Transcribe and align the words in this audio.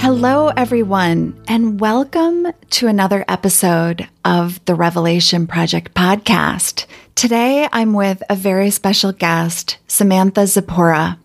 Hello, 0.00 0.48
everyone, 0.48 1.38
and 1.46 1.78
welcome 1.78 2.46
to 2.70 2.86
another 2.88 3.22
episode 3.28 4.08
of 4.24 4.64
the 4.64 4.74
Revelation 4.74 5.46
Project 5.46 5.92
podcast. 5.92 6.86
Today, 7.14 7.68
I'm 7.70 7.92
with 7.92 8.22
a 8.30 8.34
very 8.34 8.70
special 8.70 9.12
guest, 9.12 9.76
Samantha 9.88 10.46
Zipporah. 10.46 11.18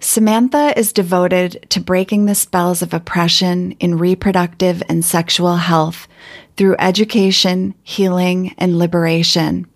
Samantha 0.00 0.76
is 0.76 0.92
devoted 0.92 1.64
to 1.68 1.80
breaking 1.80 2.26
the 2.26 2.34
spells 2.34 2.82
of 2.82 2.92
oppression 2.92 3.72
in 3.78 3.96
reproductive 3.96 4.82
and 4.88 5.04
sexual 5.04 5.54
health 5.54 6.08
through 6.56 6.74
education, 6.80 7.76
healing, 7.84 8.56
and 8.58 8.76
liberation. 8.76 9.68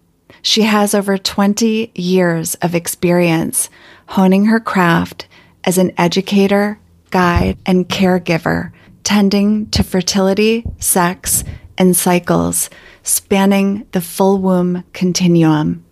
She 0.43 0.63
has 0.63 0.93
over 0.93 1.17
20 1.17 1.93
years 1.95 2.57
of 2.57 2.75
experience 2.75 3.71
honing 4.09 4.47
her 4.47 4.59
craft 4.59 5.29
as 5.63 5.79
an 5.79 5.93
educator, 5.97 6.81
guide, 7.15 7.57
and 7.65 7.89
caregiver, 7.89 8.73
tending 9.05 9.71
to 9.71 9.85
fertility, 9.85 10.65
sex, 10.81 11.45
and 11.79 11.97
cycles 11.97 12.69
spanning 13.05 13.87
the 13.93 14.01
full 14.01 14.39
womb 14.39 14.83
continuum. 14.93 15.85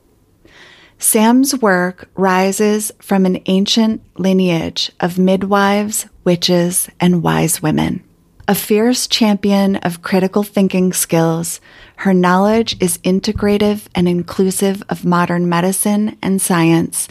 Sam's 0.99 1.55
work 1.55 2.11
rises 2.17 2.91
from 3.01 3.25
an 3.25 3.41
ancient 3.47 4.03
lineage 4.19 4.91
of 4.99 5.17
midwives, 5.17 6.07
witches, 6.25 6.89
and 6.99 7.23
wise 7.23 7.63
women. 7.63 8.03
A 8.49 8.57
fierce 8.57 9.07
champion 9.07 9.77
of 9.77 10.03
critical 10.03 10.43
thinking 10.43 10.93
skills, 10.93 11.61
her 11.99 12.13
knowledge 12.13 12.77
is 12.83 12.99
integrative 12.99 13.87
and 13.95 14.09
inclusive 14.09 14.83
of 14.89 15.05
modern 15.05 15.49
medicine 15.49 16.19
and 16.21 16.43
science, 16.43 17.07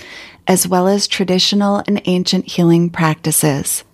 as 0.47 0.67
well 0.67 0.89
as 0.89 1.07
traditional 1.07 1.81
and 1.87 2.01
ancient 2.03 2.45
healing 2.51 2.89
practices. 2.89 3.85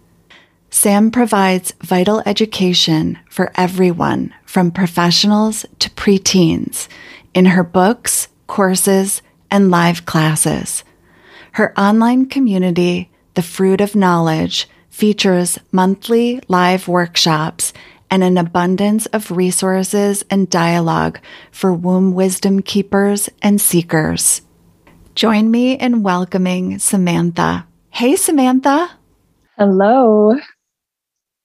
Sam 0.78 1.10
provides 1.10 1.74
vital 1.84 2.22
education 2.28 3.18
for 3.32 3.52
everyone 3.56 4.32
from 4.46 4.70
professionals 4.70 5.66
to 5.80 5.90
preteens 5.90 6.88
in 7.34 7.48
her 7.48 7.64
books, 7.64 8.28
courses, 8.46 9.24
and 9.50 9.72
live 9.72 10.06
classes. 10.06 10.84
Her 11.54 11.74
online 11.80 12.28
community, 12.28 13.10
The 13.34 13.42
Fruit 13.42 13.82
of 13.82 13.96
Knowledge, 13.96 14.70
features 14.88 15.58
monthly 15.72 16.42
live 16.48 16.88
workshops 16.88 17.74
and 18.12 18.24
an 18.24 18.38
abundance 18.38 19.08
of 19.08 19.32
resources 19.32 20.24
and 20.30 20.48
dialogue 20.48 21.20
for 21.52 21.74
womb 21.74 22.14
wisdom 22.14 22.62
keepers 22.62 23.32
and 23.42 23.60
seekers. 23.60 24.44
Join 25.16 25.50
me 25.50 25.74
in 25.74 26.04
welcoming 26.04 26.78
Samantha. 26.78 27.66
Hey, 27.90 28.16
Samantha. 28.16 28.92
Hello. 29.58 30.38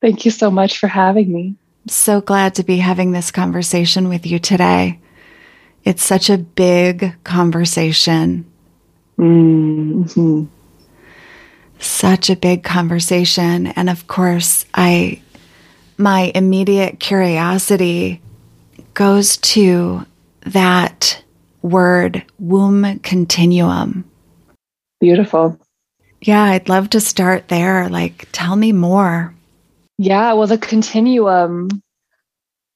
Thank 0.03 0.25
you 0.25 0.33
so 0.33 0.51
much 0.51 0.79
for 0.79 0.89
having 0.89 1.33
me. 1.33 1.55
I'm 1.85 1.89
so 1.89 2.21
glad 2.21 2.57
to 2.57 2.65
be 2.65 2.79
having 2.79 3.13
this 3.13 3.31
conversation 3.31 4.09
with 4.09 4.27
you 4.27 4.41
today. 4.41 4.99
It's 5.85 6.03
such 6.03 6.29
a 6.29 6.39
big 6.39 7.15
conversation. 7.23 8.45
Mm-hmm. 9.17 10.45
Such 11.79 12.31
a 12.31 12.37
big 12.37 12.65
conversation. 12.65 13.69
And 13.69 13.89
of 13.89 14.09
course, 14.09 14.67
I, 14.75 15.23
my 15.99 16.33
immediate 16.35 16.99
curiosity 16.99 18.21
goes 18.95 19.37
to 19.39 20.05
that 20.47 21.23
word 21.63 22.25
womb 22.41 22.99
continuum. 23.01 24.05
Beautiful. 25.01 25.61
Yeah, 26.21 26.43
I'd 26.43 26.69
love 26.69 26.91
to 26.91 27.01
start 27.01 27.49
there. 27.49 27.89
Like, 27.89 28.29
tell 28.33 28.57
me 28.57 28.73
more. 28.73 29.35
Yeah, 30.03 30.33
well, 30.33 30.49
the 30.49 30.59
continuum, 30.59 31.69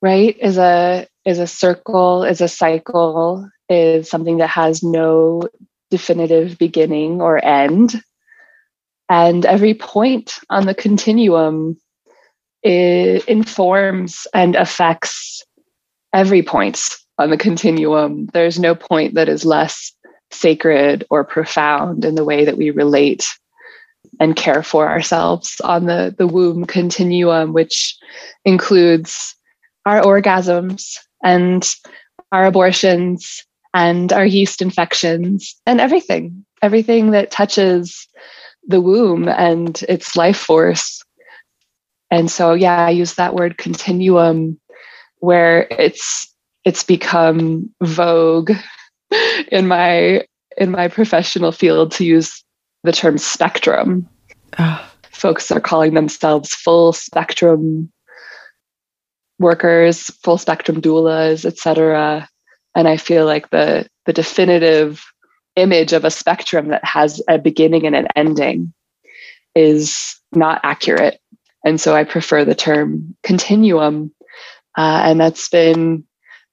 right, 0.01 0.37
is 0.39 0.59
a 0.59 1.09
is 1.25 1.41
a 1.41 1.49
circle, 1.49 2.23
is 2.23 2.41
a 2.41 2.47
cycle, 2.47 3.51
is 3.69 4.09
something 4.09 4.37
that 4.37 4.51
has 4.51 4.85
no 4.85 5.43
definitive 5.91 6.57
beginning 6.57 7.21
or 7.21 7.45
end. 7.45 8.01
And 9.09 9.45
every 9.45 9.75
point 9.75 10.39
on 10.51 10.67
the 10.67 10.75
continuum 10.75 11.79
informs 12.63 14.29
and 14.33 14.55
affects 14.55 15.43
every 16.15 16.45
point 16.45 16.79
on 17.19 17.31
the 17.31 17.39
continuum. 17.39 18.27
There's 18.27 18.61
no 18.61 18.77
point 18.77 19.15
that 19.15 19.29
is 19.29 19.45
less 19.45 19.93
sacred 20.31 21.05
or 21.11 21.25
profound 21.25 22.05
in 22.05 22.15
the 22.15 22.25
way 22.25 22.45
that 22.45 22.57
we 22.57 22.71
relate 22.71 23.27
and 24.21 24.37
care 24.37 24.63
for 24.63 24.89
ourselves 24.89 25.61
on 25.65 25.87
the, 25.87 26.15
the 26.17 26.27
womb 26.27 26.65
continuum, 26.65 27.53
which 27.53 27.97
includes 28.45 29.35
our 29.85 30.01
orgasms 30.03 30.97
and 31.23 31.75
our 32.33 32.47
abortions 32.47 33.45
and 33.75 34.13
our 34.13 34.25
yeast 34.25 34.63
infections 34.63 35.55
and 35.67 35.81
everything, 35.81 36.45
everything 36.63 37.11
that 37.11 37.31
touches 37.31 38.09
the 38.67 38.81
womb 38.81 39.29
and 39.29 39.85
its 39.89 40.17
life 40.17 40.39
force. 40.39 41.03
And 42.11 42.31
so, 42.31 42.55
yeah, 42.55 42.87
I 42.87 42.91
use 42.91 43.15
that 43.15 43.35
word 43.35 43.59
continuum 43.59 44.59
where 45.19 45.67
it's 45.71 46.33
it's 46.65 46.83
become 46.83 47.71
vogue 47.83 48.51
in 49.53 49.67
my 49.67 50.25
in 50.57 50.71
my 50.71 50.89
professional 50.89 51.53
field 51.53 51.93
to 51.93 52.05
use 52.05 52.43
the 52.87 52.93
term 52.93 53.19
spectrum. 53.19 54.09
Oh. 54.59 54.91
Folks 55.11 55.51
are 55.51 55.61
calling 55.61 55.95
themselves 55.95 56.55
full 56.55 56.93
spectrum 56.93 57.93
workers, 59.39 60.05
full 60.23 60.39
spectrum 60.39 60.81
doulas, 60.81 61.45
etc. 61.45 62.29
And 62.75 62.89
I 62.89 62.97
feel 62.97 63.27
like 63.27 63.51
the 63.51 63.87
the 64.07 64.13
definitive 64.13 65.05
image 65.57 65.93
of 65.93 66.05
a 66.05 66.11
spectrum 66.11 66.69
that 66.69 66.85
has 66.85 67.21
a 67.29 67.39
beginning 67.39 67.87
and 67.87 67.97
an 67.97 68.09
ending 68.15 68.73
is 69.55 70.21
not 70.33 70.61
accurate. 70.63 71.19
And 71.65 71.81
so 71.81 71.97
I 71.97 72.05
prefer 72.05 72.45
the 72.45 72.55
term 72.55 73.17
continuum. 73.23 74.13
Uh, 74.77 75.01
and 75.05 75.19
that's 75.19 75.49
been 75.49 76.05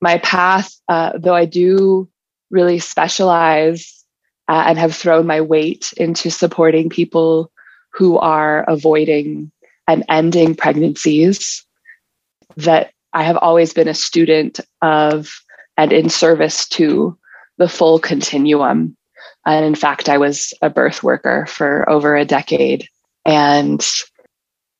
my 0.02 0.18
path, 0.20 0.74
uh, 0.88 1.12
though 1.18 1.36
I 1.36 1.46
do 1.46 2.10
really 2.50 2.80
specialize 2.80 4.03
uh, 4.48 4.64
and 4.68 4.78
have 4.78 4.96
thrown 4.96 5.28
my 5.28 5.42
weight 5.42 5.94
into 5.98 6.30
supporting 6.30 6.90
people 6.90 7.52
who 7.94 8.18
are 8.18 8.64
avoiding 8.64 9.52
and 9.88 10.04
ending 10.10 10.56
pregnancies. 10.56 11.66
That 12.58 12.92
I 13.14 13.24
have 13.24 13.38
always 13.38 13.74
been 13.74 13.88
a 13.88 13.94
student 13.94 14.60
of 14.82 15.34
and 15.78 15.92
in 15.92 16.10
service 16.10 16.68
to 16.70 17.18
the 17.58 17.68
full 17.68 18.00
continuum. 18.00 18.96
And 19.46 19.66
in 19.66 19.76
fact, 19.76 20.10
I 20.10 20.18
was 20.18 20.54
a 20.62 20.70
birth 20.70 21.04
worker 21.04 21.46
for 21.48 21.90
over 21.90 22.16
a 22.16 22.26
decade, 22.26 22.88
and 23.26 23.86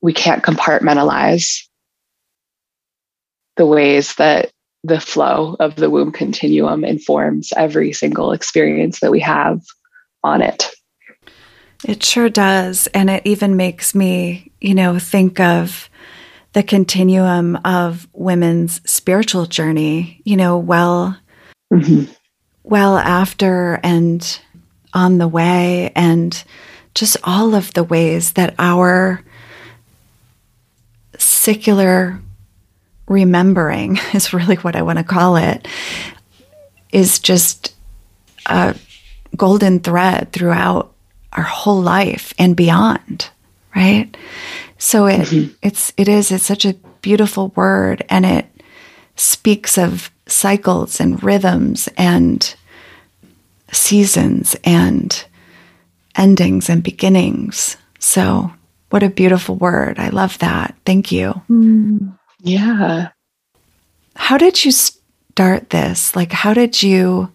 we 0.00 0.12
can't 0.12 0.42
compartmentalize 0.42 1.66
the 3.56 3.66
ways 3.66 4.14
that 4.16 4.50
the 4.84 5.00
flow 5.00 5.56
of 5.58 5.76
the 5.76 5.88
womb 5.88 6.12
continuum 6.12 6.84
informs 6.84 7.52
every 7.56 7.92
single 7.92 8.32
experience 8.32 9.00
that 9.00 9.10
we 9.10 9.20
have 9.20 9.62
on 10.22 10.42
it. 10.42 10.70
It 11.84 12.02
sure 12.02 12.28
does. 12.28 12.86
And 12.88 13.10
it 13.10 13.22
even 13.24 13.56
makes 13.56 13.94
me, 13.94 14.52
you 14.60 14.74
know, 14.74 14.98
think 14.98 15.40
of 15.40 15.88
the 16.52 16.62
continuum 16.62 17.56
of 17.64 18.06
women's 18.12 18.80
spiritual 18.88 19.46
journey, 19.46 20.20
you 20.24 20.36
know, 20.36 20.58
well, 20.58 21.18
mm-hmm. 21.72 22.12
well 22.62 22.96
after 22.96 23.80
and 23.82 24.40
on 24.92 25.18
the 25.18 25.26
way, 25.26 25.90
and 25.96 26.44
just 26.94 27.16
all 27.24 27.54
of 27.54 27.72
the 27.72 27.82
ways 27.82 28.34
that 28.34 28.54
our 28.58 29.20
secular 31.18 32.20
remembering 33.08 33.98
is 34.14 34.32
really 34.32 34.56
what 34.56 34.76
I 34.76 34.82
want 34.82 34.98
to 34.98 35.04
call 35.04 35.36
it, 35.36 35.66
is 36.92 37.18
just 37.18 37.74
a 38.46 38.76
golden 39.36 39.80
thread 39.80 40.32
throughout 40.32 40.92
our 41.32 41.42
whole 41.42 41.80
life 41.80 42.32
and 42.38 42.56
beyond, 42.56 43.30
right? 43.74 44.16
So 44.78 45.06
it 45.06 45.20
mm-hmm. 45.20 45.52
it's 45.62 45.92
it 45.96 46.08
is 46.08 46.30
it's 46.30 46.44
such 46.44 46.64
a 46.64 46.74
beautiful 47.00 47.48
word 47.56 48.04
and 48.08 48.24
it 48.24 48.46
speaks 49.16 49.76
of 49.76 50.10
cycles 50.26 51.00
and 51.00 51.22
rhythms 51.22 51.88
and 51.96 52.54
seasons 53.72 54.56
and 54.64 55.24
endings 56.16 56.70
and 56.70 56.82
beginnings. 56.82 57.76
So, 57.98 58.52
what 58.90 59.02
a 59.02 59.10
beautiful 59.10 59.56
word. 59.56 59.98
I 59.98 60.10
love 60.10 60.38
that. 60.38 60.76
Thank 60.86 61.10
you. 61.10 61.42
Mm, 61.50 62.16
yeah. 62.44 63.08
How 64.14 64.38
did 64.38 64.64
you 64.64 64.70
start 64.70 65.70
this? 65.70 66.14
Like, 66.14 66.30
how 66.30 66.54
did 66.54 66.82
you 66.82 67.32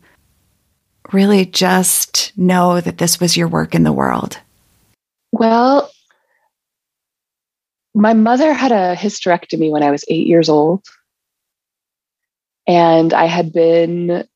really 1.11 1.45
just 1.45 2.31
know 2.37 2.79
that 2.79 2.99
this 2.99 3.19
was 3.19 3.35
your 3.35 3.47
work 3.47 3.73
in 3.75 3.83
the 3.83 3.91
world? 3.91 4.39
Well, 5.31 5.91
my 7.93 8.13
mother 8.13 8.53
had 8.53 8.71
a 8.71 8.95
hysterectomy 8.95 9.71
when 9.71 9.83
I 9.83 9.91
was 9.91 10.05
eight 10.07 10.27
years 10.27 10.47
old. 10.47 10.85
And 12.67 13.13
I 13.13 13.25
had 13.25 13.51
been 13.51 14.27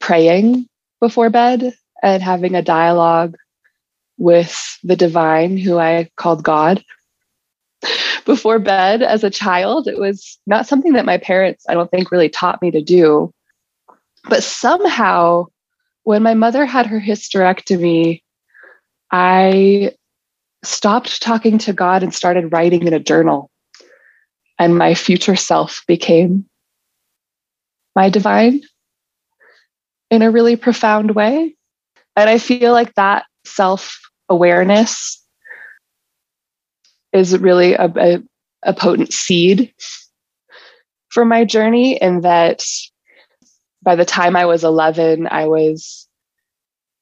praying 0.00 0.66
before 0.98 1.28
bed 1.28 1.74
and 2.02 2.22
having 2.22 2.54
a 2.54 2.62
dialogue 2.62 3.36
with 4.16 4.78
the 4.82 4.96
divine, 4.96 5.58
who 5.58 5.78
I 5.78 6.08
called 6.16 6.42
God. 6.42 6.82
Before 8.24 8.58
bed 8.58 9.02
as 9.02 9.24
a 9.24 9.30
child, 9.30 9.88
it 9.88 9.98
was 9.98 10.38
not 10.46 10.66
something 10.66 10.92
that 10.94 11.04
my 11.04 11.18
parents, 11.18 11.64
I 11.68 11.74
don't 11.74 11.90
think, 11.90 12.10
really 12.10 12.28
taught 12.28 12.62
me 12.62 12.70
to 12.70 12.82
do. 12.82 13.32
But 14.28 14.42
somehow, 14.42 15.46
when 16.02 16.22
my 16.22 16.34
mother 16.34 16.66
had 16.66 16.86
her 16.86 17.00
hysterectomy, 17.00 18.22
I 19.10 19.92
stopped 20.64 21.22
talking 21.22 21.58
to 21.58 21.72
God 21.72 22.02
and 22.02 22.12
started 22.12 22.52
writing 22.52 22.86
in 22.86 22.92
a 22.92 23.00
journal. 23.00 23.50
And 24.58 24.76
my 24.76 24.94
future 24.94 25.36
self 25.36 25.82
became 25.86 26.46
my 27.94 28.08
divine 28.10 28.62
in 30.10 30.22
a 30.22 30.30
really 30.30 30.56
profound 30.56 31.14
way. 31.14 31.54
And 32.16 32.30
I 32.30 32.38
feel 32.38 32.72
like 32.72 32.94
that 32.94 33.26
self 33.44 34.00
awareness 34.28 35.22
is 37.16 37.36
really 37.38 37.74
a, 37.74 37.92
a, 37.96 38.22
a, 38.62 38.72
potent 38.74 39.12
seed 39.12 39.72
for 41.08 41.24
my 41.24 41.44
journey, 41.44 42.00
in 42.00 42.20
that 42.22 42.62
by 43.82 43.96
the 43.96 44.04
time 44.04 44.36
I 44.36 44.44
was 44.46 44.64
11, 44.64 45.28
I 45.30 45.46
was 45.46 46.06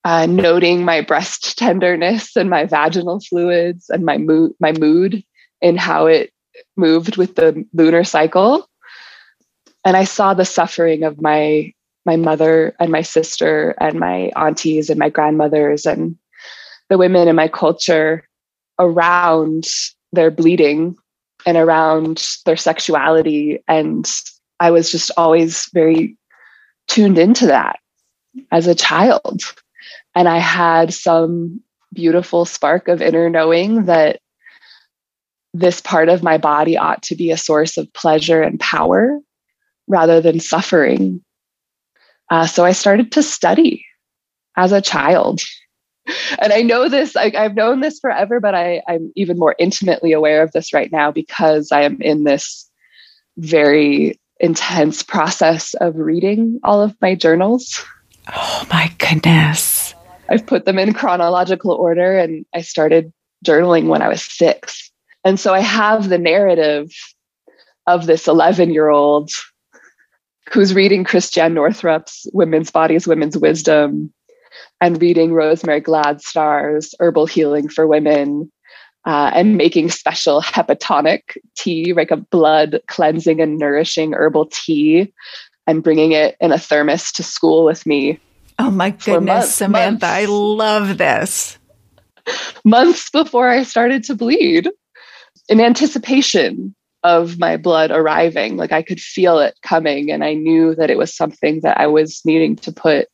uh, 0.05 0.27
noting 0.27 0.85
my 0.85 1.01
breast 1.01 1.59
tenderness 1.59 2.37
and 2.37 2.51
my 2.51 2.67
vaginal 2.67 3.21
fluids 3.21 3.87
and 3.89 4.05
my 4.05 4.19
mood, 4.19 4.53
my 4.61 4.73
mood, 4.73 5.25
and 5.63 5.79
how 5.79 6.07
it 6.07 6.33
moved 6.77 7.17
with 7.17 7.35
the 7.35 7.67
lunar 7.73 8.05
cycle. 8.05 8.69
And 9.85 9.97
I 9.97 10.05
saw 10.05 10.35
the 10.35 10.45
suffering 10.45 11.03
of 11.03 11.21
my 11.21 11.73
my 12.07 12.17
mother 12.17 12.75
and 12.79 12.93
my 12.93 13.01
sister 13.01 13.75
and 13.81 13.99
my 13.99 14.31
aunties 14.37 14.91
and 14.91 14.99
my 14.99 15.09
grandmothers 15.09 15.87
and 15.87 16.17
the 16.91 16.99
women 16.99 17.29
in 17.29 17.37
my 17.37 17.49
culture 17.49 18.29
around 18.79 19.65
their 20.15 20.31
bleeding 20.31 20.97
and 21.47 21.57
around 21.57 22.27
their 22.47 22.57
sexuality. 22.57 23.63
And 23.69 24.11
I 24.61 24.71
was 24.71 24.91
just 24.91 25.11
always 25.17 25.69
very 25.73 26.17
tuned 26.89 27.19
into 27.19 27.47
that 27.47 27.79
as 28.51 28.67
a 28.67 28.75
child. 28.75 29.43
And 30.15 30.29
I 30.29 30.39
had 30.39 30.95
some 30.95 31.61
beautiful 31.93 32.45
spark 32.45 32.89
of 32.89 33.01
inner 33.01 33.31
knowing 33.31 33.85
that 33.85 34.21
this 35.53 35.81
part 35.81 36.09
of 36.09 36.23
my 36.23 36.37
body 36.37 36.77
ought 36.77 37.03
to 37.05 37.15
be 37.15 37.31
a 37.31 37.37
source 37.37 37.77
of 37.77 37.93
pleasure 37.93 38.43
and 38.43 38.59
power 38.59 39.21
rather 39.87 40.21
than 40.21 40.41
suffering. 40.41 41.23
Uh, 42.31 42.47
so 42.47 42.65
I 42.65 42.73
started 42.73 43.13
to 43.13 43.23
study 43.23 43.85
as 44.57 44.73
a 44.73 44.83
child. 44.83 45.41
And 46.41 46.53
I 46.53 46.63
know 46.63 46.89
this, 46.89 47.17
I, 47.17 47.31
have 47.35 47.55
known 47.55 47.81
this 47.81 47.99
forever, 47.99 48.41
but 48.41 48.55
I, 48.55 48.83
I'm 48.89 49.13
even 49.17 49.39
more 49.39 49.55
intimately 49.59 50.13
aware 50.13 50.43
of 50.43 50.53
this 50.53 50.73
right 50.73 50.91
now 50.91 51.11
because 51.11 51.71
I 51.73 51.83
am 51.83 52.01
in 52.03 52.25
this 52.25 52.69
very 53.39 54.21
intense 54.41 55.03
process 55.03 55.75
of 55.75 55.97
reading 55.97 56.61
all 56.65 56.83
of 56.83 56.95
my 57.01 57.15
journals. 57.15 57.85
Oh 58.35 58.67
my 58.71 58.93
goodness. 58.99 59.95
I've 60.29 60.47
put 60.47 60.65
them 60.65 60.79
in 60.79 60.93
chronological 60.93 61.73
order 61.73 62.19
and 62.19 62.45
I 62.55 62.63
started 62.63 63.13
journaling 63.45 63.87
when 63.87 64.03
I 64.03 64.09
was 64.09 64.23
six. 64.23 64.91
And 65.25 65.39
so 65.39 65.55
I 65.55 65.61
have 65.61 66.09
the 66.09 66.19
narrative 66.19 66.91
of 67.87 68.07
this 68.07 68.27
11 68.27 68.73
year 68.73 68.89
old 68.89 69.31
who's 70.53 70.75
reading 70.75 71.05
Christiane 71.05 71.55
Northrup's 71.55 72.27
Women's 72.33 72.71
Bodies, 72.71 73.07
Women's 73.07 73.37
Wisdom, 73.37 74.13
and 74.85 75.01
reading 75.01 75.33
Rosemary 75.33 75.81
Gladstar's 75.81 76.95
Herbal 77.01 77.25
Healing 77.25 77.71
for 77.71 77.87
Women, 77.87 78.53
uh, 79.07 79.31
and 79.35 79.57
making 79.57 79.89
special 79.89 80.43
hepatonic 80.43 81.39
tea, 81.57 81.95
like 81.95 82.11
a 82.11 82.19
blood 82.19 82.83
cleansing 82.87 83.41
and 83.41 83.57
nourishing 83.57 84.13
herbal 84.13 84.51
tea, 84.53 85.11
and 85.67 85.83
bringing 85.83 86.13
it 86.13 86.37
in 86.39 86.53
a 86.53 86.59
thermos 86.59 87.13
to 87.13 87.23
school 87.23 87.65
with 87.65 87.87
me. 87.87 88.21
Oh 88.59 88.71
my 88.71 88.91
goodness, 88.91 89.25
months, 89.25 89.55
Samantha, 89.55 90.05
months. 90.05 90.05
I 90.05 90.25
love 90.27 90.99
this. 90.99 91.59
Months 92.63 93.09
before 93.09 93.49
I 93.49 93.63
started 93.63 94.05
to 94.05 94.15
bleed, 94.15 94.69
in 95.49 95.63
anticipation 95.63 96.75
of 97.03 97.39
my 97.39 97.57
blood 97.57 97.91
arriving. 97.91 98.59
Like 98.59 98.73
I 98.73 98.83
could 98.83 99.01
feel 99.01 99.39
it 99.39 99.59
coming, 99.63 100.11
and 100.11 100.23
I 100.23 100.35
knew 100.35 100.75
that 100.75 100.91
it 100.91 100.99
was 100.99 101.17
something 101.17 101.61
that 101.63 101.81
I 101.81 101.87
was 101.87 102.21
needing 102.27 102.57
to 102.57 102.71
put 102.71 103.09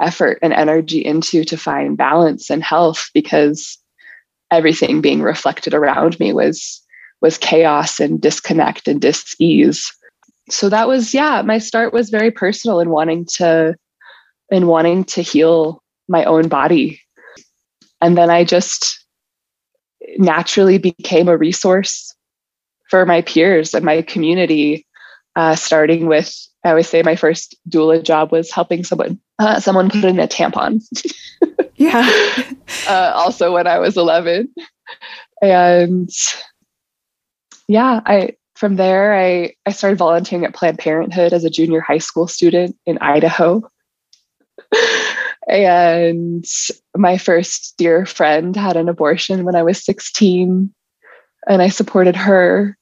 effort 0.00 0.38
and 0.42 0.52
energy 0.52 1.04
into 1.04 1.44
to 1.44 1.56
find 1.56 1.96
balance 1.96 2.50
and 2.50 2.62
health 2.62 3.10
because 3.14 3.78
everything 4.50 5.00
being 5.00 5.22
reflected 5.22 5.74
around 5.74 6.18
me 6.18 6.32
was 6.32 6.82
was 7.20 7.36
chaos 7.36 7.98
and 7.98 8.20
disconnect 8.20 8.86
and 8.86 9.00
dis-ease. 9.00 9.92
So 10.50 10.68
that 10.68 10.88
was 10.88 11.12
yeah 11.12 11.42
my 11.42 11.58
start 11.58 11.92
was 11.92 12.10
very 12.10 12.30
personal 12.30 12.80
in 12.80 12.90
wanting 12.90 13.26
to 13.36 13.76
in 14.50 14.66
wanting 14.66 15.04
to 15.04 15.22
heal 15.22 15.82
my 16.08 16.24
own 16.24 16.48
body. 16.48 17.00
And 18.00 18.16
then 18.16 18.30
i 18.30 18.44
just 18.44 19.04
naturally 20.16 20.78
became 20.78 21.28
a 21.28 21.36
resource 21.36 22.14
for 22.88 23.04
my 23.04 23.20
peers 23.22 23.74
and 23.74 23.84
my 23.84 24.02
community, 24.02 24.86
uh, 25.36 25.54
starting 25.54 26.06
with 26.06 26.47
I 26.64 26.70
always 26.70 26.88
say 26.88 27.02
my 27.02 27.16
first 27.16 27.54
doula 27.68 28.02
job 28.02 28.32
was 28.32 28.50
helping 28.50 28.84
someone 28.84 29.20
uh, 29.38 29.60
someone 29.60 29.90
put 29.90 30.04
in 30.04 30.18
a 30.18 30.26
tampon. 30.26 30.82
yeah. 31.76 32.08
Uh, 32.86 33.12
also 33.14 33.52
when 33.52 33.66
I 33.66 33.78
was 33.78 33.96
11, 33.96 34.48
and 35.42 36.10
yeah, 37.66 38.00
I 38.04 38.36
from 38.56 38.76
there 38.76 39.14
I 39.14 39.54
I 39.66 39.72
started 39.72 39.98
volunteering 39.98 40.44
at 40.44 40.54
Planned 40.54 40.78
Parenthood 40.78 41.32
as 41.32 41.44
a 41.44 41.50
junior 41.50 41.80
high 41.80 41.98
school 41.98 42.26
student 42.28 42.76
in 42.86 42.98
Idaho. 42.98 43.62
and 45.48 46.44
my 46.96 47.18
first 47.18 47.74
dear 47.78 48.04
friend 48.04 48.54
had 48.54 48.76
an 48.76 48.88
abortion 48.88 49.44
when 49.44 49.56
I 49.56 49.62
was 49.62 49.84
16 49.84 50.72
and 51.46 51.62
I 51.62 51.68
supported 51.68 52.16
her 52.16 52.76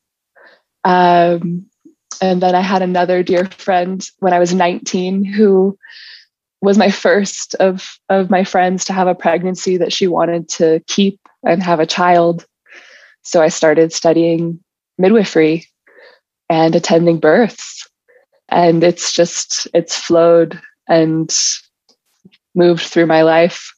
um, 0.84 1.66
and 2.20 2.42
then 2.42 2.54
I 2.54 2.60
had 2.60 2.82
another 2.82 3.22
dear 3.22 3.46
friend 3.46 4.04
when 4.18 4.32
I 4.32 4.38
was 4.38 4.54
19 4.54 5.24
who 5.24 5.78
was 6.60 6.78
my 6.78 6.90
first 6.90 7.54
of, 7.56 7.98
of 8.08 8.30
my 8.30 8.44
friends 8.44 8.84
to 8.86 8.92
have 8.92 9.08
a 9.08 9.14
pregnancy 9.14 9.76
that 9.76 9.92
she 9.92 10.06
wanted 10.06 10.48
to 10.48 10.82
keep 10.86 11.20
and 11.44 11.62
have 11.62 11.80
a 11.80 11.86
child. 11.86 12.46
So 13.22 13.42
I 13.42 13.48
started 13.48 13.92
studying 13.92 14.60
midwifery 14.98 15.66
and 16.48 16.74
attending 16.74 17.20
births. 17.20 17.88
And 18.48 18.82
it's 18.82 19.12
just, 19.12 19.68
it's 19.74 19.96
flowed 19.96 20.60
and 20.88 21.34
moved 22.54 22.82
through 22.82 23.06
my 23.06 23.22
life 23.22 23.72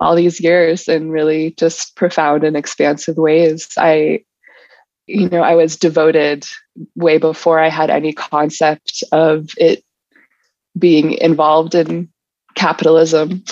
all 0.00 0.16
these 0.16 0.40
years 0.40 0.88
in 0.88 1.10
really 1.10 1.52
just 1.58 1.94
profound 1.94 2.44
and 2.44 2.56
expansive 2.56 3.16
ways. 3.16 3.68
I 3.76 4.24
you 5.06 5.28
know, 5.28 5.42
I 5.42 5.54
was 5.54 5.76
devoted 5.76 6.46
way 6.94 7.18
before 7.18 7.58
I 7.58 7.68
had 7.68 7.90
any 7.90 8.12
concept 8.12 9.04
of 9.12 9.50
it 9.56 9.84
being 10.78 11.12
involved 11.12 11.74
in 11.74 12.08
capitalism 12.54 13.44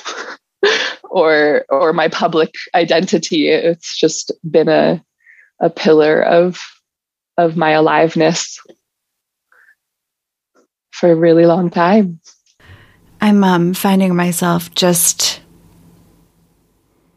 or 1.03 1.65
or 1.69 1.93
my 1.93 2.09
public 2.09 2.55
identity. 2.75 3.49
It's 3.49 3.99
just 3.99 4.33
been 4.49 4.69
a 4.69 5.05
a 5.61 5.71
pillar 5.71 6.23
of 6.23 6.61
of 7.37 7.57
my 7.57 7.71
aliveness 7.71 8.59
for 10.91 11.11
a 11.11 11.17
really 11.17 11.47
long 11.47 11.71
time. 11.71 12.21
I'm 13.21 13.45
um, 13.45 13.75
finding 13.75 14.17
myself 14.17 14.75
just 14.75 15.41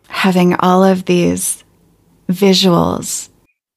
having 0.08 0.56
all 0.56 0.84
of 0.84 1.06
these 1.06 1.64
visuals 2.30 3.30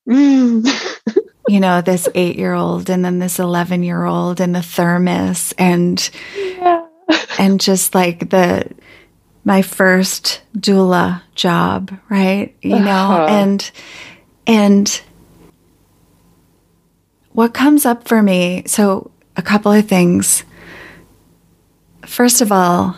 Mm. 0.09 0.64
you 1.48 1.60
know, 1.60 1.80
this 1.80 2.08
eight 2.14 2.36
year 2.36 2.54
old 2.54 2.90
and 2.90 3.04
then 3.04 3.18
this 3.18 3.38
11 3.38 3.82
year 3.82 4.04
old 4.04 4.40
and 4.40 4.54
the 4.54 4.62
thermos 4.62 5.54
and, 5.58 6.10
yeah. 6.36 6.86
and 7.38 7.60
just 7.60 7.94
like 7.94 8.30
the 8.30 8.68
my 9.46 9.62
first 9.62 10.42
doula 10.58 11.22
job, 11.36 11.96
right? 12.08 12.56
You 12.62 12.80
know, 12.80 12.90
uh-huh. 12.90 13.26
and 13.28 13.70
and 14.44 15.02
what 17.30 17.54
comes 17.54 17.86
up 17.86 18.08
for 18.08 18.20
me, 18.20 18.64
so 18.66 19.12
a 19.36 19.42
couple 19.42 19.70
of 19.70 19.88
things. 19.88 20.42
First 22.04 22.40
of 22.40 22.50
all, 22.50 22.96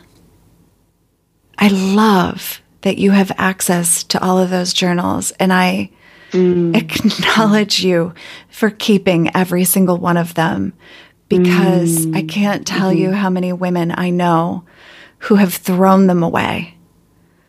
I 1.58 1.68
love 1.68 2.62
that 2.80 2.96
you 2.96 3.10
have 3.10 3.30
access 3.36 4.04
to 4.04 4.22
all 4.22 4.38
of 4.38 4.48
those 4.48 4.72
journals 4.72 5.32
and 5.32 5.52
I 5.52 5.90
mm. 6.30 6.76
acknowledge 6.76 7.82
you 7.84 8.14
for 8.50 8.70
keeping 8.70 9.34
every 9.34 9.64
single 9.64 9.98
one 9.98 10.16
of 10.16 10.34
them 10.34 10.72
because 11.28 12.06
mm. 12.06 12.16
I 12.16 12.22
can't 12.22 12.66
tell 12.66 12.90
mm-hmm. 12.90 13.00
you 13.00 13.12
how 13.12 13.30
many 13.30 13.52
women 13.52 13.92
I 13.94 14.10
know 14.10 14.64
who 15.18 15.34
have 15.36 15.54
thrown 15.54 16.06
them 16.06 16.22
away. 16.22 16.74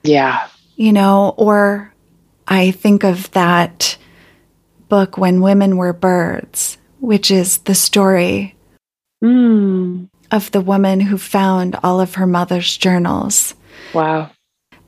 Yeah. 0.03 0.47
You 0.75 0.93
know, 0.93 1.33
or 1.37 1.93
I 2.47 2.71
think 2.71 3.03
of 3.03 3.29
that 3.31 3.97
book, 4.87 5.17
When 5.17 5.41
Women 5.41 5.77
Were 5.77 5.93
Birds, 5.93 6.77
which 6.99 7.31
is 7.31 7.59
the 7.59 7.75
story 7.75 8.55
mm. 9.23 10.09
of 10.31 10.51
the 10.51 10.61
woman 10.61 10.99
who 10.99 11.17
found 11.17 11.77
all 11.83 12.01
of 12.01 12.15
her 12.15 12.27
mother's 12.27 12.75
journals. 12.75 13.53
Wow. 13.93 14.31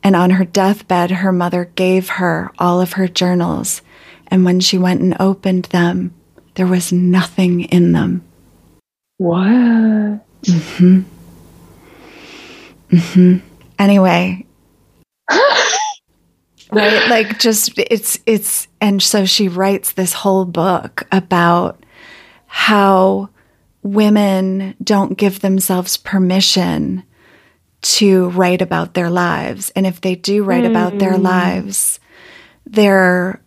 And 0.02 0.16
on 0.16 0.30
her 0.30 0.44
deathbed, 0.44 1.10
her 1.10 1.32
mother 1.32 1.66
gave 1.76 2.08
her 2.10 2.50
all 2.58 2.80
of 2.80 2.94
her 2.94 3.06
journals. 3.06 3.82
And 4.26 4.44
when 4.44 4.60
she 4.60 4.78
went 4.78 5.00
and 5.00 5.16
opened 5.20 5.66
them, 5.66 6.14
there 6.54 6.66
was 6.66 6.92
nothing 6.92 7.62
in 7.62 7.92
them. 7.92 8.24
What? 9.18 9.40
Mm-hmm. 10.42 11.02
Mm-hmm. 12.90 13.36
Anyway. 13.78 14.46
right? 16.72 17.08
Like 17.08 17.38
just 17.38 17.78
it's 17.78 18.18
it's 18.26 18.68
and 18.80 19.02
so 19.02 19.24
she 19.24 19.48
writes 19.48 19.92
this 19.92 20.12
whole 20.12 20.44
book 20.44 21.06
about 21.12 21.84
how 22.46 23.30
women 23.82 24.74
don't 24.82 25.16
give 25.16 25.40
themselves 25.40 25.96
permission 25.96 27.04
to 27.82 28.30
write 28.30 28.62
about 28.62 28.94
their 28.94 29.10
lives. 29.10 29.70
And 29.74 29.86
if 29.86 30.00
they 30.00 30.14
do 30.14 30.44
write 30.44 30.64
mm. 30.64 30.70
about 30.70 30.98
their 30.98 31.16
hmm. 31.16 31.22
lives, 31.22 32.00
they're, 32.64 33.42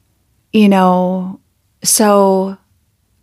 you 0.51 0.67
know, 0.69 1.39
so 1.83 2.57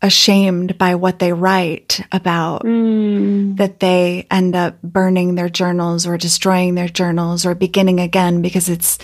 ashamed 0.01 0.77
by 0.79 0.97
what 0.97 1.21
they 1.21 1.33
write 1.33 2.01
about 2.11 2.63
mm. 2.63 3.57
that 3.57 3.79
they 3.79 4.27
end 4.31 4.57
up 4.57 4.81
burning 4.83 5.37
their 5.37 5.49
journals 5.49 6.07
or 6.07 6.19
destroying 6.19 6.75
their 6.75 6.89
journals 6.89 7.47
or 7.47 7.55
beginning 7.55 8.01
again 8.01 8.43
because 8.43 8.69
it's, 8.69 8.99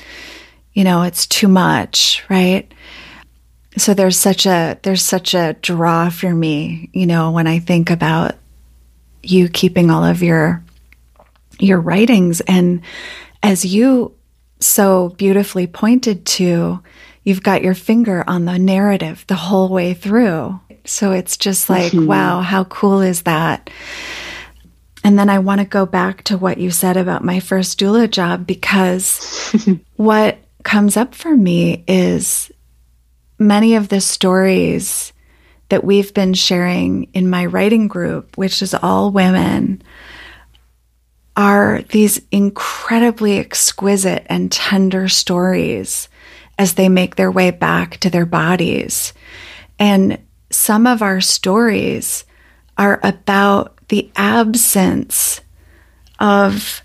you 0.72 0.82
know, 0.82 1.02
it's 1.02 1.26
too 1.26 1.46
much, 1.46 2.24
right? 2.28 2.72
So 3.76 3.94
there's 3.94 4.18
such 4.18 4.44
a 4.44 4.76
there's 4.82 5.04
such 5.04 5.34
a 5.34 5.54
draw 5.62 6.10
for 6.10 6.34
me, 6.34 6.90
you 6.92 7.06
know, 7.06 7.30
when 7.30 7.46
I 7.46 7.60
think 7.60 7.90
about 7.90 8.34
you 9.22 9.48
keeping 9.48 9.90
all 9.90 10.04
of 10.04 10.22
your 10.22 10.64
your 11.58 11.80
writings. 11.80 12.40
And 12.42 12.82
as 13.42 13.64
you 13.64 14.14
so 14.60 15.10
beautifully 15.10 15.66
pointed 15.66 16.26
to, 16.26 16.82
you've 17.24 17.42
got 17.42 17.62
your 17.62 17.74
finger 17.74 18.24
on 18.26 18.44
the 18.44 18.58
narrative 18.58 19.24
the 19.28 19.34
whole 19.34 19.68
way 19.68 19.94
through. 19.94 20.58
So 20.84 21.12
it's 21.12 21.36
just 21.36 21.68
like, 21.68 21.92
mm-hmm. 21.92 22.06
wow, 22.06 22.40
how 22.40 22.64
cool 22.64 23.00
is 23.00 23.22
that? 23.22 23.70
And 25.04 25.18
then 25.18 25.30
I 25.30 25.38
want 25.38 25.60
to 25.60 25.66
go 25.66 25.86
back 25.86 26.24
to 26.24 26.38
what 26.38 26.58
you 26.58 26.70
said 26.70 26.96
about 26.96 27.24
my 27.24 27.40
first 27.40 27.78
doula 27.78 28.10
job 28.10 28.46
because 28.46 29.54
what 29.96 30.38
comes 30.64 30.96
up 30.96 31.14
for 31.14 31.36
me 31.36 31.84
is 31.86 32.50
many 33.38 33.76
of 33.76 33.88
the 33.88 34.00
stories 34.00 35.12
that 35.68 35.84
we've 35.84 36.12
been 36.14 36.34
sharing 36.34 37.04
in 37.12 37.30
my 37.30 37.46
writing 37.46 37.88
group, 37.88 38.36
which 38.36 38.62
is 38.62 38.74
all 38.74 39.10
women, 39.10 39.82
are 41.38 41.82
these 41.90 42.20
incredibly 42.32 43.38
exquisite 43.38 44.26
and 44.28 44.50
tender 44.50 45.08
stories 45.08 46.08
as 46.58 46.74
they 46.74 46.88
make 46.88 47.14
their 47.14 47.30
way 47.30 47.52
back 47.52 47.96
to 47.98 48.10
their 48.10 48.26
bodies. 48.26 49.12
And 49.78 50.18
some 50.50 50.84
of 50.84 51.00
our 51.00 51.20
stories 51.20 52.24
are 52.76 52.98
about 53.04 53.78
the 53.86 54.10
absence 54.16 55.40
of 56.18 56.82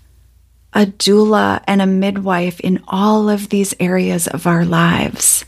a 0.72 0.86
doula 0.86 1.62
and 1.66 1.82
a 1.82 1.86
midwife 1.86 2.60
in 2.60 2.80
all 2.86 3.28
of 3.28 3.48
these 3.48 3.74
areas 3.80 4.28
of 4.28 4.46
our 4.46 4.64
lives. 4.64 5.44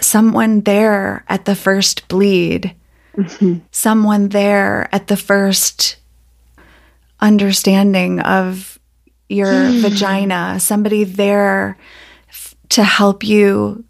Someone 0.00 0.62
there 0.62 1.22
at 1.28 1.44
the 1.44 1.54
first 1.54 2.08
bleed, 2.08 2.74
mm-hmm. 3.14 3.58
someone 3.70 4.30
there 4.30 4.88
at 4.90 5.08
the 5.08 5.16
first 5.18 5.96
understanding 7.20 8.20
of 8.20 8.78
your 9.28 9.52
hmm. 9.52 9.80
vagina, 9.80 10.58
somebody 10.60 11.04
there 11.04 11.76
f- 12.28 12.54
to 12.70 12.82
help 12.82 13.24
you, 13.24 13.84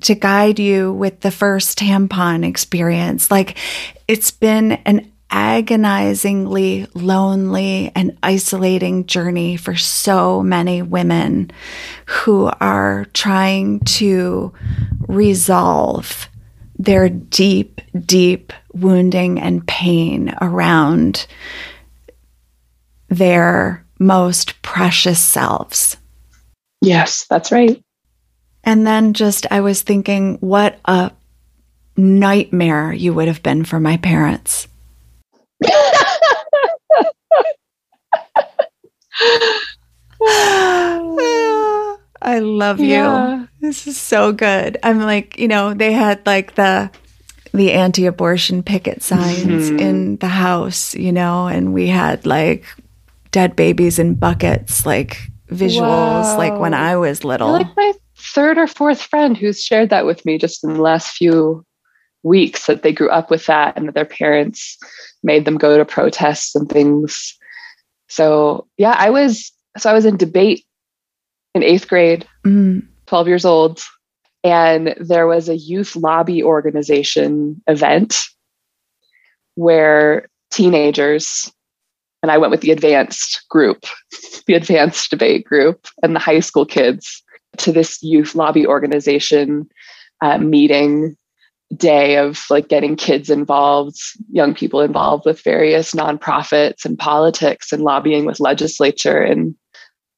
to 0.00 0.14
guide 0.14 0.58
you 0.58 0.92
with 0.92 1.20
the 1.20 1.30
first 1.30 1.78
tampon 1.78 2.46
experience. 2.46 3.30
Like 3.30 3.56
it's 4.08 4.30
been 4.30 4.72
an 4.72 5.12
agonizingly 5.30 6.86
lonely 6.92 7.90
and 7.94 8.16
isolating 8.22 9.06
journey 9.06 9.56
for 9.56 9.74
so 9.74 10.42
many 10.42 10.82
women 10.82 11.50
who 12.04 12.50
are 12.60 13.06
trying 13.14 13.80
to 13.80 14.52
resolve 15.08 16.28
their 16.78 17.08
deep, 17.08 17.80
deep 18.04 18.52
wounding 18.74 19.40
and 19.40 19.66
pain 19.66 20.34
around 20.42 21.26
their 23.12 23.84
most 23.98 24.60
precious 24.62 25.20
selves. 25.20 25.96
Yes, 26.80 27.26
that's 27.28 27.52
right. 27.52 27.82
And 28.64 28.86
then 28.86 29.12
just, 29.12 29.46
I 29.50 29.60
was 29.60 29.82
thinking, 29.82 30.36
what 30.40 30.78
a 30.84 31.10
nightmare 31.96 32.92
you 32.92 33.12
would 33.12 33.28
have 33.28 33.42
been 33.42 33.64
for 33.64 33.78
my 33.78 33.96
parents. 33.98 34.68
I 42.24 42.38
love 42.38 42.78
you. 42.80 42.86
Yeah. 42.86 43.46
This 43.60 43.86
is 43.86 43.96
so 43.96 44.32
good. 44.32 44.78
I'm 44.82 45.00
like, 45.00 45.38
you 45.38 45.48
know, 45.48 45.74
they 45.74 45.92
had 45.92 46.24
like 46.24 46.54
the 46.54 46.90
the 47.52 47.72
anti-abortion 47.72 48.62
picket 48.62 49.02
signs 49.02 49.68
mm-hmm. 49.68 49.78
in 49.78 50.16
the 50.16 50.28
house, 50.28 50.94
you 50.94 51.12
know, 51.12 51.48
and 51.48 51.74
we 51.74 51.86
had 51.86 52.24
like 52.24 52.64
dead 53.32 53.56
babies 53.56 53.98
in 53.98 54.14
buckets, 54.14 54.86
like 54.86 55.18
visuals, 55.48 55.80
wow. 55.80 56.38
like 56.38 56.58
when 56.58 56.74
I 56.74 56.96
was 56.96 57.24
little. 57.24 57.48
You're 57.48 57.58
like 57.58 57.76
my 57.76 57.92
third 58.16 58.58
or 58.58 58.66
fourth 58.66 59.02
friend 59.02 59.36
who's 59.36 59.62
shared 59.62 59.90
that 59.90 60.06
with 60.06 60.24
me 60.24 60.38
just 60.38 60.62
in 60.62 60.74
the 60.74 60.82
last 60.82 61.16
few 61.16 61.66
weeks 62.22 62.66
that 62.66 62.82
they 62.82 62.92
grew 62.92 63.10
up 63.10 63.30
with 63.30 63.46
that 63.46 63.76
and 63.76 63.88
that 63.88 63.94
their 63.94 64.04
parents 64.04 64.78
made 65.24 65.44
them 65.44 65.58
go 65.58 65.76
to 65.76 65.84
protests 65.84 66.54
and 66.54 66.68
things. 66.68 67.36
So 68.08 68.68
yeah, 68.78 68.94
I 68.96 69.10
was 69.10 69.50
so 69.78 69.90
I 69.90 69.94
was 69.94 70.04
in 70.04 70.16
debate 70.16 70.64
in 71.54 71.62
eighth 71.62 71.88
grade, 71.88 72.26
mm. 72.46 72.86
12 73.06 73.28
years 73.28 73.44
old, 73.44 73.82
and 74.44 74.94
there 74.98 75.26
was 75.26 75.48
a 75.48 75.56
youth 75.56 75.96
lobby 75.96 76.42
organization 76.42 77.62
event 77.66 78.22
where 79.54 80.28
teenagers 80.50 81.52
and 82.22 82.30
I 82.30 82.38
went 82.38 82.50
with 82.50 82.60
the 82.60 82.70
advanced 82.70 83.44
group, 83.48 83.84
the 84.46 84.54
advanced 84.54 85.10
debate 85.10 85.44
group, 85.44 85.86
and 86.02 86.14
the 86.14 86.20
high 86.20 86.40
school 86.40 86.64
kids 86.64 87.22
to 87.58 87.72
this 87.72 88.02
youth 88.02 88.34
lobby 88.34 88.66
organization 88.66 89.68
uh, 90.22 90.38
meeting 90.38 91.16
day 91.76 92.16
of 92.16 92.44
like 92.50 92.68
getting 92.68 92.96
kids 92.96 93.30
involved, 93.30 93.96
young 94.30 94.54
people 94.54 94.80
involved 94.80 95.24
with 95.24 95.42
various 95.42 95.92
nonprofits 95.92 96.84
and 96.84 96.98
politics 96.98 97.72
and 97.72 97.82
lobbying 97.82 98.24
with 98.24 98.40
legislature 98.40 99.22
in 99.22 99.56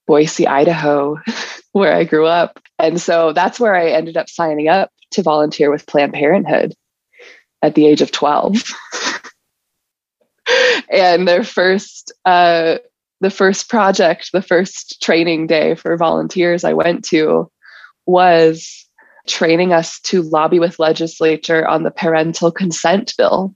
Boise, 0.07 0.47
Idaho, 0.47 1.17
where 1.73 1.95
I 1.95 2.05
grew 2.05 2.27
up. 2.27 2.61
And 2.79 3.01
so 3.01 3.33
that's 3.33 3.61
where 3.61 3.75
I 3.75 3.91
ended 3.91 4.17
up 4.17 4.29
signing 4.29 4.69
up 4.69 4.91
to 5.13 5.23
volunteer 5.23 5.71
with 5.71 5.87
Planned 5.87 6.13
Parenthood 6.13 6.75
at 7.63 7.75
the 7.75 7.87
age 7.87 8.03
of 8.03 8.11
12. 8.11 8.63
and 10.95 11.27
their 11.27 11.45
first 11.45 12.13
uh, 12.25 12.79
the 13.21 13.31
first 13.31 13.69
project, 13.69 14.31
the 14.33 14.43
first 14.43 15.03
training 15.03 15.47
day 15.47 15.75
for 15.75 15.97
volunteers 15.97 16.65
I 16.65 16.73
went 16.73 17.05
to 17.07 17.51
was 18.07 18.87
training 19.27 19.73
us 19.73 19.99
to 20.01 20.23
lobby 20.23 20.59
with 20.59 20.79
legislature 20.79 21.67
on 21.67 21.83
the 21.83 21.91
parental 21.91 22.53
consent 22.53 23.15
bill 23.17 23.55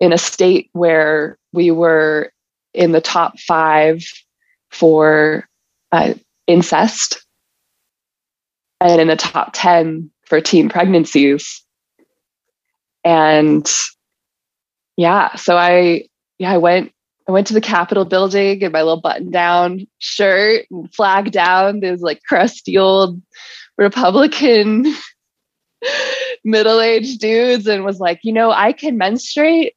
in 0.00 0.12
a 0.12 0.18
state 0.18 0.68
where 0.72 1.38
we 1.52 1.70
were 1.70 2.32
in 2.74 2.92
the 2.92 3.00
top 3.00 3.38
five 3.38 4.02
for 4.70 5.48
uh, 5.92 6.14
incest 6.46 7.24
and 8.80 9.00
in 9.00 9.08
the 9.08 9.16
top 9.16 9.50
10 9.54 10.10
for 10.26 10.40
teen 10.40 10.68
pregnancies. 10.68 11.62
And 13.04 13.70
yeah, 14.96 15.36
so 15.36 15.56
I, 15.56 16.08
yeah, 16.38 16.52
I 16.52 16.58
went, 16.58 16.92
I 17.28 17.32
went 17.32 17.48
to 17.48 17.54
the 17.54 17.60
Capitol 17.60 18.04
building 18.04 18.60
in 18.62 18.72
my 18.72 18.82
little 18.82 19.00
button 19.00 19.30
down 19.30 19.86
shirt 19.98 20.66
and 20.70 20.92
flag 20.94 21.32
down. 21.32 21.80
There's 21.80 22.00
like 22.00 22.22
crusty 22.22 22.78
old 22.78 23.20
Republican 23.76 24.86
middle 26.44 26.80
aged 26.80 27.20
dudes 27.20 27.66
and 27.66 27.84
was 27.84 27.98
like, 27.98 28.20
you 28.22 28.32
know, 28.32 28.50
I 28.50 28.72
can 28.72 28.96
menstruate 28.96 29.74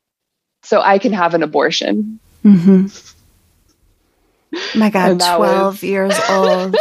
so 0.63 0.81
I 0.81 0.99
can 0.99 1.13
have 1.13 1.33
an 1.33 1.43
abortion. 1.43 2.19
Mm-hmm. 2.45 2.87
My 4.79 4.89
God, 4.89 5.19
12 5.19 5.39
was, 5.39 5.83
years 5.83 6.13
old. 6.29 6.75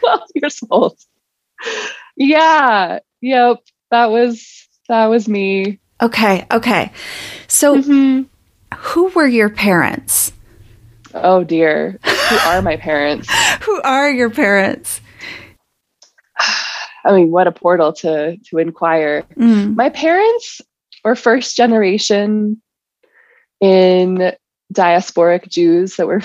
12 0.00 0.20
years 0.34 0.60
old. 0.70 0.98
Yeah. 2.16 3.00
Yep. 3.20 3.58
That 3.90 4.10
was, 4.10 4.68
that 4.88 5.06
was 5.06 5.28
me. 5.28 5.80
Okay. 6.00 6.46
Okay. 6.50 6.92
So, 7.48 7.76
mm-hmm. 7.76 8.22
who 8.76 9.08
were 9.08 9.26
your 9.26 9.50
parents? 9.50 10.32
Oh, 11.14 11.44
dear. 11.44 11.98
Who 12.04 12.36
are 12.36 12.62
my 12.62 12.76
parents? 12.76 13.28
who 13.62 13.80
are 13.82 14.10
your 14.10 14.30
parents? 14.30 15.00
I 17.04 17.12
mean, 17.12 17.30
what 17.30 17.46
a 17.46 17.52
portal 17.52 17.92
to 17.94 18.36
to 18.36 18.58
inquire. 18.58 19.22
Mm. 19.36 19.76
My 19.76 19.88
parents 19.88 20.60
were 21.04 21.14
first 21.14 21.56
generation 21.56 22.60
in 23.60 24.32
diasporic 24.72 25.48
Jews 25.48 25.96
that 25.96 26.06
were, 26.06 26.20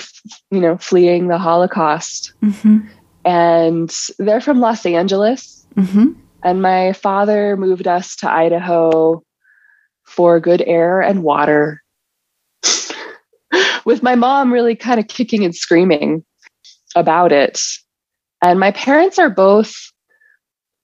you 0.50 0.60
know, 0.60 0.76
fleeing 0.76 1.28
the 1.28 1.38
Holocaust, 1.38 2.34
mm-hmm. 2.42 2.86
and 3.24 3.94
they're 4.18 4.40
from 4.40 4.60
Los 4.60 4.84
Angeles. 4.84 5.66
Mm-hmm. 5.76 6.12
And 6.42 6.60
my 6.60 6.92
father 6.92 7.56
moved 7.56 7.88
us 7.88 8.16
to 8.16 8.30
Idaho 8.30 9.24
for 10.14 10.38
good 10.38 10.62
air 10.62 11.00
and 11.00 11.24
water. 11.24 11.82
With 13.84 14.02
my 14.02 14.14
mom 14.14 14.52
really 14.52 14.76
kind 14.76 15.00
of 15.00 15.08
kicking 15.08 15.44
and 15.44 15.54
screaming 15.54 16.24
about 16.94 17.32
it. 17.32 17.60
And 18.40 18.60
my 18.60 18.70
parents 18.70 19.18
are 19.18 19.30
both 19.30 19.74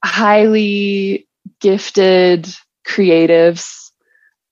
highly 0.04 1.28
gifted 1.60 2.48
creatives, 2.86 3.90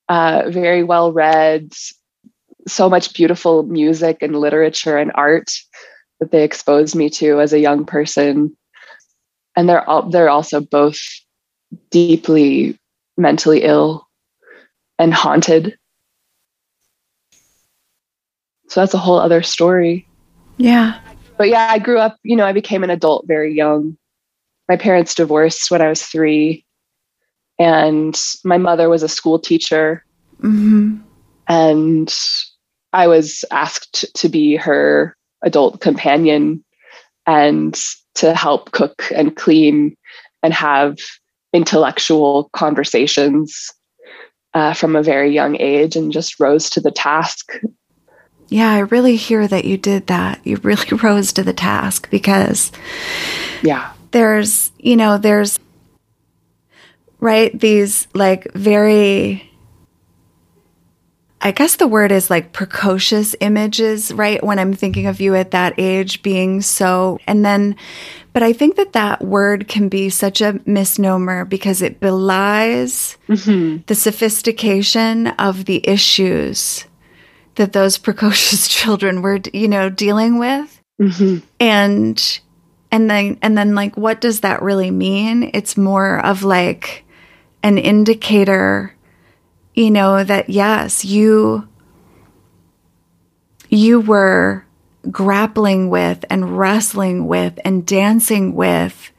uh, 0.09 0.45
very 0.49 0.85
well 0.85 1.13
read, 1.13 1.73
so 2.67 2.89
much 2.89 3.15
beautiful 3.15 3.65
music 3.65 4.19
and 4.21 4.37
literature 4.37 4.97
and 4.97 5.11
art 5.15 5.51
that 6.21 6.31
they 6.31 6.45
exposed 6.45 6.95
me 6.95 7.11
to 7.11 7.41
as 7.41 7.53
a 7.53 7.61
young 7.61 7.85
person. 7.85 8.57
And 9.57 9.69
they're 9.69 9.89
all, 9.89 10.09
they're 10.09 10.29
also 10.29 10.61
both 10.61 10.99
deeply 11.91 12.79
mentally 13.17 13.63
ill 13.65 14.08
and 14.99 15.13
haunted. 15.13 15.79
So 18.69 18.81
that's 18.81 18.95
a 18.95 18.99
whole 18.99 19.19
other 19.19 19.43
story. 19.43 20.07
Yeah. 20.57 21.01
But 21.37 21.49
yeah, 21.49 21.69
I 21.71 21.79
grew 21.79 21.99
up, 21.99 22.17
you 22.23 22.37
know, 22.37 22.45
I 22.45 22.53
became 22.53 22.85
an 22.85 22.91
adult 22.91 23.27
very 23.27 23.55
young 23.55 23.97
my 24.69 24.77
parents 24.77 25.15
divorced 25.15 25.71
when 25.71 25.81
I 25.81 25.89
was 25.89 26.03
three, 26.03 26.65
and 27.59 28.19
my 28.45 28.59
mother 28.59 28.89
was 28.89 29.03
a 29.03 29.09
school 29.09 29.39
teacher. 29.39 30.05
Mm-hmm. 30.43 30.99
And 31.49 32.15
I 32.93 33.09
was 33.09 33.45
asked 33.51 34.05
to 34.15 34.29
be 34.29 34.57
her 34.57 35.17
adult 35.43 35.81
companion 35.81 36.63
and 37.27 37.79
to 38.17 38.35
help 38.35 38.73
cook 38.73 39.11
and 39.15 39.35
clean 39.35 39.97
and 40.43 40.53
have 40.53 40.99
intellectual 41.53 42.51
conversations 42.53 43.73
uh, 44.59 44.75
from 44.75 44.97
a 44.97 45.03
very 45.03 45.33
young 45.33 45.57
age 45.61 45.97
and 45.97 46.13
just 46.13 46.41
rose 46.41 46.69
to 46.71 46.81
the 46.81 46.91
task. 46.91 47.53
Yeah, 48.49 48.71
I 48.71 48.79
really 48.81 49.17
hear 49.17 49.47
that 49.47 49.65
you 49.65 49.77
did 49.77 50.07
that. 50.09 50.41
You 50.45 50.57
really 50.57 50.97
rose 51.03 51.33
to 51.35 51.43
the 51.43 51.53
task 51.53 52.11
because 52.11 52.73
yeah 53.63 53.93
there's, 54.11 54.73
you 54.79 54.97
know, 54.97 55.19
there's, 55.19 55.59
right, 57.21 57.59
these 57.59 58.09
like 58.15 58.53
very, 58.55 59.51
I 61.41 61.53
guess 61.53 61.77
the 61.77 61.87
word 61.87 62.11
is 62.11 62.31
like 62.31 62.53
precocious 62.53 63.37
images, 63.41 64.13
right? 64.13 64.43
When 64.43 64.59
I'm 64.59 64.75
thinking 64.75 65.07
of 65.07 65.21
you 65.21 65.35
at 65.35 65.53
that 65.53 65.75
age 65.79 66.23
being 66.23 66.63
so, 66.63 67.19
and 67.27 67.45
then, 67.45 67.77
but 68.39 68.45
I 68.45 68.53
think 68.53 68.77
that 68.77 68.93
that 68.93 69.25
word 69.25 69.67
can 69.67 69.89
be 69.89 70.11
such 70.11 70.41
a 70.41 70.61
misnomer 70.65 71.45
because 71.45 71.83
it 71.83 71.99
belies 71.99 73.17
mm-hmm. 73.29 73.79
the 73.89 73.97
sophistication 73.97 75.27
of 75.27 75.65
the 75.65 75.81
issues 75.83 76.85
that 77.57 77.73
those 77.73 77.99
precocious 78.07 78.69
children 78.69 79.23
were, 79.23 79.41
you 79.53 79.67
know, 79.67 79.91
dealing 79.91 80.39
with. 80.39 80.81
Mm-hmm. 81.03 81.45
And 81.59 82.41
and 82.93 83.11
then 83.11 83.39
and 83.43 83.59
then 83.59 83.75
like 83.75 83.97
what 83.97 84.21
does 84.21 84.43
that 84.43 84.63
really 84.63 84.93
mean 84.93 85.51
it's 85.53 85.77
more 85.77 86.25
of 86.25 86.45
like 86.45 87.05
an 87.65 87.77
indicator 87.77 88.95
you 89.75 89.91
know 89.91 90.23
that 90.23 90.49
yes 90.49 91.05
you 91.05 91.67
you 93.69 93.99
were 94.01 94.65
grappling 95.11 95.91
with 95.91 96.25
and 96.31 96.59
wrestling 96.59 97.27
with 97.27 97.59
and 97.65 97.87
dancing 97.87 98.55
with 98.55 99.13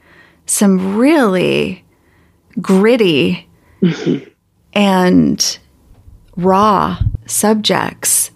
some 0.46 0.96
really 0.96 1.84
gritty 2.62 3.48
mm-hmm. 3.82 4.28
and 4.74 5.60
raw 6.36 7.00
subjects 7.26 8.32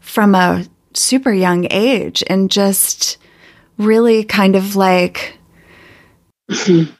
from 0.00 0.34
a 0.34 0.64
super 0.94 1.32
young 1.32 1.66
age 1.70 2.24
and 2.28 2.50
just 2.50 3.18
really 3.78 4.24
kind 4.24 4.56
of 4.56 4.76
like 4.76 5.38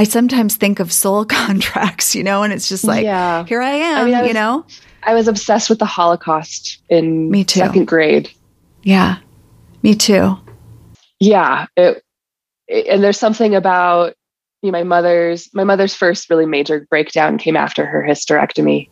I 0.00 0.04
sometimes 0.04 0.56
think 0.56 0.80
of 0.80 0.92
soul 0.92 1.24
contracts, 1.26 2.14
you 2.14 2.22
know, 2.22 2.42
and 2.42 2.52
it's 2.52 2.68
just 2.68 2.84
like, 2.84 3.04
yeah. 3.04 3.44
here 3.44 3.60
I 3.60 3.72
am, 3.72 3.98
I 3.98 4.04
mean, 4.04 4.14
I 4.14 4.20
was, 4.22 4.28
you 4.28 4.34
know. 4.34 4.64
I 5.02 5.14
was 5.14 5.28
obsessed 5.28 5.68
with 5.68 5.78
the 5.78 5.86
Holocaust 5.86 6.82
in 6.88 7.30
me 7.30 7.44
too. 7.44 7.60
second 7.60 7.86
grade. 7.86 8.30
Yeah, 8.82 9.18
me 9.82 9.94
too. 9.94 10.36
Yeah, 11.18 11.66
it, 11.76 12.02
it, 12.68 12.86
and 12.86 13.02
there's 13.02 13.18
something 13.18 13.54
about 13.54 14.14
you 14.62 14.70
know, 14.70 14.78
my 14.78 14.84
mother's 14.84 15.48
my 15.54 15.64
mother's 15.64 15.94
first 15.94 16.28
really 16.30 16.46
major 16.46 16.86
breakdown 16.90 17.38
came 17.38 17.56
after 17.56 17.86
her 17.86 18.02
hysterectomy, 18.02 18.88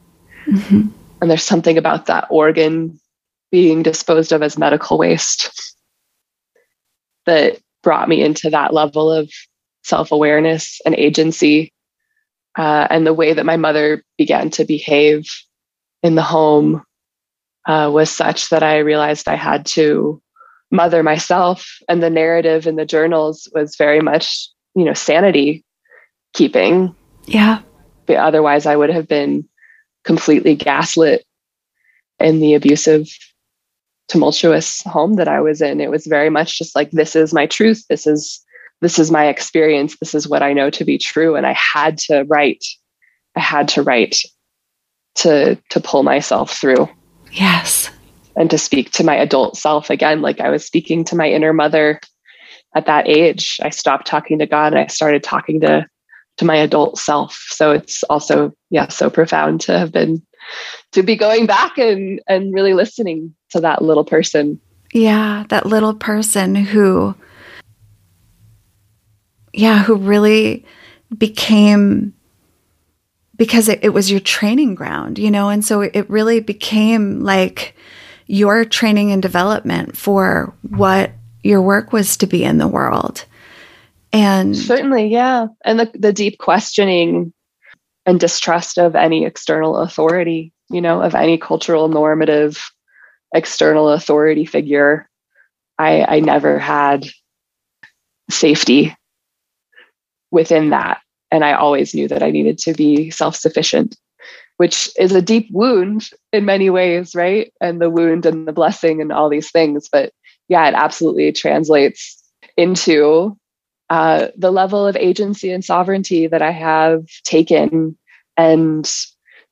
mm-hmm. 0.46 0.88
and 1.20 1.30
there's 1.30 1.44
something 1.44 1.78
about 1.78 2.06
that 2.06 2.26
organ 2.30 2.98
being 3.50 3.82
disposed 3.82 4.32
of 4.32 4.42
as 4.42 4.58
medical 4.58 4.98
waste 4.98 5.74
that 7.26 7.58
brought 7.82 8.08
me 8.08 8.22
into 8.22 8.50
that 8.50 8.74
level 8.74 9.12
of 9.12 9.30
self 9.84 10.12
awareness 10.12 10.80
and 10.84 10.94
agency. 10.94 11.72
Uh, 12.56 12.88
and 12.90 13.06
the 13.06 13.14
way 13.14 13.34
that 13.34 13.46
my 13.46 13.56
mother 13.56 14.02
began 14.16 14.50
to 14.50 14.64
behave 14.64 15.28
in 16.02 16.16
the 16.16 16.22
home 16.22 16.82
uh, 17.66 17.88
was 17.92 18.10
such 18.10 18.48
that 18.48 18.62
I 18.62 18.78
realized 18.78 19.28
I 19.28 19.36
had 19.36 19.66
to 19.66 20.20
mother 20.70 21.02
myself. 21.02 21.78
And 21.88 22.02
the 22.02 22.10
narrative 22.10 22.66
in 22.66 22.76
the 22.76 22.86
journals 22.86 23.48
was 23.54 23.76
very 23.76 24.00
much, 24.00 24.48
you 24.74 24.84
know, 24.84 24.94
sanity 24.94 25.64
keeping. 26.34 26.94
Yeah. 27.24 27.60
But 28.06 28.16
otherwise, 28.16 28.66
I 28.66 28.76
would 28.76 28.90
have 28.90 29.08
been 29.08 29.48
completely 30.04 30.54
gaslit 30.54 31.24
in 32.18 32.40
the 32.40 32.54
abusive 32.54 33.08
tumultuous 34.08 34.82
home 34.82 35.14
that 35.14 35.28
I 35.28 35.40
was 35.40 35.60
in. 35.60 35.80
It 35.80 35.90
was 35.90 36.06
very 36.06 36.30
much 36.30 36.58
just 36.58 36.74
like, 36.74 36.90
this 36.90 37.14
is 37.14 37.34
my 37.34 37.46
truth. 37.46 37.84
This 37.88 38.06
is, 38.06 38.42
this 38.80 38.98
is 38.98 39.10
my 39.10 39.26
experience. 39.26 39.96
This 39.98 40.14
is 40.14 40.26
what 40.26 40.42
I 40.42 40.52
know 40.52 40.70
to 40.70 40.84
be 40.84 40.96
true. 40.96 41.36
And 41.36 41.46
I 41.46 41.52
had 41.52 41.98
to 41.98 42.24
write, 42.24 42.64
I 43.36 43.40
had 43.40 43.68
to 43.68 43.82
write 43.82 44.22
to, 45.16 45.58
to 45.70 45.80
pull 45.80 46.02
myself 46.02 46.52
through. 46.52 46.88
Yes. 47.32 47.90
And 48.38 48.50
to 48.50 48.56
speak 48.56 48.92
to 48.92 49.04
my 49.04 49.16
adult 49.16 49.56
self 49.56 49.90
again, 49.90 50.22
like 50.22 50.40
I 50.40 50.48
was 50.48 50.64
speaking 50.64 51.04
to 51.04 51.16
my 51.16 51.28
inner 51.28 51.52
mother 51.52 52.00
at 52.74 52.86
that 52.86 53.08
age. 53.08 53.58
I 53.62 53.70
stopped 53.70 54.06
talking 54.06 54.38
to 54.38 54.46
God 54.46 54.72
and 54.72 54.80
I 54.80 54.86
started 54.86 55.22
talking 55.22 55.60
to, 55.62 55.86
to 56.36 56.44
my 56.44 56.56
adult 56.56 56.98
self. 56.98 57.44
So 57.48 57.72
it's 57.72 58.04
also, 58.04 58.54
yeah, 58.70 58.88
so 58.88 59.10
profound 59.10 59.60
to 59.62 59.76
have 59.78 59.92
been 59.92 60.22
to 60.92 61.02
be 61.02 61.16
going 61.16 61.46
back 61.46 61.76
and 61.78 62.20
and 62.26 62.54
really 62.54 62.74
listening 62.74 63.34
to 63.50 63.60
that 63.60 63.82
little 63.82 64.04
person. 64.04 64.60
Yeah, 64.92 65.44
that 65.48 65.66
little 65.66 65.94
person 65.94 66.54
who 66.54 67.14
yeah, 69.52 69.82
who 69.82 69.96
really 69.96 70.64
became 71.16 72.14
because 73.36 73.68
it, 73.68 73.80
it 73.82 73.90
was 73.90 74.10
your 74.10 74.20
training 74.20 74.74
ground, 74.74 75.18
you 75.18 75.30
know, 75.30 75.48
and 75.48 75.64
so 75.64 75.80
it 75.80 76.08
really 76.08 76.40
became 76.40 77.20
like 77.20 77.74
your 78.28 78.64
training 78.64 79.10
and 79.10 79.20
development 79.20 79.96
for 79.96 80.54
what 80.62 81.10
your 81.42 81.62
work 81.62 81.92
was 81.92 82.16
to 82.18 82.26
be 82.26 82.44
in 82.44 82.58
the 82.58 82.68
world. 82.68 83.24
And 84.12 84.56
certainly, 84.56 85.08
yeah. 85.08 85.48
And 85.64 85.80
the, 85.80 85.90
the 85.94 86.12
deep 86.12 86.38
questioning 86.38 87.32
and 88.06 88.20
distrust 88.20 88.78
of 88.78 88.94
any 88.94 89.24
external 89.24 89.78
authority, 89.78 90.52
you 90.70 90.80
know, 90.80 91.02
of 91.02 91.14
any 91.14 91.36
cultural 91.36 91.88
normative 91.88 92.70
external 93.34 93.90
authority 93.90 94.46
figure. 94.46 95.08
I, 95.78 96.04
I 96.16 96.20
never 96.20 96.58
had 96.58 97.06
safety 98.30 98.96
within 100.30 100.70
that. 100.70 101.00
And 101.30 101.44
I 101.44 101.52
always 101.52 101.94
knew 101.94 102.08
that 102.08 102.22
I 102.22 102.30
needed 102.30 102.58
to 102.60 102.72
be 102.72 103.10
self 103.10 103.36
sufficient, 103.36 103.96
which 104.58 104.90
is 104.98 105.12
a 105.12 105.22
deep 105.22 105.48
wound 105.52 106.10
in 106.32 106.44
many 106.44 106.68
ways, 106.68 107.14
right? 107.14 107.52
And 107.60 107.80
the 107.80 107.90
wound 107.90 108.26
and 108.26 108.46
the 108.46 108.52
blessing 108.52 109.00
and 109.00 109.12
all 109.12 109.28
these 109.28 109.50
things. 109.50 109.88
But 109.90 110.12
yeah, 110.48 110.68
it 110.68 110.74
absolutely 110.74 111.32
translates 111.32 112.22
into 112.56 113.36
uh, 113.88 114.28
the 114.36 114.50
level 114.50 114.86
of 114.86 114.96
agency 114.96 115.50
and 115.50 115.64
sovereignty 115.64 116.26
that 116.26 116.42
I 116.42 116.50
have 116.50 117.06
taken 117.24 117.96
and 118.36 118.88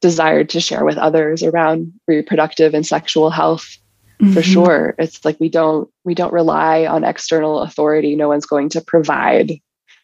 desired 0.01 0.49
to 0.51 0.61
share 0.61 0.85
with 0.85 0.99
others 0.99 1.43
around 1.43 1.93
reproductive 2.07 2.75
and 2.75 2.87
sexual 2.87 3.31
health 3.31 3.79
mm-hmm. 4.21 4.33
for 4.33 4.43
sure 4.43 4.95
it's 4.99 5.25
like 5.25 5.39
we 5.41 5.49
don't 5.49 5.89
we 6.05 6.15
don't 6.15 6.33
rely 6.33 6.85
on 6.85 7.03
external 7.03 7.61
authority 7.61 8.15
no 8.15 8.29
one's 8.29 8.45
going 8.45 8.69
to 8.69 8.83
provide 8.83 9.53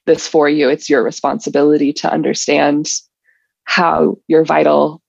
this 0.07 0.27
for 0.27 0.49
you 0.49 0.71
it's 0.71 0.89
your 0.89 1.03
responsibility 1.03 1.93
to 1.93 2.11
understand 2.11 2.89
how 3.65 4.17
your 4.29 4.45
vital 4.45 5.01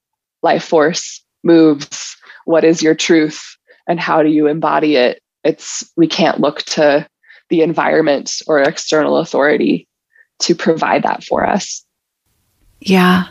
life 0.41 0.63
force 0.63 1.23
moves 1.43 2.15
what 2.45 2.63
is 2.63 2.81
your 2.81 2.95
truth 2.95 3.57
and 3.87 3.99
how 3.99 4.23
do 4.23 4.29
you 4.29 4.47
embody 4.47 4.95
it 4.95 5.21
it's 5.43 5.89
we 5.97 6.07
can't 6.07 6.39
look 6.39 6.63
to 6.63 7.07
the 7.49 7.61
environment 7.61 8.41
or 8.47 8.61
external 8.61 9.17
authority 9.17 9.87
to 10.39 10.55
provide 10.55 11.03
that 11.03 11.23
for 11.23 11.45
us. 11.45 11.85
Yeah. 12.81 13.25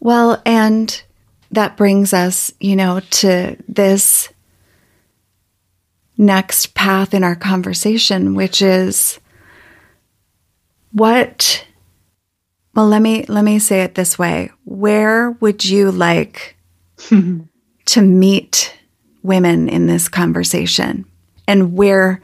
Well, 0.00 0.40
and 0.46 1.02
that 1.50 1.76
brings 1.76 2.12
us, 2.12 2.52
you 2.60 2.76
know, 2.76 3.00
to 3.00 3.56
this 3.68 4.28
next 6.16 6.74
path 6.74 7.14
in 7.14 7.24
our 7.24 7.36
conversation, 7.36 8.34
which 8.34 8.62
is 8.62 9.18
what 10.92 11.64
well 12.78 12.86
let 12.86 13.02
me 13.02 13.24
let 13.24 13.42
me 13.42 13.58
say 13.58 13.82
it 13.82 13.96
this 13.96 14.16
way 14.16 14.50
where 14.64 15.32
would 15.40 15.64
you 15.64 15.90
like 15.90 16.56
to 17.86 18.00
meet 18.00 18.78
women 19.24 19.68
in 19.68 19.86
this 19.86 20.08
conversation 20.08 21.04
and 21.48 21.74
where 21.74 22.22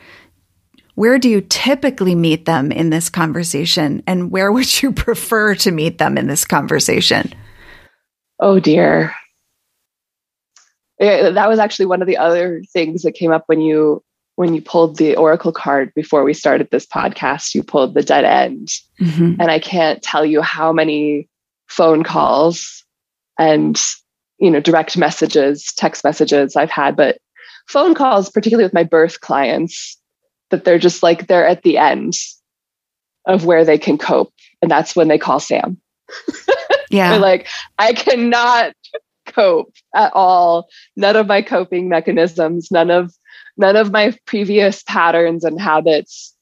where 0.94 1.18
do 1.18 1.28
you 1.28 1.40
typically 1.40 2.14
meet 2.14 2.44
them 2.44 2.70
in 2.70 2.90
this 2.90 3.10
conversation? 3.10 4.02
And 4.06 4.30
where 4.30 4.52
would 4.52 4.80
you 4.80 4.92
prefer 4.92 5.54
to 5.56 5.72
meet 5.72 5.98
them 5.98 6.16
in 6.16 6.28
this 6.28 6.44
conversation? 6.44 7.32
Oh, 8.38 8.60
dear. 8.60 9.12
Yeah, 11.00 11.30
that 11.30 11.48
was 11.48 11.58
actually 11.58 11.86
one 11.86 12.00
of 12.00 12.06
the 12.06 12.16
other 12.16 12.62
things 12.72 13.02
that 13.02 13.14
came 13.14 13.32
up 13.32 13.42
when 13.46 13.60
you 13.60 14.04
when 14.36 14.54
you 14.54 14.60
pulled 14.60 14.96
the 14.96 15.16
oracle 15.16 15.52
card 15.52 15.92
before 15.94 16.24
we 16.24 16.34
started 16.34 16.68
this 16.70 16.86
podcast 16.86 17.54
you 17.54 17.62
pulled 17.62 17.94
the 17.94 18.02
dead 18.02 18.24
end. 18.24 18.68
Mm-hmm. 19.00 19.40
and 19.40 19.50
i 19.50 19.58
can't 19.58 20.02
tell 20.02 20.24
you 20.24 20.42
how 20.42 20.72
many 20.72 21.28
phone 21.68 22.02
calls 22.04 22.84
and 23.38 23.80
you 24.38 24.50
know 24.50 24.60
direct 24.60 24.96
messages 24.96 25.72
text 25.76 26.04
messages 26.04 26.56
i've 26.56 26.70
had 26.70 26.96
but 26.96 27.18
phone 27.68 27.94
calls 27.94 28.30
particularly 28.30 28.64
with 28.64 28.74
my 28.74 28.84
birth 28.84 29.20
clients 29.20 29.98
that 30.50 30.64
they're 30.64 30.78
just 30.78 31.02
like 31.02 31.26
they're 31.26 31.46
at 31.46 31.62
the 31.62 31.78
end 31.78 32.14
of 33.26 33.44
where 33.44 33.64
they 33.64 33.78
can 33.78 33.98
cope 33.98 34.32
and 34.60 34.70
that's 34.70 34.94
when 34.94 35.08
they 35.08 35.18
call 35.18 35.40
sam. 35.40 35.78
Yeah. 36.90 37.10
They're 37.10 37.18
like 37.18 37.48
i 37.78 37.92
cannot 37.92 38.74
cope 39.26 39.72
at 39.96 40.12
all. 40.14 40.68
None 40.96 41.16
of 41.16 41.26
my 41.26 41.42
coping 41.42 41.88
mechanisms 41.88 42.70
none 42.70 42.90
of 42.90 43.12
none 43.56 43.76
of 43.76 43.92
my 43.92 44.16
previous 44.26 44.82
patterns 44.82 45.44
and 45.44 45.60
habits 45.60 46.34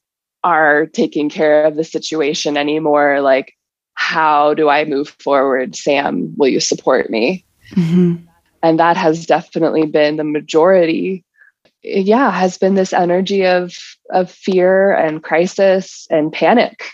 are 0.44 0.86
taking 0.86 1.28
care 1.28 1.64
of 1.64 1.76
the 1.76 1.84
situation 1.84 2.56
anymore. 2.56 3.20
Like 3.20 3.54
how 3.94 4.54
do 4.54 4.68
i 4.68 4.84
move 4.84 5.10
forward? 5.20 5.76
Sam 5.76 6.34
will 6.36 6.48
you 6.48 6.60
support 6.60 7.10
me? 7.10 7.44
Mm-hmm. 7.72 8.26
and 8.62 8.78
that 8.78 8.98
has 8.98 9.24
definitely 9.24 9.86
been 9.86 10.16
the 10.16 10.24
majority. 10.24 11.24
Yeah 11.82 12.30
has 12.30 12.58
been 12.58 12.74
this 12.74 12.92
energy 12.92 13.46
of 13.46 13.74
of 14.10 14.30
fear 14.30 14.92
and 14.92 15.22
crisis 15.22 16.06
and 16.10 16.32
panic 16.32 16.84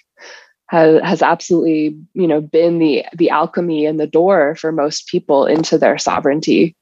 has, 0.69 1.01
has 1.03 1.23
absolutely 1.23 1.97
you 2.15 2.27
know 2.27 2.41
been 2.41 2.79
the 2.79 3.05
the 3.17 3.31
alchemy 3.31 3.87
and 3.87 3.99
the 3.99 4.07
door 4.07 4.55
for 4.55 4.71
most 4.71 5.09
people 5.09 5.47
into 5.47 5.79
their 5.79 5.99
sovereignty. 5.99 6.77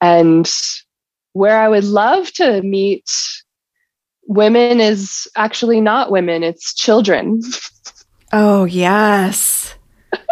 And 0.00 0.50
where 1.34 1.60
i 1.60 1.68
would 1.68 1.84
love 1.84 2.32
to 2.32 2.62
meet 2.62 3.10
women 4.26 4.80
is 4.80 5.28
actually 5.36 5.80
not 5.80 6.10
women 6.10 6.42
it's 6.42 6.74
children. 6.74 7.42
Oh 8.32 8.64
yes. 8.64 9.74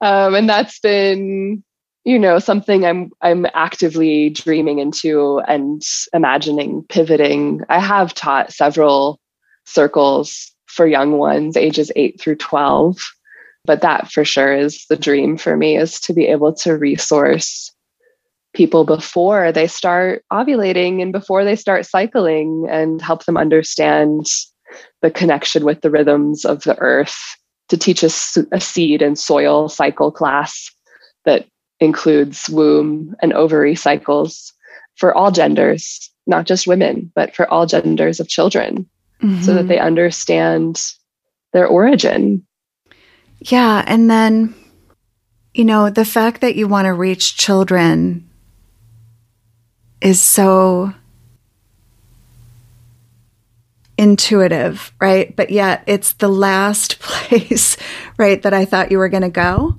Um, 0.00 0.36
and 0.36 0.48
that's 0.48 0.78
been 0.78 1.64
you 2.04 2.20
know 2.20 2.38
something 2.38 2.86
i'm 2.86 3.10
i'm 3.20 3.46
actively 3.52 4.30
dreaming 4.30 4.78
into 4.78 5.40
and 5.48 5.82
imagining 6.12 6.84
pivoting. 6.88 7.62
I 7.68 7.80
have 7.80 8.14
taught 8.14 8.52
several 8.52 9.18
circles 9.66 10.52
for 10.66 10.86
young 10.86 11.18
ones 11.18 11.56
ages 11.56 11.90
8 11.96 12.20
through 12.20 12.36
12 12.36 12.96
but 13.64 13.80
that 13.80 14.12
for 14.12 14.24
sure 14.24 14.54
is 14.54 14.86
the 14.88 14.96
dream 14.96 15.36
for 15.36 15.56
me 15.56 15.76
is 15.76 15.98
to 16.02 16.12
be 16.12 16.26
able 16.26 16.52
to 16.54 16.76
resource 16.76 17.72
people 18.54 18.84
before 18.84 19.52
they 19.52 19.66
start 19.66 20.24
ovulating 20.32 21.02
and 21.02 21.12
before 21.12 21.44
they 21.44 21.56
start 21.56 21.86
cycling 21.86 22.66
and 22.70 23.00
help 23.00 23.24
them 23.24 23.36
understand 23.36 24.26
the 25.02 25.10
connection 25.10 25.64
with 25.64 25.80
the 25.80 25.90
rhythms 25.90 26.44
of 26.44 26.62
the 26.62 26.76
earth 26.78 27.36
to 27.68 27.76
teach 27.76 28.02
us 28.02 28.38
a 28.52 28.60
seed 28.60 29.02
and 29.02 29.18
soil 29.18 29.68
cycle 29.68 30.10
class 30.10 30.70
that 31.24 31.46
includes 31.80 32.48
womb 32.48 33.14
and 33.20 33.32
ovary 33.32 33.74
cycles 33.74 34.52
for 34.96 35.14
all 35.14 35.30
genders, 35.30 36.10
not 36.26 36.46
just 36.46 36.66
women, 36.66 37.12
but 37.14 37.34
for 37.34 37.48
all 37.50 37.66
genders 37.66 38.18
of 38.18 38.28
children, 38.28 38.88
mm-hmm. 39.22 39.42
so 39.42 39.52
that 39.52 39.60
mm-hmm. 39.60 39.68
they 39.68 39.78
understand 39.78 40.80
their 41.52 41.66
origin. 41.66 42.44
Yeah. 43.40 43.84
And 43.86 44.10
then, 44.10 44.54
you 45.54 45.64
know, 45.64 45.90
the 45.90 46.04
fact 46.04 46.40
that 46.40 46.56
you 46.56 46.66
want 46.66 46.86
to 46.86 46.92
reach 46.92 47.36
children 47.36 48.27
is 50.00 50.22
so 50.22 50.92
intuitive, 53.96 54.92
right? 55.00 55.34
But 55.34 55.50
yet 55.50 55.82
it's 55.86 56.14
the 56.14 56.28
last 56.28 56.98
place, 57.00 57.76
right, 58.16 58.40
that 58.42 58.54
I 58.54 58.64
thought 58.64 58.90
you 58.90 58.98
were 58.98 59.08
going 59.08 59.22
to 59.22 59.28
go. 59.28 59.76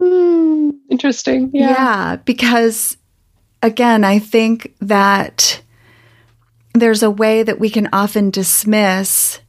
Mm, 0.00 0.72
interesting. 0.90 1.50
Yeah. 1.52 1.70
Yeah. 1.70 2.16
Because 2.16 2.96
again, 3.62 4.04
I 4.04 4.18
think 4.18 4.74
that 4.80 5.62
there's 6.74 7.02
a 7.02 7.10
way 7.10 7.42
that 7.42 7.60
we 7.60 7.70
can 7.70 7.88
often 7.92 8.30
dismiss 8.30 9.40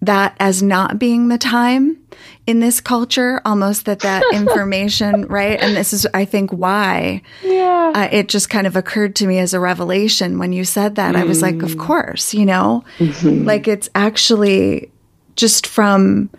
that 0.00 0.34
as 0.40 0.62
not 0.62 0.98
being 0.98 1.28
the 1.28 1.38
time 1.38 1.99
in 2.46 2.60
this 2.60 2.80
culture, 2.80 3.40
almost 3.44 3.84
that 3.86 4.00
that 4.00 4.22
information, 4.32 5.26
right? 5.26 5.60
And 5.60 5.76
this 5.76 5.92
is, 5.92 6.06
I 6.14 6.24
think, 6.24 6.50
why 6.50 7.22
yeah. 7.42 7.92
Uh, 7.94 8.08
it 8.12 8.28
just 8.28 8.50
kind 8.50 8.66
of 8.66 8.76
occurred 8.76 9.16
to 9.16 9.26
me 9.26 9.38
as 9.38 9.54
a 9.54 9.60
revelation 9.60 10.38
when 10.38 10.52
you 10.52 10.64
said 10.64 10.96
that. 10.96 11.14
Mm. 11.14 11.18
I 11.18 11.24
was 11.24 11.42
like, 11.42 11.62
of 11.62 11.72
mm. 11.72 11.78
course, 11.78 12.34
you 12.34 12.46
know, 12.46 12.84
mm-hmm. 12.98 13.44
like 13.44 13.66
it's 13.66 13.88
actually 13.94 14.90
just 15.36 15.66
from 15.66 16.30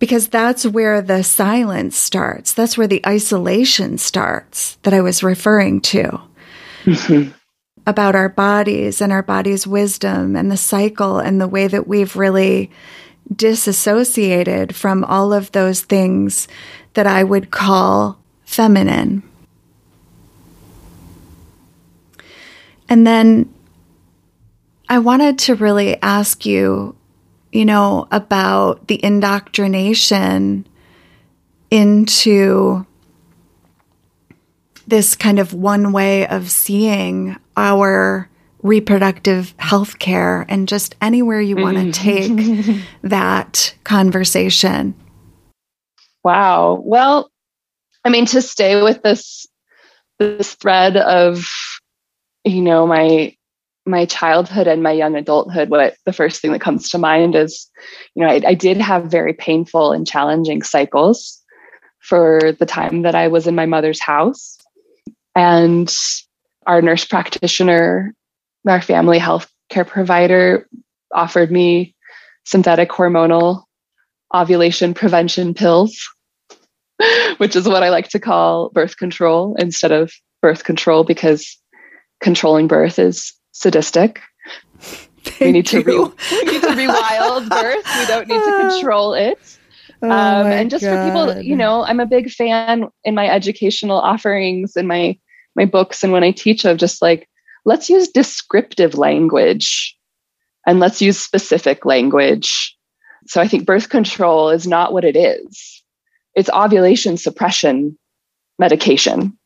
because 0.00 0.28
that's 0.28 0.66
where 0.66 1.00
the 1.00 1.22
silence 1.22 1.96
starts. 1.96 2.52
That's 2.54 2.76
where 2.76 2.88
the 2.88 3.06
isolation 3.06 3.98
starts 3.98 4.78
that 4.82 4.94
I 4.94 5.02
was 5.02 5.22
referring 5.22 5.82
to 5.82 6.20
mm-hmm. 6.84 7.30
about 7.86 8.16
our 8.16 8.30
bodies 8.30 9.00
and 9.00 9.12
our 9.12 9.22
body's 9.22 9.66
wisdom 9.66 10.36
and 10.36 10.50
the 10.50 10.56
cycle 10.56 11.18
and 11.18 11.40
the 11.40 11.48
way 11.48 11.68
that 11.68 11.86
we've 11.86 12.16
really 12.16 12.70
disassociated 13.34 14.74
from 14.74 15.04
all 15.04 15.32
of 15.32 15.52
those 15.52 15.82
things 15.82 16.48
that 16.94 17.06
I 17.06 17.24
would 17.24 17.50
call 17.50 18.18
feminine. 18.44 19.22
And 22.88 23.06
then 23.06 23.52
I 24.88 24.98
wanted 24.98 25.38
to 25.40 25.54
really 25.54 26.00
ask 26.02 26.44
you 26.44 26.96
you 27.52 27.64
know, 27.64 28.06
about 28.10 28.86
the 28.86 29.02
indoctrination 29.02 30.66
into 31.70 32.86
this 34.86 35.14
kind 35.16 35.38
of 35.38 35.54
one 35.54 35.92
way 35.92 36.26
of 36.26 36.50
seeing 36.50 37.36
our 37.56 38.28
reproductive 38.62 39.54
health 39.58 39.98
care 39.98 40.44
and 40.48 40.68
just 40.68 40.94
anywhere 41.00 41.40
you 41.40 41.56
want 41.56 41.76
to 41.76 41.84
mm. 41.84 41.94
take 41.94 42.84
that 43.02 43.74
conversation. 43.84 44.94
Wow. 46.22 46.82
Well, 46.84 47.30
I 48.04 48.10
mean, 48.10 48.26
to 48.26 48.42
stay 48.42 48.82
with 48.82 49.02
this 49.02 49.46
this 50.18 50.54
thread 50.54 50.96
of, 50.96 51.48
you 52.44 52.60
know, 52.60 52.86
my 52.86 53.34
my 53.86 54.04
childhood 54.04 54.66
and 54.66 54.82
my 54.82 54.92
young 54.92 55.16
adulthood, 55.16 55.70
what 55.70 55.96
the 56.04 56.12
first 56.12 56.40
thing 56.40 56.52
that 56.52 56.60
comes 56.60 56.88
to 56.90 56.98
mind 56.98 57.34
is, 57.34 57.68
you 58.14 58.24
know, 58.24 58.30
I, 58.30 58.40
I 58.48 58.54
did 58.54 58.76
have 58.76 59.04
very 59.04 59.32
painful 59.32 59.92
and 59.92 60.06
challenging 60.06 60.62
cycles 60.62 61.40
for 62.00 62.52
the 62.58 62.66
time 62.66 63.02
that 63.02 63.14
I 63.14 63.28
was 63.28 63.46
in 63.46 63.54
my 63.54 63.66
mother's 63.66 64.00
house. 64.00 64.58
And 65.34 65.92
our 66.66 66.82
nurse 66.82 67.04
practitioner, 67.04 68.14
our 68.66 68.82
family 68.82 69.18
health 69.18 69.50
care 69.68 69.84
provider, 69.84 70.68
offered 71.14 71.50
me 71.50 71.94
synthetic 72.44 72.90
hormonal 72.90 73.64
ovulation 74.34 74.94
prevention 74.94 75.54
pills, 75.54 76.08
which 77.38 77.56
is 77.56 77.68
what 77.68 77.82
I 77.82 77.90
like 77.90 78.08
to 78.10 78.20
call 78.20 78.70
birth 78.70 78.96
control 78.96 79.56
instead 79.58 79.92
of 79.92 80.12
birth 80.42 80.64
control 80.64 81.04
because 81.04 81.58
controlling 82.20 82.68
birth 82.68 82.98
is 82.98 83.32
sadistic. 83.52 84.20
Thank 84.78 85.40
we 85.40 85.52
need 85.52 85.66
to 85.66 85.82
re- 85.82 85.94
we 85.94 86.52
need 86.52 86.62
to 86.62 86.68
rewild 86.68 87.48
birth. 87.48 87.84
We 87.98 88.06
don't 88.06 88.28
need 88.28 88.38
to 88.38 88.68
control 88.70 89.14
it. 89.14 89.38
Oh 90.02 90.10
um, 90.10 90.46
and 90.46 90.70
just 90.70 90.82
God. 90.82 90.96
for 90.96 91.04
people, 91.04 91.42
you 91.42 91.56
know, 91.56 91.84
I'm 91.84 92.00
a 92.00 92.06
big 92.06 92.30
fan 92.30 92.88
in 93.04 93.14
my 93.14 93.28
educational 93.28 93.98
offerings 93.98 94.76
and 94.76 94.88
my 94.88 95.18
my 95.56 95.64
books 95.64 96.02
and 96.02 96.12
when 96.12 96.24
I 96.24 96.30
teach 96.30 96.64
of 96.64 96.78
just 96.78 97.02
like 97.02 97.28
let's 97.64 97.90
use 97.90 98.08
descriptive 98.08 98.96
language 98.96 99.96
and 100.66 100.80
let's 100.80 101.00
use 101.00 101.18
specific 101.18 101.84
language. 101.84 102.76
So 103.26 103.40
I 103.40 103.48
think 103.48 103.66
birth 103.66 103.88
control 103.88 104.50
is 104.50 104.66
not 104.66 104.92
what 104.92 105.04
it 105.04 105.16
is. 105.16 105.82
It's 106.34 106.50
ovulation 106.50 107.16
suppression 107.16 107.98
medication. 108.58 109.36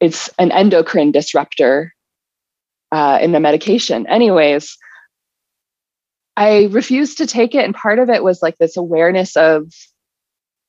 It's 0.00 0.28
an 0.38 0.52
endocrine 0.52 1.12
disruptor 1.12 1.94
uh, 2.92 3.18
in 3.20 3.32
the 3.32 3.40
medication. 3.40 4.06
Anyways, 4.06 4.76
I 6.36 6.68
refused 6.70 7.18
to 7.18 7.26
take 7.26 7.54
it. 7.54 7.64
And 7.64 7.74
part 7.74 7.98
of 7.98 8.10
it 8.10 8.22
was 8.22 8.42
like 8.42 8.58
this 8.58 8.76
awareness 8.76 9.36
of 9.36 9.72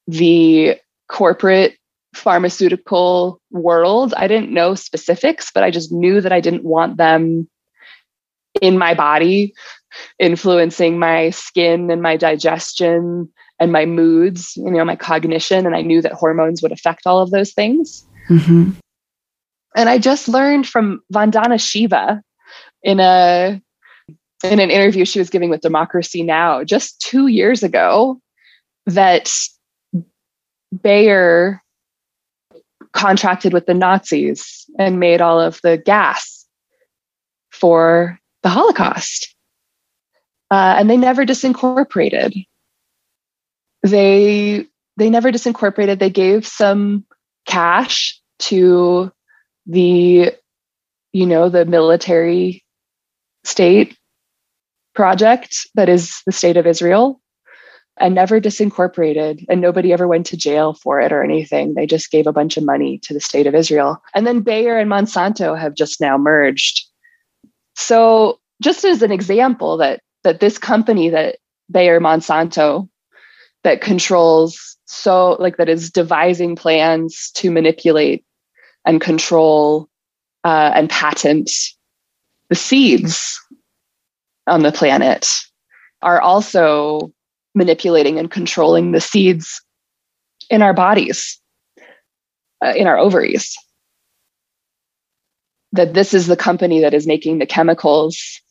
the 0.07 0.77
corporate 1.09 1.77
pharmaceutical 2.15 3.41
world. 3.51 4.13
I 4.15 4.28
didn't 4.28 4.51
know 4.51 4.75
specifics, 4.75 5.51
but 5.54 5.63
I 5.63 5.71
just 5.71 5.91
knew 5.91 6.21
that 6.21 6.32
I 6.32 6.39
didn't 6.39 6.63
want 6.63 6.97
them 6.97 7.47
in 8.62 8.78
my 8.78 8.93
body, 8.93 9.54
influencing 10.19 10.97
my 10.99 11.30
skin 11.32 11.91
and 11.91 12.01
my 12.01 12.17
digestion 12.17 13.32
and 13.60 13.71
my 13.71 13.86
moods, 13.86 14.54
you 14.56 14.71
know, 14.71 14.86
my 14.86 14.95
cognition. 14.95 15.65
And 15.65 15.75
I 15.75 15.82
knew 15.82 16.01
that 16.01 16.13
hormones 16.13 16.62
would 16.62 16.71
affect 16.71 17.01
all 17.06 17.19
of 17.19 17.32
those 17.32 17.54
things. 17.54 18.06
Mm-hmm. 18.30 18.71
And 19.75 19.89
I 19.89 19.97
just 19.97 20.28
learned 20.28 20.67
from 20.67 21.01
Vandana 21.13 21.60
Shiva 21.60 22.21
in 22.82 22.99
a 22.99 23.62
in 24.43 24.60
an 24.60 24.69
interview 24.69 25.06
she 25.06 25.19
was 25.19 25.30
giving 25.30 25.49
with 25.49 25.62
Democracy 25.62 26.21
Now! 26.21 26.63
just 26.63 26.99
two 27.01 27.28
years 27.28 27.63
ago 27.63 28.19
that 28.86 29.32
Bayer 30.84 31.63
contracted 32.95 33.53
with 33.53 33.67
the 33.67 33.73
Nazis 33.73 34.65
and 34.79 34.99
made 34.99 35.21
all 35.21 35.39
of 35.39 35.60
the 35.62 35.77
gas 35.77 36.45
for 37.51 38.19
the 38.41 38.49
Holocaust. 38.49 39.36
Uh, 40.49 40.75
and 40.77 40.89
they 40.89 40.97
never 40.97 41.25
disincorporated. 41.25 42.45
They 43.84 44.65
they 44.97 45.10
never 45.10 45.31
disincorporated. 45.31 45.99
They 45.99 46.10
gave 46.10 46.47
some 46.47 47.05
cash 47.45 48.19
to 48.39 49.12
the 49.65 50.34
you 51.12 51.25
know 51.25 51.49
the 51.49 51.65
military 51.65 52.63
state 53.43 53.97
project 54.93 55.67
that 55.75 55.89
is 55.89 56.21
the 56.25 56.31
state 56.31 56.58
of 56.58 56.65
Israel 56.65 57.19
and 57.97 58.13
never 58.13 58.41
disincorporated 58.41 59.45
and 59.47 59.62
nobody 59.62 59.93
ever 59.93 60.08
went 60.08 60.25
to 60.27 60.38
jail 60.38 60.73
for 60.73 60.99
it 60.99 61.12
or 61.12 61.23
anything. 61.23 61.73
They 61.73 61.86
just 61.86 62.12
gave 62.12 62.27
a 62.27 62.34
bunch 62.34 62.58
of 62.58 62.65
money 62.65 62.99
to 62.99 63.13
the 63.13 63.21
state 63.21 63.47
of 63.47 63.55
israel. 63.55 64.01
And 64.13 64.27
then 64.27 64.41
bayer 64.41 64.77
and 64.77 64.89
monsanto 64.89 65.58
have 65.58 65.75
just 65.75 66.01
now 66.01 66.17
merged. 66.17 66.86
So 67.75 68.39
just 68.62 68.84
as 68.86 69.01
an 69.01 69.12
example 69.12 69.77
that 69.77 70.01
that 70.23 70.39
this 70.39 70.58
company 70.58 71.10
that 71.10 71.38
bayer 71.71 71.99
monsanto 71.99 72.89
that 73.63 73.81
controls 73.81 74.77
so 74.86 75.34
like 75.39 75.58
that 75.58 75.69
is 75.69 75.91
devising 75.91 76.55
plans 76.55 77.31
to 77.31 77.51
manipulate 77.51 78.23
and 78.86 79.01
control 79.01 79.89
uh, 80.43 80.71
and 80.75 80.89
patent 80.89 81.51
the 82.49 82.55
seeds 82.55 83.39
on 84.47 84.62
the 84.62 84.71
planet 84.71 85.27
are 86.01 86.21
also 86.21 87.12
manipulating 87.55 88.19
and 88.19 88.29
controlling 88.29 88.91
the 88.91 89.01
seeds 89.01 89.61
in 90.49 90.61
our 90.61 90.73
bodies, 90.73 91.39
uh, 92.63 92.73
in 92.75 92.85
our 92.85 92.97
ovaries. 92.97 93.57
That 95.71 95.93
this 95.93 96.13
is 96.13 96.27
the 96.27 96.37
company 96.37 96.81
that 96.81 96.93
is 96.93 97.07
making 97.07 97.39
the 97.39 97.45
chemicals 97.45 98.41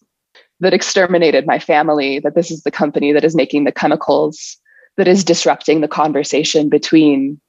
that 0.61 0.75
exterminated 0.75 1.47
my 1.47 1.59
family, 1.59 2.19
that 2.21 2.35
this 2.35 2.51
is 2.51 2.63
the 2.63 2.71
company 2.71 3.13
that 3.13 3.25
is 3.25 3.35
making 3.35 3.65
the 3.65 3.73
chemicals 3.73 4.57
that 4.97 5.09
is 5.09 5.25
disrupting 5.25 5.81
the 5.81 5.89
conversation 5.89 6.69
between 6.69 7.41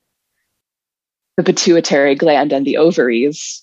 the 1.38 1.44
pituitary 1.44 2.16
gland 2.16 2.52
and 2.52 2.66
the 2.66 2.78
ovaries 2.78 3.62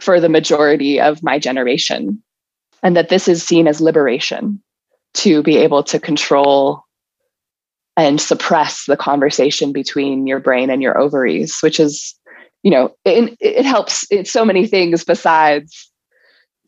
for 0.00 0.20
the 0.20 0.28
majority 0.28 1.00
of 1.00 1.22
my 1.22 1.38
generation. 1.38 2.22
And 2.82 2.96
that 2.96 3.08
this 3.08 3.28
is 3.28 3.42
seen 3.42 3.68
as 3.68 3.80
liberation 3.80 4.62
to 5.14 5.42
be 5.42 5.56
able 5.58 5.82
to 5.84 6.00
control 6.00 6.84
and 7.96 8.20
suppress 8.20 8.86
the 8.86 8.96
conversation 8.96 9.72
between 9.72 10.26
your 10.26 10.40
brain 10.40 10.70
and 10.70 10.82
your 10.82 10.96
ovaries, 10.98 11.60
which 11.60 11.78
is, 11.78 12.14
you 12.62 12.70
know, 12.70 12.94
it, 13.04 13.36
it 13.40 13.66
helps 13.66 14.04
in 14.10 14.24
so 14.24 14.44
many 14.44 14.66
things 14.66 15.04
besides 15.04 15.90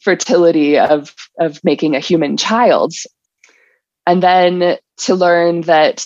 fertility 0.00 0.78
of 0.78 1.14
of 1.38 1.62
making 1.64 1.96
a 1.96 2.00
human 2.00 2.36
child. 2.36 2.92
And 4.06 4.22
then 4.22 4.76
to 4.98 5.14
learn 5.14 5.62
that 5.62 6.04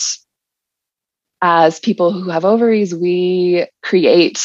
as 1.43 1.81
people 1.81 2.13
who 2.13 2.31
have 2.31 2.45
ovaries, 2.45 2.95
we 2.95 3.67
create 3.83 4.41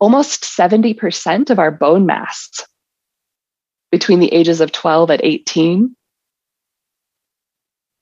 almost 0.00 0.42
70% 0.42 1.50
of 1.50 1.58
our 1.60 1.70
bone 1.70 2.06
mass 2.06 2.50
between 3.92 4.18
the 4.18 4.32
ages 4.32 4.60
of 4.60 4.72
12 4.72 5.10
and 5.10 5.20
18 5.22 5.94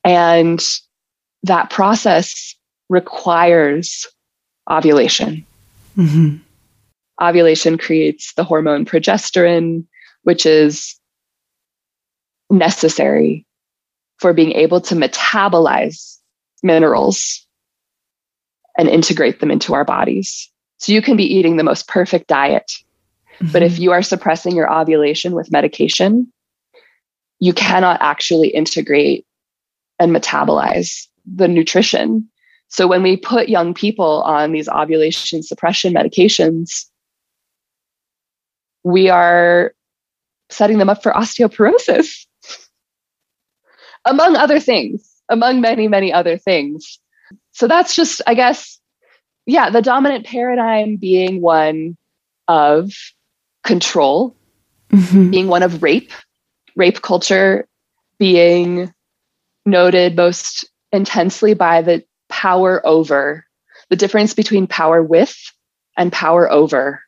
and 0.05 0.63
that 1.43 1.71
process 1.71 2.55
requires 2.89 4.07
ovulation. 4.71 5.45
Mm-hmm. 5.97 6.37
Ovulation 7.23 7.79
creates 7.79 8.33
the 8.35 8.45
hormone 8.45 8.85
progesterone, 8.85 9.85
which 10.23 10.47
is 10.47 10.99
necessary 12.51 13.47
for 14.19 14.33
being 14.33 14.53
able 14.53 14.81
to 14.83 14.95
metabolize 14.95 16.19
minerals 16.63 17.47
and 18.77 18.89
integrate 18.89 19.41
them 19.41 19.51
into 19.51 19.75
our 19.75 19.85
bodies. 19.85 20.51
So 20.79 20.93
you 20.93 21.03
can 21.03 21.17
be 21.17 21.25
eating 21.25 21.57
the 21.57 21.65
most 21.65 21.89
perfect 21.89 22.27
diet, 22.27 22.73
mm-hmm. 23.39 23.53
but 23.53 23.63
if 23.63 23.75
mm-hmm. 23.75 23.83
you 23.83 23.93
are 23.93 24.03
suppressing 24.03 24.57
your 24.57 24.73
ovulation 24.73 25.33
with 25.33 25.53
medication, 25.53 26.33
you 27.39 27.53
cannot 27.53 28.01
actually 28.01 28.49
integrate 28.49 29.27
and 30.01 30.17
metabolize 30.17 31.07
the 31.25 31.47
nutrition. 31.47 32.29
So 32.69 32.89
when 32.89 33.03
we 33.03 33.17
put 33.17 33.49
young 33.49 33.75
people 33.75 34.23
on 34.23 34.53
these 34.53 34.69
ovulation 34.69 35.43
suppression 35.43 35.93
medications, 35.93 36.87
we 38.83 39.11
are 39.11 39.75
setting 40.49 40.79
them 40.79 40.89
up 40.89 41.03
for 41.03 41.13
osteoporosis, 41.13 42.27
among 44.05 44.37
other 44.37 44.59
things, 44.59 45.09
among 45.29 45.61
many, 45.61 45.87
many 45.87 46.13
other 46.13 46.39
things. 46.39 46.99
So 47.53 47.69
that's 47.69 47.95
just, 47.95 48.23
I 48.27 48.35
guess, 48.35 48.81
yeah, 49.47 49.71
the 49.71 49.83
dominant 49.83 50.27
paradigm 50.27 50.97
being 50.97 51.43
one 51.43 51.97
of 52.49 52.91
control, 53.65 54.35
mm-hmm. 54.91 55.31
being 55.31 55.49
one 55.49 55.63
of 55.63 55.83
rape, 55.83 56.13
rape 56.75 57.03
culture 57.03 57.69
being 58.19 58.93
noted 59.67 60.17
most 60.17 60.69
intensely 60.93 61.55
by 61.55 61.83
the 61.83 62.05
power 62.29 62.85
over, 62.87 63.45
the 63.89 63.97
difference 63.97 64.35
between 64.35 64.67
power 64.67 65.03
with 65.03 65.37
and 65.97 66.13
power 66.13 66.51
over. 66.51 67.03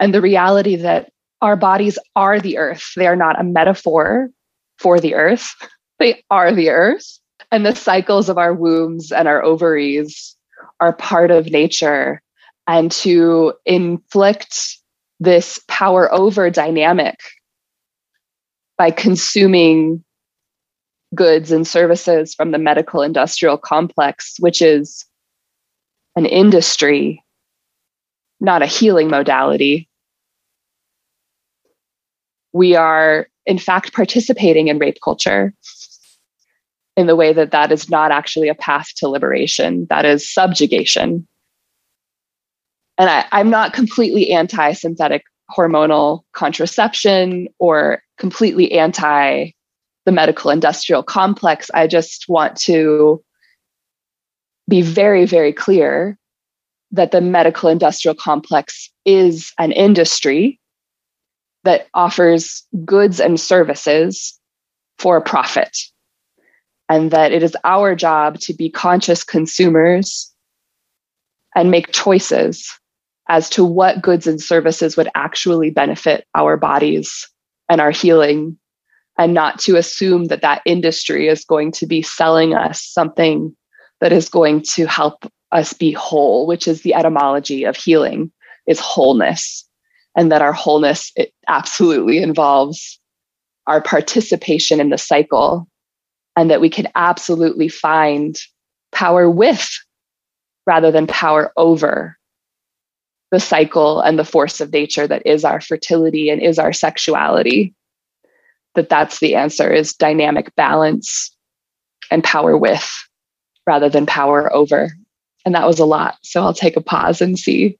And 0.00 0.14
the 0.14 0.20
reality 0.20 0.76
that 0.76 1.10
our 1.40 1.56
bodies 1.56 1.98
are 2.16 2.40
the 2.40 2.58
earth, 2.58 2.92
they 2.96 3.06
are 3.06 3.16
not 3.16 3.40
a 3.40 3.44
metaphor 3.44 4.30
for 4.78 5.00
the 5.00 5.14
earth, 5.14 5.54
they 5.98 6.24
are 6.30 6.52
the 6.52 6.70
earth. 6.70 7.18
And 7.50 7.64
the 7.64 7.74
cycles 7.74 8.28
of 8.28 8.36
our 8.36 8.52
wombs 8.52 9.10
and 9.10 9.26
our 9.26 9.42
ovaries 9.42 10.36
are 10.80 10.92
part 10.92 11.30
of 11.30 11.50
nature. 11.50 12.20
And 12.66 12.90
to 12.92 13.54
inflict 13.64 14.76
this 15.20 15.58
power 15.68 16.12
over 16.12 16.50
dynamic 16.50 17.18
by 18.76 18.90
consuming 18.90 20.04
goods 21.14 21.50
and 21.50 21.66
services 21.66 22.34
from 22.34 22.50
the 22.50 22.58
medical 22.58 23.02
industrial 23.02 23.56
complex, 23.56 24.36
which 24.38 24.60
is 24.60 25.04
an 26.16 26.26
industry, 26.26 27.22
not 28.40 28.62
a 28.62 28.66
healing 28.66 29.08
modality. 29.08 29.88
We 32.52 32.74
are, 32.74 33.28
in 33.46 33.58
fact, 33.58 33.92
participating 33.92 34.68
in 34.68 34.78
rape 34.78 34.98
culture 35.02 35.54
in 36.96 37.06
the 37.06 37.16
way 37.16 37.32
that 37.32 37.52
that 37.52 37.70
is 37.70 37.88
not 37.88 38.10
actually 38.10 38.48
a 38.48 38.54
path 38.54 38.88
to 38.96 39.08
liberation, 39.08 39.86
that 39.88 40.04
is 40.04 40.28
subjugation. 40.28 41.26
And 42.98 43.08
I, 43.08 43.24
I'm 43.30 43.50
not 43.50 43.72
completely 43.72 44.32
anti 44.32 44.72
synthetic 44.72 45.22
hormonal 45.56 46.22
contraception 46.32 47.48
or 47.58 48.02
completely 48.18 48.72
anti 48.72 49.52
the 50.08 50.12
medical 50.12 50.50
industrial 50.50 51.02
complex. 51.02 51.70
I 51.74 51.86
just 51.86 52.30
want 52.30 52.56
to 52.62 53.22
be 54.66 54.80
very, 54.80 55.26
very 55.26 55.52
clear 55.52 56.16
that 56.92 57.10
the 57.10 57.20
medical 57.20 57.68
industrial 57.68 58.14
complex 58.14 58.90
is 59.04 59.52
an 59.58 59.70
industry 59.70 60.58
that 61.64 61.88
offers 61.92 62.64
goods 62.86 63.20
and 63.20 63.38
services 63.38 64.40
for 64.96 65.18
a 65.18 65.22
profit. 65.22 65.76
And 66.88 67.10
that 67.10 67.32
it 67.32 67.42
is 67.42 67.54
our 67.64 67.94
job 67.94 68.38
to 68.40 68.54
be 68.54 68.70
conscious 68.70 69.22
consumers 69.22 70.34
and 71.54 71.70
make 71.70 71.92
choices 71.92 72.66
as 73.28 73.50
to 73.50 73.62
what 73.62 74.00
goods 74.00 74.26
and 74.26 74.40
services 74.40 74.96
would 74.96 75.10
actually 75.14 75.68
benefit 75.68 76.24
our 76.34 76.56
bodies 76.56 77.28
and 77.68 77.78
our 77.78 77.90
healing 77.90 78.57
and 79.18 79.34
not 79.34 79.58
to 79.60 79.76
assume 79.76 80.26
that 80.26 80.42
that 80.42 80.62
industry 80.64 81.28
is 81.28 81.44
going 81.44 81.72
to 81.72 81.86
be 81.86 82.00
selling 82.02 82.54
us 82.54 82.82
something 82.82 83.54
that 84.00 84.12
is 84.12 84.28
going 84.28 84.62
to 84.62 84.86
help 84.86 85.30
us 85.50 85.72
be 85.72 85.92
whole 85.92 86.46
which 86.46 86.68
is 86.68 86.82
the 86.82 86.94
etymology 86.94 87.64
of 87.64 87.76
healing 87.76 88.30
is 88.68 88.78
wholeness. 88.78 89.64
And 90.16 90.30
that 90.30 90.42
our 90.42 90.52
wholeness 90.52 91.10
it 91.16 91.32
absolutely 91.48 92.18
involves 92.18 93.00
our 93.66 93.80
participation 93.80 94.80
in 94.80 94.90
the 94.90 94.98
cycle. 94.98 95.66
And 96.36 96.50
that 96.50 96.60
we 96.60 96.70
can 96.70 96.86
absolutely 96.94 97.68
find 97.68 98.38
power 98.92 99.28
with 99.28 99.68
rather 100.66 100.92
than 100.92 101.08
power 101.08 101.52
over 101.56 102.16
the 103.32 103.40
cycle 103.40 104.00
and 104.00 104.18
the 104.18 104.24
force 104.24 104.60
of 104.60 104.72
nature 104.72 105.06
that 105.06 105.22
is 105.26 105.44
our 105.44 105.60
fertility 105.60 106.30
and 106.30 106.40
is 106.40 106.58
our 106.58 106.72
sexuality 106.72 107.74
that 108.78 108.88
that's 108.88 109.18
the 109.18 109.34
answer 109.34 109.72
is 109.72 109.92
dynamic 109.92 110.54
balance 110.54 111.34
and 112.12 112.22
power 112.22 112.56
with 112.56 112.88
rather 113.66 113.88
than 113.88 114.06
power 114.06 114.52
over. 114.54 114.92
And 115.44 115.54
that 115.56 115.66
was 115.66 115.80
a 115.80 115.84
lot. 115.84 116.16
So 116.22 116.40
i'll 116.42 116.54
take 116.54 116.76
a 116.76 116.80
pause 116.80 117.20
and 117.20 117.38
see 117.38 117.76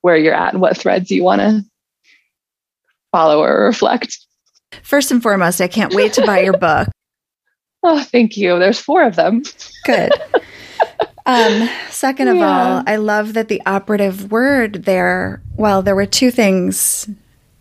where 0.00 0.16
you're 0.16 0.34
at 0.34 0.52
and 0.52 0.60
what 0.60 0.76
threads 0.76 1.10
you 1.10 1.22
want 1.22 1.40
to 1.40 1.62
follow 3.12 3.42
or 3.42 3.64
reflect. 3.64 4.18
First 4.82 5.12
and 5.12 5.22
foremost 5.22 5.60
i 5.60 5.68
can't 5.68 5.94
wait 5.94 6.12
to 6.14 6.26
buy 6.26 6.40
your 6.40 6.58
book. 6.58 6.88
Oh 7.84 8.02
thank 8.02 8.36
you. 8.36 8.58
There's 8.58 8.80
four 8.80 9.04
of 9.04 9.14
them. 9.16 9.42
Good. 9.84 10.12
Um, 11.26 11.68
second 11.90 12.28
of 12.28 12.36
yeah. 12.38 12.78
all 12.78 12.82
i 12.86 12.96
love 12.96 13.34
that 13.34 13.46
the 13.48 13.62
operative 13.64 14.32
word 14.32 14.84
there 14.84 15.42
well 15.54 15.80
there 15.80 15.94
were 15.94 16.06
two 16.06 16.30
things 16.30 17.08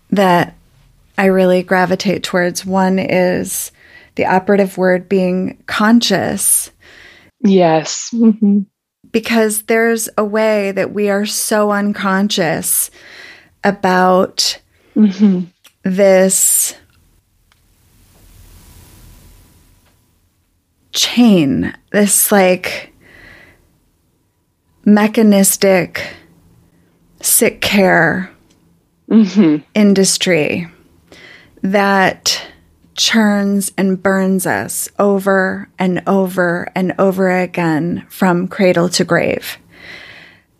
that 0.10 0.56
I 1.19 1.25
really 1.25 1.63
gravitate 1.63 2.23
towards. 2.23 2.65
One 2.65 2.97
is 2.97 3.73
the 4.15 4.25
operative 4.25 4.77
word 4.77 5.10
being 5.10 5.62
conscious. 5.67 6.71
Yes. 7.41 8.10
Mm-hmm. 8.13 8.62
Because 9.12 9.63
there's 9.63 10.08
a 10.17 10.23
way 10.23 10.71
that 10.71 10.93
we 10.93 11.10
are 11.10 11.25
so 11.25 11.71
unconscious 11.71 12.89
about 13.65 14.62
mm-hmm. 14.95 15.41
this 15.84 16.73
chain, 20.93 21.75
this 21.91 22.32
like 22.32 22.93
mechanistic 24.86 26.13
sick 27.19 27.60
care 27.60 28.32
mm-hmm. 29.10 29.58
industry 29.75 30.69
that 31.62 32.45
churns 32.95 33.72
and 33.78 34.02
burns 34.02 34.45
us 34.45 34.89
over 35.00 35.69
and 35.80 36.04
over 36.06 36.69
and 36.76 36.93
over 37.00 37.30
again 37.30 38.06
from 38.10 38.48
cradle 38.48 38.89
to 38.89 39.06
grave. 39.06 39.58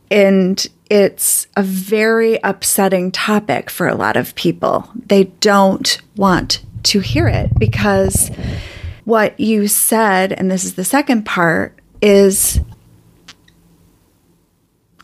And 0.10 0.66
it's 0.90 1.48
a 1.56 1.62
very 1.62 2.40
upsetting 2.44 3.12
topic 3.12 3.70
for 3.70 3.88
a 3.88 3.96
lot 3.96 4.16
of 4.16 4.36
people. 4.36 4.90
They 4.96 5.26
don't 5.26 6.02
want 6.16 6.64
to 6.84 7.00
hear 7.00 7.28
it 7.28 7.52
because 7.60 8.32
what 9.04 9.40
you 9.40 9.68
said, 9.68 10.32
and 10.32 10.50
this 10.50 10.64
is 10.64 10.76
the 10.76 10.86
second 10.86 11.26
part, 11.26 11.78
is 12.02 12.60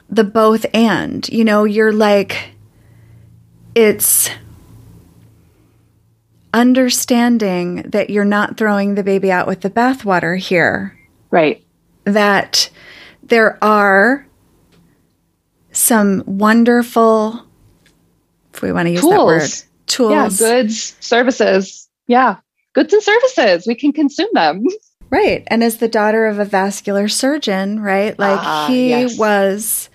the 0.10 0.24
both 0.24 0.66
and. 0.74 1.28
You 1.30 1.44
know, 1.44 1.66
you're 1.66 1.92
like, 1.92 2.52
it's 3.76 4.30
understanding 6.56 7.84
that 7.84 8.10
you're 8.10 8.26
not 8.26 8.58
throwing 8.58 8.96
the 8.96 9.04
baby 9.04 9.32
out 9.32 9.46
with 9.46 9.62
the 9.62 9.70
bathwater 9.70 10.38
here. 10.38 10.98
Right. 11.30 11.64
That 12.06 12.70
there 13.24 13.62
are 13.64 14.26
some 15.74 16.24
wonderful, 16.26 17.46
if 18.54 18.62
we 18.62 18.72
want 18.72 18.88
to 18.88 18.92
use 18.92 19.02
tools. 19.02 19.12
that 19.12 19.26
word, 19.26 19.52
tools. 19.88 20.42
Yeah, 20.42 20.48
goods, 20.48 20.96
services. 21.02 21.90
Yeah, 22.08 22.38
goods 22.74 22.94
and 22.94 23.04
services. 23.04 23.68
We 23.68 23.76
can 23.76 23.92
consume 23.92 24.30
them. 24.34 24.64
Right. 25.12 25.44
And 25.48 25.64
as 25.64 25.78
the 25.78 25.88
daughter 25.88 26.26
of 26.26 26.40
a 26.40 26.46
vascular 26.46 27.08
surgeon, 27.08 27.80
right? 27.80 28.18
Like 28.18 28.40
uh, 28.42 28.68
he 28.68 28.90
yes. 28.90 29.18
was, 29.18 29.90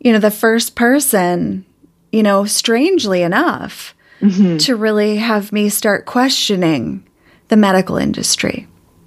you 0.00 0.12
know, 0.12 0.18
the 0.18 0.32
first 0.32 0.74
person, 0.74 1.64
you 2.10 2.24
know, 2.24 2.44
strangely 2.44 3.22
enough, 3.22 3.94
mm-hmm. 4.20 4.56
to 4.58 4.76
really 4.76 5.16
have 5.16 5.52
me 5.52 5.68
start 5.68 6.06
questioning 6.06 7.06
the 7.48 7.56
medical 7.56 7.96
industry. 7.96 8.66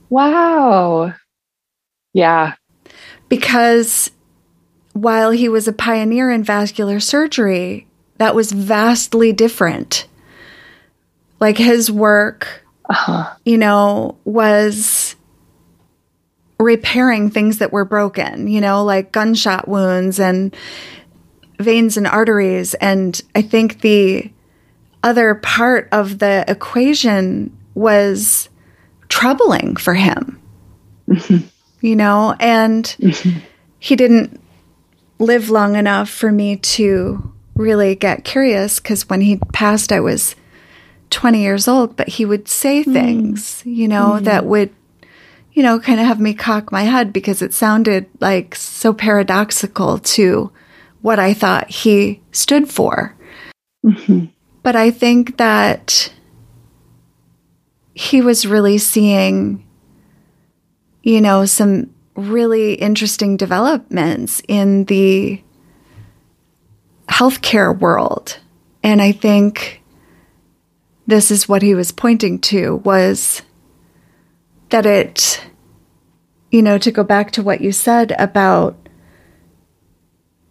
Wow. 0.10 1.14
Yeah. 2.14 2.56
Because 3.30 4.12
while 4.94 5.32
he 5.32 5.48
was 5.48 5.68
a 5.68 5.74
pioneer 5.74 6.30
in 6.30 6.44
vascular 6.44 7.00
surgery, 7.00 7.88
that 8.18 8.36
was 8.36 8.52
vastly 8.52 9.32
different. 9.32 10.08
Like 11.40 11.58
his 11.58 11.90
work, 11.90 12.66
uh-huh. 12.90 13.34
you 13.46 13.58
know, 13.58 14.18
was 14.26 15.16
repairing 16.60 17.32
things 17.32 17.58
that 17.58 17.72
were 17.72 17.86
broken, 17.86 18.48
you 18.48 18.62
know, 18.62 18.84
like 18.84 19.12
gunshot 19.12 19.68
wounds 19.68 20.20
and 20.20 20.56
veins 21.60 21.98
and 21.98 22.06
arteries. 22.06 22.74
And 22.76 23.20
I 23.34 23.42
think 23.42 23.82
the 23.82 24.32
other 25.04 25.36
part 25.36 25.90
of 25.92 26.20
the 26.20 26.46
equation 26.48 27.56
was 27.74 28.50
troubling 29.10 29.76
for 29.76 29.94
him. 29.94 30.40
Mm-hmm. 31.08 31.48
You 31.82 31.96
know, 31.96 32.36
and 32.40 32.86
mm-hmm. 32.86 33.40
he 33.80 33.96
didn't 33.96 34.40
live 35.20 35.50
long 35.50 35.76
enough 35.76 36.10
for 36.10 36.32
me 36.32 36.58
to 36.58 37.34
really 37.56 37.96
get 37.96 38.24
curious 38.24 38.80
because 38.80 39.10
when 39.10 39.22
he 39.22 39.38
passed, 39.54 39.92
I 39.92 40.00
was 40.00 40.36
20 41.10 41.42
years 41.42 41.68
old, 41.68 41.96
but 41.96 42.08
he 42.08 42.26
would 42.26 42.48
say 42.48 42.84
mm. 42.84 42.94
things, 42.94 43.62
you 43.66 43.88
know, 43.88 44.14
mm. 44.14 44.24
that 44.24 44.46
would, 44.46 44.74
you 45.54 45.62
know, 45.62 45.80
kind 45.80 46.00
of 46.00 46.06
have 46.06 46.20
me 46.20 46.34
cock 46.34 46.72
my 46.72 46.84
head 46.84 47.14
because 47.14 47.42
it 47.42 47.54
sounded 47.54 48.08
like 48.20 48.56
so 48.56 48.94
paradoxical 48.94 50.00
to 50.00 50.52
what 51.02 51.20
I 51.20 51.34
thought 51.34 51.70
he 51.70 52.22
stood 52.32 52.70
for. 52.70 53.16
Mm-hmm. 53.86 54.26
But 54.64 54.76
I 54.76 54.92
think 54.92 55.38
that 55.38 56.14
he 57.94 58.22
was 58.22 58.46
really 58.46 58.78
seeing, 58.78 59.68
you 61.04 61.22
know, 61.22 61.46
some 61.46 61.94
really 62.16 62.76
interesting 62.76 63.38
developments 63.38 64.42
in 64.48 64.86
the 64.86 65.42
healthcare 67.08 67.78
world. 67.78 68.40
And 68.84 69.02
I 69.02 69.12
think 69.12 69.82
this 71.08 71.32
is 71.32 71.50
what 71.50 71.62
he 71.62 71.76
was 71.76 71.92
pointing 71.92 72.40
to 72.40 72.78
was 72.78 73.42
that 74.70 74.86
it, 74.86 75.44
you 76.52 76.62
know, 76.62 76.78
to 76.78 76.92
go 76.92 77.04
back 77.04 77.32
to 77.32 77.44
what 77.44 77.62
you 77.62 77.72
said 77.72 78.14
about 78.18 78.78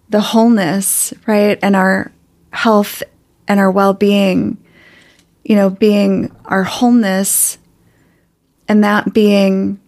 the 0.09 0.21
wholeness, 0.21 1.15
right? 1.27 1.59
And 1.63 1.77
our 1.77 2.13
health 2.53 3.03
and 3.51 3.59
our 3.59 3.71
well 3.71 3.93
being, 3.93 4.57
you 5.43 5.57
know, 5.57 5.71
being 5.71 6.31
our 6.45 6.63
wholeness 6.63 7.59
and 8.69 8.85
that 8.85 9.13
being 9.13 9.81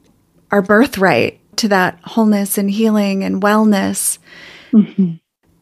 our 0.50 0.62
birthright 0.62 1.38
to 1.58 1.68
that 1.68 2.00
wholeness 2.02 2.58
and 2.58 2.68
healing 2.68 3.22
and 3.22 3.40
wellness. 3.40 4.18
Mm-hmm. 4.72 5.12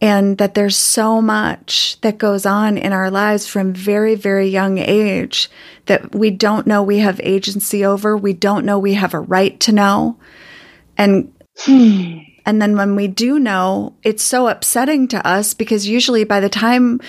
And 0.01 0.39
that 0.39 0.55
there's 0.55 0.79
so 0.79 1.21
much 1.21 2.01
that 2.01 2.17
goes 2.17 2.47
on 2.47 2.79
in 2.79 2.95
our 2.95 3.11
lives 3.11 3.47
from 3.47 3.75
very, 3.75 4.15
very 4.15 4.49
young 4.49 4.79
age 4.79 5.51
that 5.85 6.15
we 6.15 6.31
don't 6.31 6.67
know 6.67 6.83
we 6.83 7.01
have 7.01 7.21
agency 7.23 7.85
over. 7.85 8.17
We 8.17 8.33
don't 8.33 8.65
know 8.65 8.79
we 8.79 8.95
have 8.95 9.13
a 9.13 9.21
right 9.21 9.61
to 9.61 9.73
know. 9.73 10.17
And 10.97 11.35
And 12.47 12.61
then 12.61 12.77
when 12.77 12.97
we 12.97 13.07
do 13.07 13.39
know, 13.39 13.95
it's 14.03 14.23
so 14.23 14.49
upsetting 14.49 15.09
to 15.09 15.27
us 15.27 15.55
because 15.55 15.87
usually 15.87 16.25
by 16.25 16.41
the 16.41 16.49
time 16.49 17.01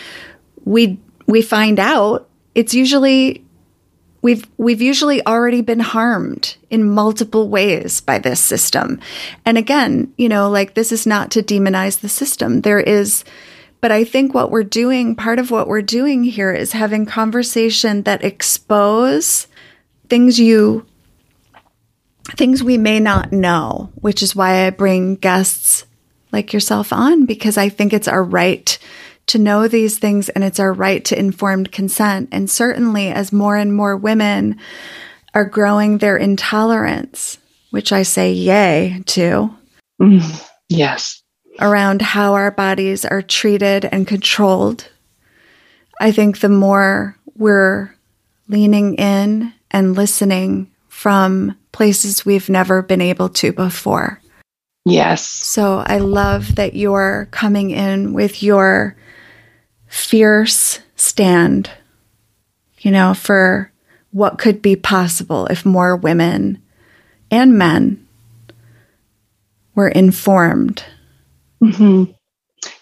we 0.66 1.00
we 1.28 1.42
find 1.42 1.80
out, 1.80 2.30
it's 2.56 2.74
usually 2.74 3.46
we've 4.22 4.48
we've 4.58 4.82
usually 4.82 5.26
already 5.26 5.62
been 5.62 5.80
harmed 5.80 6.58
in 6.70 6.90
multiple 6.90 7.50
ways 7.50 8.02
by 8.02 8.20
this 8.20 8.40
system. 8.40 9.00
And 9.46 9.58
again, 9.58 10.14
you 10.18 10.30
know, 10.30 10.50
like 10.50 10.74
this 10.74 10.92
is 10.92 11.08
not 11.08 11.32
to 11.32 11.44
demonize 11.44 12.00
the 12.00 12.10
system. 12.10 12.62
There 12.62 12.80
is 12.80 13.24
but 13.82 13.92
I 13.92 14.04
think 14.04 14.36
what 14.36 14.52
we're 14.52 14.64
doing, 14.64 15.16
part 15.16 15.40
of 15.40 15.50
what 15.50 15.68
we're 15.68 15.82
doing 15.82 16.24
here 16.24 16.54
is 16.54 16.72
having 16.72 17.08
conversation 17.08 18.04
that 18.04 18.24
expose 18.24 19.48
things 20.08 20.40
you 20.40 20.86
things 22.38 22.64
we 22.64 22.78
may 22.78 23.00
not 23.00 23.32
know, 23.32 23.92
which 23.96 24.22
is 24.22 24.36
why 24.36 24.68
I 24.68 24.70
bring 24.70 25.16
guests 25.16 25.86
like 26.32 26.54
yourself 26.54 26.94
on 26.94 27.26
because 27.26 27.58
I 27.58 27.70
think 27.70 27.92
it's 27.92 28.08
our 28.08 28.24
right 28.24 28.78
to 29.32 29.40
know 29.40 29.68
these 29.68 29.98
things 29.98 30.28
and 30.28 30.44
it's 30.44 30.60
our 30.60 30.74
right 30.74 31.06
to 31.06 31.18
informed 31.18 31.72
consent. 31.72 32.28
And 32.34 32.50
certainly 32.50 33.08
as 33.08 33.32
more 33.32 33.56
and 33.56 33.74
more 33.74 33.96
women 33.96 34.60
are 35.34 35.46
growing 35.46 35.98
their 35.98 36.18
intolerance, 36.18 37.38
which 37.70 37.94
I 37.94 38.04
say 38.04 38.34
yay 38.34 39.02
to. 39.08 39.50
Mm, 40.02 40.50
yes. 40.68 41.24
Around 41.62 42.02
how 42.02 42.34
our 42.34 42.52
bodies 42.52 43.06
are 43.06 43.22
treated 43.22 43.86
and 43.86 44.06
controlled. 44.06 44.90
I 46.02 46.12
think 46.12 46.40
the 46.42 46.50
more 46.50 47.16
we're 47.36 47.96
leaning 48.50 48.96
in 48.96 49.54
and 49.70 49.96
listening 49.96 50.70
from 50.90 51.58
places 51.72 52.26
we've 52.26 52.50
never 52.50 52.82
been 52.82 53.02
able 53.02 53.30
to 53.30 53.54
before. 53.54 54.20
Yes. 54.84 55.26
So 55.30 55.84
I 55.86 56.00
love 56.00 56.56
that 56.56 56.74
you're 56.74 57.30
coming 57.32 57.70
in 57.70 58.12
with 58.12 58.44
your 58.44 58.98
fierce 59.92 60.80
stand, 60.96 61.70
you 62.80 62.90
know, 62.90 63.14
for 63.14 63.70
what 64.12 64.38
could 64.38 64.62
be 64.62 64.76
possible 64.76 65.46
if 65.48 65.66
more 65.66 65.98
women 65.98 66.62
and 67.30 67.58
men 67.58 68.08
were 69.76 69.90
informed. 69.90 70.84
Mm-hmm. 71.62 72.10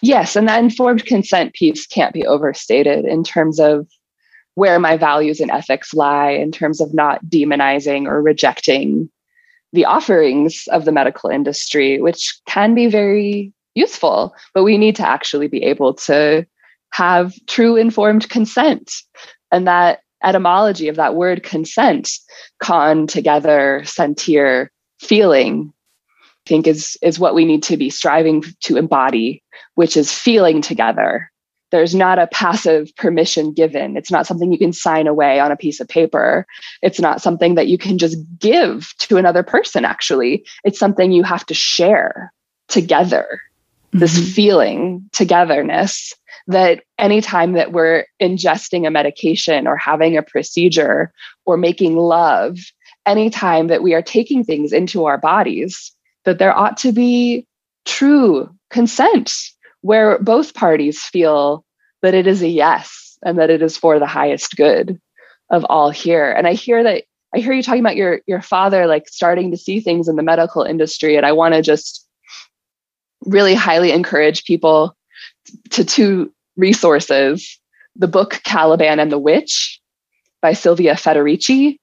Yes. 0.00 0.36
And 0.36 0.48
that 0.48 0.62
informed 0.62 1.04
consent 1.04 1.52
piece 1.52 1.84
can't 1.84 2.14
be 2.14 2.24
overstated 2.24 3.04
in 3.04 3.24
terms 3.24 3.58
of 3.58 3.88
where 4.54 4.78
my 4.78 4.96
values 4.96 5.40
and 5.40 5.50
ethics 5.50 5.92
lie 5.92 6.30
in 6.30 6.52
terms 6.52 6.80
of 6.80 6.94
not 6.94 7.24
demonizing 7.24 8.06
or 8.06 8.22
rejecting 8.22 9.10
the 9.72 9.84
offerings 9.84 10.68
of 10.70 10.84
the 10.84 10.92
medical 10.92 11.28
industry, 11.28 12.00
which 12.00 12.38
can 12.46 12.74
be 12.74 12.86
very 12.86 13.52
useful, 13.74 14.32
but 14.54 14.62
we 14.62 14.78
need 14.78 14.94
to 14.96 15.06
actually 15.06 15.48
be 15.48 15.64
able 15.64 15.94
to 15.94 16.46
have 16.90 17.34
true 17.46 17.76
informed 17.76 18.28
consent. 18.28 18.92
And 19.52 19.66
that 19.66 20.00
etymology 20.22 20.88
of 20.88 20.96
that 20.96 21.14
word 21.14 21.42
consent, 21.42 22.10
con 22.60 23.06
together, 23.06 23.82
sentir, 23.84 24.68
feeling, 25.00 25.72
I 26.46 26.48
think 26.48 26.66
is, 26.66 26.96
is 27.02 27.18
what 27.18 27.34
we 27.34 27.44
need 27.44 27.62
to 27.64 27.76
be 27.76 27.90
striving 27.90 28.44
to 28.60 28.76
embody, 28.76 29.42
which 29.74 29.96
is 29.96 30.12
feeling 30.12 30.62
together 30.62 31.30
there's 31.70 31.94
not 31.94 32.18
a 32.18 32.26
passive 32.26 32.94
permission 32.96 33.52
given. 33.52 33.96
It's 33.96 34.10
not 34.10 34.26
something 34.26 34.52
you 34.52 34.58
can 34.58 34.72
sign 34.72 35.06
away 35.06 35.40
on 35.40 35.52
a 35.52 35.56
piece 35.56 35.80
of 35.80 35.88
paper. 35.88 36.46
It's 36.82 37.00
not 37.00 37.22
something 37.22 37.54
that 37.54 37.68
you 37.68 37.78
can 37.78 37.98
just 37.98 38.16
give 38.38 38.92
to 38.98 39.16
another 39.16 39.42
person, 39.42 39.84
actually. 39.84 40.44
It's 40.64 40.78
something 40.78 41.12
you 41.12 41.22
have 41.22 41.46
to 41.46 41.54
share 41.54 42.32
together. 42.68 43.40
Mm-hmm. 43.88 43.98
This 44.00 44.34
feeling 44.34 45.08
togetherness 45.12 46.12
that 46.50 46.82
anytime 46.98 47.52
that 47.52 47.72
we're 47.72 48.04
ingesting 48.20 48.86
a 48.86 48.90
medication 48.90 49.66
or 49.66 49.76
having 49.76 50.16
a 50.16 50.22
procedure 50.22 51.12
or 51.46 51.56
making 51.56 51.96
love, 51.96 52.58
anytime 53.06 53.68
that 53.68 53.82
we 53.82 53.94
are 53.94 54.02
taking 54.02 54.44
things 54.44 54.72
into 54.72 55.04
our 55.04 55.18
bodies, 55.18 55.92
that 56.24 56.38
there 56.38 56.56
ought 56.56 56.76
to 56.78 56.92
be 56.92 57.46
true 57.84 58.50
consent 58.70 59.32
where 59.82 60.18
both 60.18 60.54
parties 60.54 61.02
feel 61.02 61.64
that 62.02 62.14
it 62.14 62.26
is 62.26 62.42
a 62.42 62.48
yes 62.48 63.16
and 63.24 63.38
that 63.38 63.50
it 63.50 63.62
is 63.62 63.76
for 63.76 63.98
the 63.98 64.06
highest 64.06 64.56
good 64.56 65.00
of 65.50 65.64
all 65.68 65.90
here. 65.90 66.30
And 66.30 66.46
I 66.46 66.54
hear 66.54 66.82
that 66.82 67.04
I 67.34 67.38
hear 67.38 67.52
you 67.52 67.62
talking 67.62 67.80
about 67.80 67.96
your 67.96 68.20
your 68.26 68.42
father 68.42 68.86
like 68.86 69.08
starting 69.08 69.50
to 69.52 69.56
see 69.56 69.80
things 69.80 70.08
in 70.08 70.16
the 70.16 70.22
medical 70.22 70.62
industry 70.62 71.16
and 71.16 71.24
I 71.24 71.32
want 71.32 71.54
to 71.54 71.62
just 71.62 72.06
really 73.24 73.54
highly 73.54 73.92
encourage 73.92 74.44
people 74.44 74.96
to 75.70 75.84
two 75.84 76.32
resources. 76.60 77.58
The 77.96 78.08
book 78.08 78.40
Caliban 78.44 79.00
and 79.00 79.10
the 79.10 79.18
Witch 79.18 79.80
by 80.40 80.52
Silvia 80.52 80.94
Federici, 80.94 81.78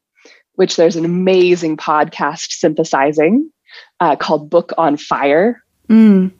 which 0.54 0.78
there's 0.78 0.96
an 0.96 1.06
amazing 1.06 1.78
podcast 1.78 2.52
synthesizing 2.52 3.52
uh, 4.00 4.16
called 4.16 4.50
Book 4.50 4.72
on 4.78 4.98
Fire. 4.98 5.62
Mm 5.90 6.32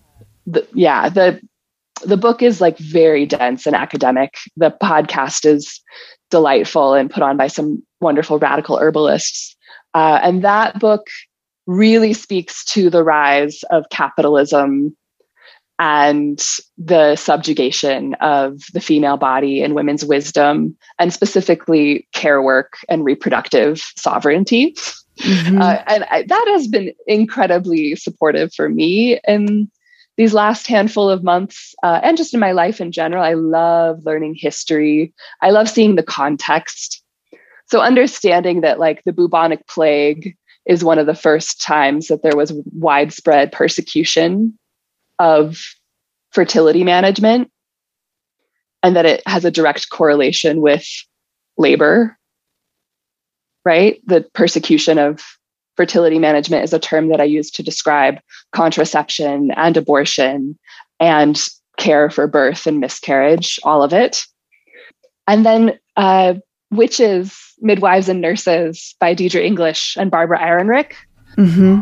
the, 0.48 0.66
yeah, 0.74 1.10
the 1.10 1.40
the 2.06 2.18
book 2.18 2.42
is 2.42 2.62
like 2.62 2.78
very 2.78 3.26
dense 3.26 3.66
and 3.66 3.76
academic. 3.76 4.36
The 4.56 4.76
podcast 4.82 5.46
is 5.46 5.82
delightful 6.30 6.94
and 6.94 7.10
put 7.10 7.24
on 7.24 7.38
by 7.38 7.48
some 7.48 7.84
wonderful 8.00 8.40
radical 8.40 8.78
herbalists. 8.78 9.56
Uh, 9.94 10.20
and 10.22 10.44
that 10.44 10.80
book 10.80 11.08
really 11.66 12.14
speaks 12.14 12.64
to 12.66 12.90
the 12.90 13.04
rise 13.04 13.64
of 13.72 13.90
capitalism 13.90 14.96
and 15.80 16.44
the 16.78 17.16
subjugation 17.16 18.16
of 18.16 18.62
the 18.74 18.82
female 18.82 19.18
body 19.18 19.62
and 19.62 19.76
women's 19.76 20.04
wisdom, 20.04 20.76
and 21.00 21.14
specifically 21.14 22.08
care 22.14 22.42
work 22.42 22.78
and 22.90 23.04
reproductive 23.04 23.82
sovereignty. 23.96 24.76
Mm-hmm. 25.20 25.62
Uh, 25.62 25.78
and 25.88 26.04
I, 26.10 26.24
that 26.24 26.46
has 26.50 26.68
been 26.68 26.94
incredibly 27.08 27.96
supportive 27.96 28.54
for 28.54 28.70
me 28.70 29.20
in 29.28 29.70
these 30.18 30.34
last 30.34 30.68
handful 30.68 31.10
of 31.10 31.24
months 31.24 31.76
uh, 31.84 32.00
and 32.04 32.18
just 32.18 32.34
in 32.34 32.40
my 32.40 32.52
life 32.52 32.82
in 32.82 32.92
general 32.92 33.24
i 33.24 33.34
love 33.34 34.00
learning 34.06 34.36
history 34.36 35.14
i 35.42 35.50
love 35.50 35.70
seeing 35.70 35.96
the 35.96 36.04
context 36.04 37.04
so 37.68 37.82
understanding 37.82 38.62
that 38.62 38.80
like 38.80 39.04
the 39.04 39.14
bubonic 39.14 39.66
plague 39.68 40.36
is 40.66 40.84
one 40.84 41.00
of 41.00 41.06
the 41.06 41.16
first 41.16 41.62
times 41.62 42.08
that 42.08 42.24
there 42.24 42.36
was 42.36 42.54
widespread 42.74 43.52
persecution 43.52 44.58
of 45.20 45.58
fertility 46.32 46.84
management 46.84 47.52
and 48.84 48.96
that 48.96 49.06
it 49.06 49.22
has 49.26 49.46
a 49.46 49.52
direct 49.52 49.90
correlation 49.90 50.62
with 50.62 50.86
labor 51.58 52.18
right 53.66 54.02
the 54.06 54.22
persecution 54.34 54.98
of 54.98 55.24
fertility 55.78 56.20
management 56.20 56.64
is 56.64 56.74
a 56.74 56.80
term 56.80 57.08
that 57.10 57.22
I 57.22 57.24
use 57.24 57.50
to 57.52 57.64
describe 57.64 58.20
contraception 58.52 59.52
and 59.52 59.78
abortion 59.78 60.58
and 61.00 61.40
care 61.78 62.10
for 62.10 62.28
birth 62.28 62.66
and 62.68 62.80
miscarriage, 62.80 63.60
all 63.64 63.84
of 63.84 63.94
it. 63.94 64.26
And 65.28 65.46
then 65.46 65.80
uh, 65.96 66.34
Witches, 66.72 67.40
Midwives, 67.60 68.10
and 68.10 68.20
Nurses 68.20 68.96
by 69.00 69.14
Deirdre 69.14 69.42
English 69.42 69.96
and 69.98 70.12
Barbara 70.12 70.40
Ehrenreich, 70.40 70.94
mm-hmm. 71.38 71.82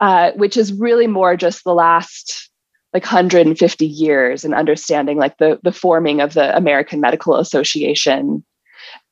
uh, 0.00 0.32
which 0.32 0.56
is 0.56 0.72
really 0.72 1.06
more 1.06 1.36
just 1.36 1.64
the 1.64 1.74
last 1.74 2.49
like 2.92 3.04
150 3.04 3.86
years 3.86 4.44
and 4.44 4.54
understanding 4.54 5.16
like 5.16 5.38
the, 5.38 5.60
the 5.62 5.72
forming 5.72 6.20
of 6.20 6.34
the 6.34 6.56
American 6.56 7.00
Medical 7.00 7.36
Association 7.36 8.44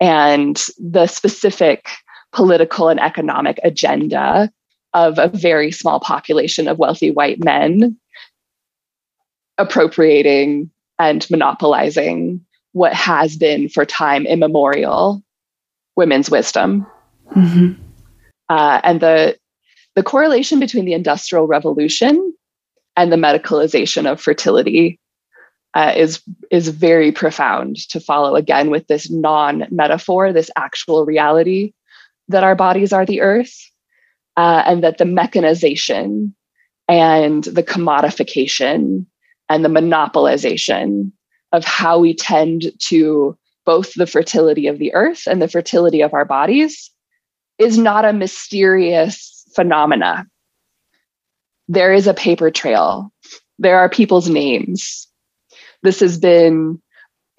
and 0.00 0.64
the 0.78 1.06
specific 1.06 1.88
political 2.32 2.88
and 2.88 3.00
economic 3.00 3.58
agenda 3.62 4.50
of 4.94 5.18
a 5.18 5.28
very 5.28 5.70
small 5.70 6.00
population 6.00 6.66
of 6.66 6.78
wealthy 6.78 7.10
white 7.10 7.42
men 7.42 7.96
appropriating 9.58 10.70
and 10.98 11.28
monopolizing 11.30 12.44
what 12.72 12.92
has 12.92 13.36
been 13.36 13.68
for 13.68 13.84
time 13.84 14.26
immemorial 14.26 15.22
women's 15.96 16.30
wisdom. 16.30 16.86
Mm-hmm. 17.34 17.80
Uh, 18.48 18.80
and 18.82 19.00
the 19.00 19.36
the 19.94 20.02
correlation 20.02 20.60
between 20.60 20.84
the 20.84 20.92
industrial 20.92 21.46
revolution 21.46 22.32
and 22.98 23.12
the 23.12 23.16
medicalization 23.16 24.10
of 24.10 24.20
fertility 24.20 24.98
uh, 25.74 25.92
is 25.96 26.20
is 26.50 26.68
very 26.68 27.12
profound 27.12 27.76
to 27.90 28.00
follow 28.00 28.34
again 28.34 28.70
with 28.70 28.86
this 28.88 29.08
non 29.08 29.64
metaphor 29.70 30.32
this 30.32 30.50
actual 30.56 31.06
reality 31.06 31.72
that 32.26 32.42
our 32.42 32.56
bodies 32.56 32.92
are 32.92 33.06
the 33.06 33.20
earth 33.20 33.54
uh, 34.36 34.62
and 34.66 34.82
that 34.82 34.98
the 34.98 35.04
mechanization 35.04 36.34
and 36.88 37.44
the 37.44 37.62
commodification 37.62 39.06
and 39.48 39.64
the 39.64 39.68
monopolization 39.68 41.12
of 41.52 41.64
how 41.64 42.00
we 42.00 42.14
tend 42.14 42.72
to 42.80 43.38
both 43.64 43.94
the 43.94 44.06
fertility 44.06 44.66
of 44.66 44.78
the 44.78 44.92
earth 44.94 45.28
and 45.28 45.40
the 45.40 45.48
fertility 45.48 46.00
of 46.00 46.14
our 46.14 46.24
bodies 46.24 46.90
is 47.58 47.78
not 47.78 48.04
a 48.04 48.12
mysterious 48.12 49.44
phenomena. 49.54 50.26
There 51.68 51.92
is 51.92 52.06
a 52.06 52.14
paper 52.14 52.50
trail. 52.50 53.12
There 53.58 53.78
are 53.78 53.88
people's 53.88 54.28
names. 54.28 55.06
This 55.82 56.00
has 56.00 56.18
been 56.18 56.80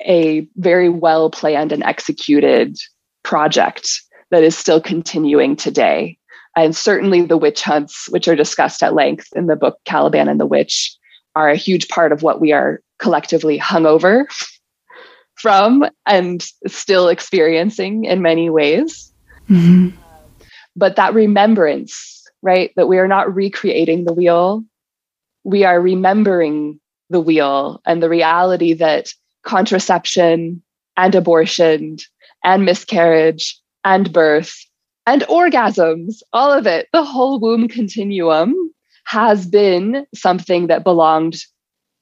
a 0.05 0.47
very 0.55 0.89
well 0.89 1.29
planned 1.29 1.71
and 1.71 1.83
executed 1.83 2.77
project 3.23 4.01
that 4.31 4.43
is 4.43 4.57
still 4.57 4.81
continuing 4.81 5.55
today. 5.55 6.17
And 6.55 6.75
certainly 6.75 7.21
the 7.21 7.37
witch 7.37 7.61
hunts, 7.61 8.09
which 8.09 8.27
are 8.27 8.35
discussed 8.35 8.83
at 8.83 8.93
length 8.93 9.27
in 9.35 9.47
the 9.47 9.55
book 9.55 9.77
Caliban 9.85 10.27
and 10.27 10.39
the 10.39 10.45
Witch, 10.45 10.95
are 11.35 11.49
a 11.49 11.55
huge 11.55 11.87
part 11.87 12.11
of 12.11 12.21
what 12.21 12.41
we 12.41 12.51
are 12.51 12.81
collectively 12.97 13.57
hungover 13.57 14.25
from 15.35 15.85
and 16.05 16.45
still 16.67 17.07
experiencing 17.07 18.05
in 18.05 18.21
many 18.21 18.49
ways. 18.49 19.13
Mm-hmm. 19.49 19.95
But 20.75 20.95
that 20.97 21.13
remembrance, 21.13 22.18
right, 22.41 22.71
that 22.75 22.87
we 22.87 22.97
are 22.97 23.07
not 23.07 23.33
recreating 23.33 24.05
the 24.05 24.13
wheel, 24.13 24.63
we 25.43 25.63
are 25.63 25.81
remembering 25.81 26.79
the 27.09 27.21
wheel 27.21 27.81
and 27.85 28.03
the 28.03 28.09
reality 28.09 28.73
that 28.73 29.09
contraception 29.43 30.61
and 30.97 31.15
abortion 31.15 31.97
and 32.43 32.65
miscarriage 32.65 33.59
and 33.83 34.11
birth 34.13 34.53
and 35.09 35.23
orgasms, 35.23 36.21
all 36.33 36.51
of 36.51 36.67
it, 36.67 36.87
the 36.93 37.03
whole 37.03 37.39
womb 37.39 37.67
continuum 37.67 38.53
has 39.05 39.47
been 39.47 40.05
something 40.13 40.67
that 40.67 40.83
belonged 40.83 41.37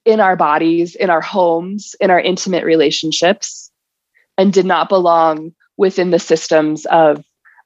in 0.04 0.20
our 0.20 0.36
bodies, 0.36 0.94
in 0.94 1.10
our 1.10 1.22
homes, 1.22 1.96
in 2.02 2.12
our 2.12 2.20
intimate 2.20 2.66
relationships, 2.66 3.72
and 4.38 4.52
did 4.52 4.66
not 4.66 4.90
belong 4.90 5.54
within 5.78 6.12
the 6.12 6.20
systems 6.20 6.86
of 6.88 7.24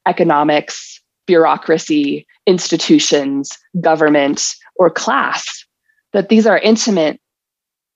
economics, 0.08 1.01
bureaucracy, 1.32 2.28
institutions, 2.46 3.58
government, 3.80 4.54
or 4.76 4.90
class. 4.90 5.66
That 6.12 6.28
these 6.28 6.46
are 6.46 6.58
intimate, 6.58 7.22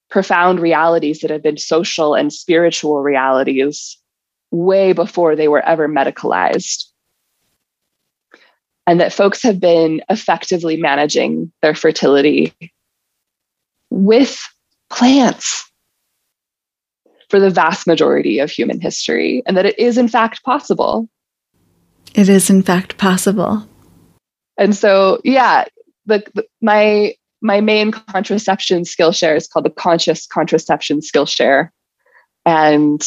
profound 0.08 0.58
realities 0.58 1.18
that 1.20 1.30
have 1.30 1.42
been 1.42 1.58
social 1.58 2.14
and 2.14 2.32
spiritual 2.32 3.02
realities 3.02 3.98
way 4.52 4.94
before 4.94 5.36
they 5.36 5.48
were 5.48 5.60
ever 5.68 5.86
medicalized. 5.86 6.84
And 8.86 9.00
that 9.00 9.12
folks 9.12 9.42
have 9.42 9.60
been 9.60 10.00
effectively 10.08 10.78
managing 10.78 11.52
their 11.60 11.74
fertility 11.74 12.54
with 13.90 14.40
plants 14.88 15.70
for 17.28 17.38
the 17.38 17.50
vast 17.50 17.86
majority 17.86 18.38
of 18.38 18.50
human 18.50 18.80
history, 18.80 19.42
and 19.44 19.58
that 19.58 19.66
it 19.66 19.78
is, 19.78 19.98
in 19.98 20.08
fact, 20.08 20.42
possible. 20.42 21.06
It 22.16 22.30
is, 22.30 22.48
in 22.48 22.62
fact, 22.62 22.96
possible. 22.96 23.62
And 24.56 24.74
so, 24.74 25.20
yeah, 25.22 25.66
the, 26.06 26.24
the 26.34 26.46
my 26.62 27.14
my 27.42 27.60
main 27.60 27.92
contraception 27.92 28.82
Skillshare 28.82 29.36
is 29.36 29.46
called 29.46 29.66
the 29.66 29.70
Conscious 29.70 30.26
Contraception 30.26 31.00
Skillshare, 31.00 31.68
and 32.46 33.02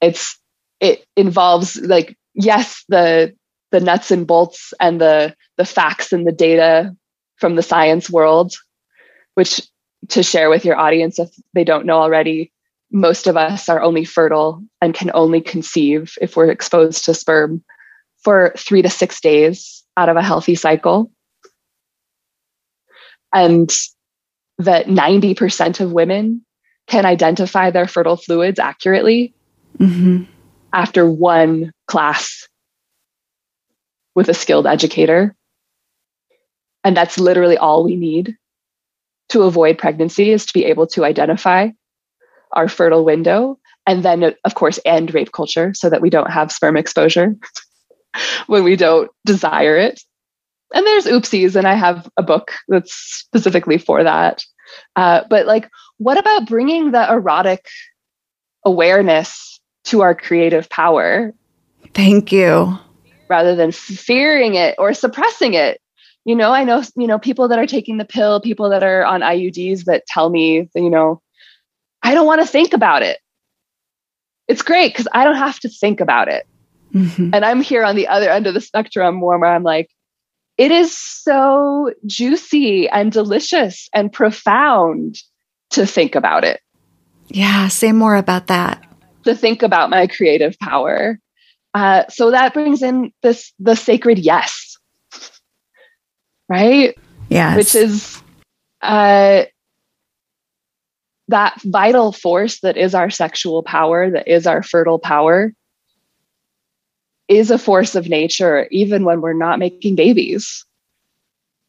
it's 0.00 0.38
it 0.78 1.04
involves 1.16 1.80
like 1.80 2.16
yes 2.34 2.84
the 2.88 3.34
the 3.72 3.80
nuts 3.80 4.12
and 4.12 4.24
bolts 4.24 4.72
and 4.78 5.00
the 5.00 5.34
the 5.56 5.64
facts 5.64 6.12
and 6.12 6.24
the 6.24 6.32
data 6.32 6.94
from 7.36 7.56
the 7.56 7.62
science 7.62 8.08
world 8.08 8.54
which 9.34 9.60
to 10.08 10.22
share 10.22 10.48
with 10.48 10.64
your 10.64 10.76
audience 10.76 11.18
if 11.18 11.30
they 11.54 11.64
don't 11.64 11.86
know 11.86 11.98
already 11.98 12.52
most 12.92 13.26
of 13.26 13.36
us 13.36 13.68
are 13.68 13.82
only 13.82 14.04
fertile 14.04 14.62
and 14.80 14.94
can 14.94 15.10
only 15.14 15.40
conceive 15.40 16.14
if 16.20 16.36
we're 16.36 16.50
exposed 16.50 17.04
to 17.04 17.14
sperm 17.14 17.64
for 18.24 18.52
3 18.56 18.82
to 18.82 18.90
6 18.90 19.20
days 19.20 19.84
out 19.96 20.08
of 20.08 20.16
a 20.16 20.22
healthy 20.22 20.54
cycle. 20.54 21.10
And 23.32 23.70
that 24.58 24.86
90% 24.86 25.80
of 25.80 25.92
women 25.92 26.44
can 26.86 27.06
identify 27.06 27.70
their 27.70 27.88
fertile 27.88 28.16
fluids 28.16 28.58
accurately 28.58 29.34
mm-hmm. 29.78 30.24
after 30.72 31.10
one 31.10 31.72
class 31.86 32.48
with 34.14 34.28
a 34.28 34.34
skilled 34.34 34.66
educator. 34.66 35.34
And 36.84 36.96
that's 36.96 37.18
literally 37.18 37.56
all 37.56 37.84
we 37.84 37.96
need 37.96 38.36
to 39.30 39.42
avoid 39.42 39.78
pregnancy 39.78 40.30
is 40.30 40.46
to 40.46 40.52
be 40.52 40.64
able 40.66 40.86
to 40.88 41.04
identify 41.04 41.70
our 42.52 42.68
fertile 42.68 43.04
window 43.04 43.58
and 43.86 44.04
then 44.04 44.34
of 44.44 44.54
course 44.54 44.78
end 44.84 45.12
rape 45.12 45.32
culture 45.32 45.72
so 45.74 45.90
that 45.90 46.00
we 46.00 46.10
don't 46.10 46.30
have 46.30 46.52
sperm 46.52 46.76
exposure 46.76 47.34
when 48.46 48.64
we 48.64 48.76
don't 48.76 49.10
desire 49.24 49.76
it 49.76 50.00
and 50.74 50.86
there's 50.86 51.06
oopsies 51.06 51.56
and 51.56 51.66
i 51.66 51.74
have 51.74 52.08
a 52.16 52.22
book 52.22 52.52
that's 52.68 52.94
specifically 52.94 53.78
for 53.78 54.02
that 54.02 54.42
uh, 54.96 55.22
but 55.30 55.46
like 55.46 55.68
what 55.98 56.18
about 56.18 56.48
bringing 56.48 56.90
the 56.90 57.12
erotic 57.12 57.66
awareness 58.64 59.60
to 59.84 60.00
our 60.02 60.14
creative 60.14 60.68
power. 60.68 61.32
Thank 61.92 62.32
you. 62.32 62.78
Rather 63.28 63.54
than 63.54 63.72
fearing 63.72 64.54
it 64.54 64.74
or 64.78 64.94
suppressing 64.94 65.54
it. 65.54 65.80
You 66.24 66.34
know, 66.34 66.52
I 66.52 66.64
know, 66.64 66.82
you 66.96 67.06
know, 67.06 67.18
people 67.18 67.48
that 67.48 67.58
are 67.58 67.66
taking 67.66 67.98
the 67.98 68.04
pill, 68.04 68.40
people 68.40 68.70
that 68.70 68.82
are 68.82 69.04
on 69.04 69.20
IUDs 69.20 69.84
that 69.84 70.06
tell 70.06 70.30
me, 70.30 70.68
you 70.74 70.90
know, 70.90 71.20
I 72.02 72.14
don't 72.14 72.26
want 72.26 72.40
to 72.40 72.46
think 72.46 72.72
about 72.72 73.02
it. 73.02 73.18
It's 74.48 74.62
great 74.62 74.92
because 74.92 75.08
I 75.12 75.24
don't 75.24 75.36
have 75.36 75.60
to 75.60 75.68
think 75.68 76.00
about 76.00 76.28
it. 76.28 76.46
Mm-hmm. 76.94 77.30
And 77.32 77.44
I'm 77.44 77.60
here 77.60 77.84
on 77.84 77.96
the 77.96 78.08
other 78.08 78.30
end 78.30 78.46
of 78.46 78.54
the 78.54 78.60
spectrum 78.60 79.20
where 79.20 79.44
I'm 79.44 79.64
like, 79.64 79.90
it 80.56 80.70
is 80.70 80.96
so 80.96 81.92
juicy 82.06 82.88
and 82.88 83.10
delicious 83.10 83.88
and 83.92 84.12
profound 84.12 85.16
to 85.70 85.86
think 85.86 86.14
about 86.14 86.44
it. 86.44 86.60
Yeah, 87.28 87.68
say 87.68 87.90
more 87.90 88.14
about 88.14 88.46
that 88.46 88.84
to 89.24 89.34
think 89.34 89.62
about 89.62 89.90
my 89.90 90.06
creative 90.06 90.58
power. 90.58 91.18
Uh, 91.72 92.04
so 92.08 92.30
that 92.30 92.54
brings 92.54 92.82
in 92.82 93.12
this 93.22 93.52
the 93.58 93.74
sacred 93.74 94.18
yes, 94.18 94.76
right? 96.48 96.96
Yeah, 97.28 97.56
which 97.56 97.74
is 97.74 98.22
uh, 98.80 99.44
that 101.28 101.60
vital 101.62 102.12
force 102.12 102.60
that 102.60 102.76
is 102.76 102.94
our 102.94 103.10
sexual 103.10 103.62
power, 103.62 104.10
that 104.10 104.28
is 104.28 104.46
our 104.46 104.62
fertile 104.62 105.00
power, 105.00 105.52
is 107.28 107.50
a 107.50 107.58
force 107.58 107.94
of 107.94 108.08
nature, 108.08 108.68
even 108.70 109.04
when 109.04 109.20
we're 109.20 109.32
not 109.32 109.58
making 109.58 109.96
babies. 109.96 110.64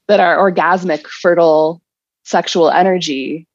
That 0.07 0.19
our 0.19 0.37
orgasmic, 0.37 1.07
fertile 1.07 1.81
sexual 2.23 2.69
energy 2.69 3.47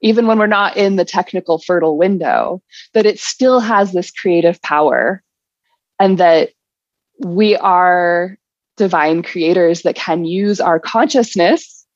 even 0.00 0.26
when 0.26 0.38
we're 0.38 0.46
not 0.46 0.76
in 0.76 0.96
the 0.96 1.04
technical 1.04 1.58
fertile 1.58 1.96
window, 1.96 2.62
that 2.92 3.06
it 3.06 3.18
still 3.18 3.60
has 3.60 3.92
this 3.92 4.10
creative 4.10 4.60
power 4.62 5.22
and 5.98 6.18
that 6.18 6.50
we 7.20 7.56
are 7.56 8.36
divine 8.76 9.22
creators 9.22 9.82
that 9.82 9.96
can 9.96 10.24
use 10.24 10.60
our 10.60 10.78
consciousness 10.78 11.86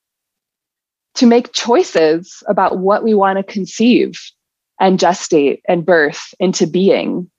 to 1.13 1.27
make 1.27 1.53
choices 1.53 2.41
about 2.47 2.79
what 2.79 3.03
we 3.03 3.13
want 3.13 3.37
to 3.37 3.53
conceive 3.53 4.19
and 4.79 4.97
gestate 4.97 5.61
and 5.67 5.85
birth 5.85 6.33
into 6.39 6.65
being 6.65 7.29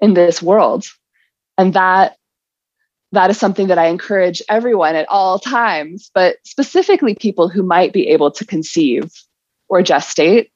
in 0.00 0.14
this 0.14 0.42
world. 0.42 0.84
And 1.58 1.74
that 1.74 2.16
that 3.12 3.30
is 3.30 3.38
something 3.38 3.68
that 3.68 3.78
I 3.78 3.86
encourage 3.86 4.42
everyone 4.48 4.94
at 4.94 5.08
all 5.08 5.38
times, 5.38 6.10
but 6.12 6.36
specifically 6.44 7.14
people 7.14 7.48
who 7.48 7.62
might 7.62 7.92
be 7.92 8.08
able 8.08 8.30
to 8.32 8.44
conceive 8.44 9.10
or 9.68 9.82
gestate 9.82 10.50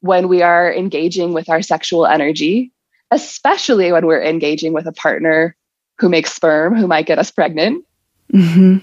when 0.00 0.28
we 0.28 0.42
are 0.42 0.72
engaging 0.72 1.32
with 1.32 1.48
our 1.48 1.62
sexual 1.62 2.06
energy, 2.06 2.72
especially 3.10 3.92
when 3.92 4.06
we're 4.06 4.22
engaging 4.22 4.72
with 4.72 4.86
a 4.86 4.92
partner 4.92 5.56
who 5.98 6.08
makes 6.08 6.32
sperm, 6.32 6.74
who 6.76 6.86
might 6.86 7.06
get 7.06 7.18
us 7.18 7.30
pregnant. 7.30 7.84
Mm-hmm. 8.32 8.78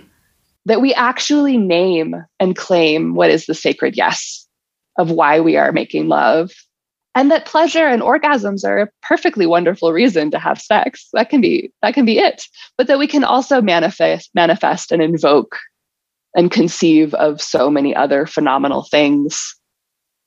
That 0.65 0.81
we 0.81 0.93
actually 0.93 1.57
name 1.57 2.15
and 2.39 2.55
claim 2.55 3.15
what 3.15 3.29
is 3.29 3.45
the 3.45 3.53
sacred 3.53 3.97
yes 3.97 4.47
of 4.97 5.11
why 5.11 5.41
we 5.41 5.57
are 5.57 5.73
making 5.73 6.07
love 6.07 6.51
and 7.15 7.29
that 7.29 7.45
pleasure 7.45 7.87
and 7.87 8.01
orgasms 8.01 8.65
are 8.65 8.79
a 8.79 8.89
perfectly 9.01 9.45
wonderful 9.45 9.93
reason 9.93 10.31
to 10.31 10.39
have 10.39 10.59
sex. 10.59 11.07
That 11.13 11.29
can 11.29 11.41
be 11.41 11.71
that 11.81 11.93
can 11.93 12.05
be 12.05 12.17
it. 12.17 12.45
But 12.77 12.87
that 12.87 12.99
we 12.99 13.07
can 13.07 13.23
also 13.23 13.61
manifest 13.61 14.31
manifest 14.33 14.91
and 14.91 15.01
invoke 15.01 15.59
and 16.35 16.49
conceive 16.49 17.13
of 17.13 17.41
so 17.41 17.69
many 17.69 17.95
other 17.95 18.25
phenomenal 18.25 18.83
things 18.83 19.55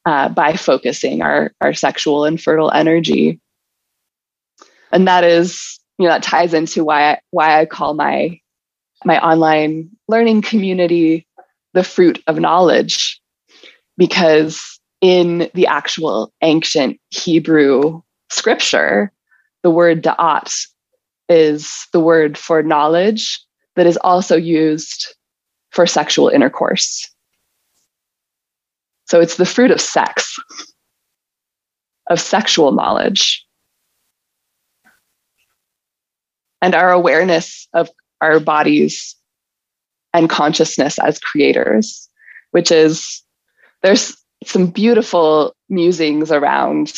uh, 0.05 0.29
by 0.29 0.55
focusing 0.55 1.23
our 1.23 1.53
our 1.61 1.75
sexual 1.75 2.25
and 2.25 2.41
fertile 2.41 2.71
energy. 2.71 3.41
And 4.93 5.09
that 5.09 5.25
is 5.25 5.81
you 5.99 6.07
know 6.07 6.13
that 6.13 6.23
ties 6.23 6.55
into 6.55 6.85
why 6.85 7.13
I, 7.13 7.21
why 7.31 7.61
I 7.61 7.67
call 7.67 7.95
my 7.95 8.39
my 9.05 9.19
online 9.19 9.91
learning 10.07 10.43
community 10.43 11.27
the 11.75 11.83
fruit 11.83 12.23
of 12.29 12.39
knowledge. 12.39 13.21
Because 13.99 14.76
in 15.01 15.51
the 15.55 15.67
actual 15.67 16.33
ancient 16.43 16.99
Hebrew 17.11 18.03
scripture, 18.31 19.13
the 19.63 19.71
word 19.71 20.03
da'at 20.03 20.53
is 21.29 21.87
the 21.93 22.01
word 22.01 22.39
for 22.39 22.63
knowledge 22.63 23.41
that 23.75 23.87
is 23.87 23.99
also 23.99 24.37
used 24.37 25.15
for 25.71 25.87
sexual 25.87 26.29
intercourse. 26.29 27.11
So 29.07 29.21
it's 29.21 29.37
the 29.37 29.47
fruit 29.47 29.71
of 29.71 29.81
sex, 29.81 30.37
of 32.09 32.21
sexual 32.21 32.73
knowledge. 32.73 33.45
And 36.63 36.75
our 36.75 36.91
awareness 36.91 37.69
of 37.75 37.91
our 38.21 38.41
bodies 38.41 39.15
and 40.15 40.31
consciousness 40.31 40.99
as 40.99 41.21
creators, 41.21 42.09
which 42.53 42.71
is 42.71 43.23
there's 43.83 44.17
some 44.45 44.67
beautiful 44.67 45.55
musings 45.69 46.31
around 46.31 46.93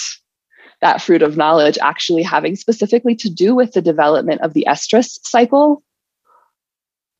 that 0.80 1.03
fruit 1.03 1.22
of 1.22 1.36
knowledge 1.36 1.78
actually 1.82 2.22
having 2.22 2.57
specifically 2.57 3.14
to 3.16 3.28
do 3.28 3.55
with 3.55 3.72
the 3.72 3.82
development 3.82 4.41
of 4.43 4.55
the 4.55 4.66
estrus 4.68 5.18
cycle, 5.24 5.82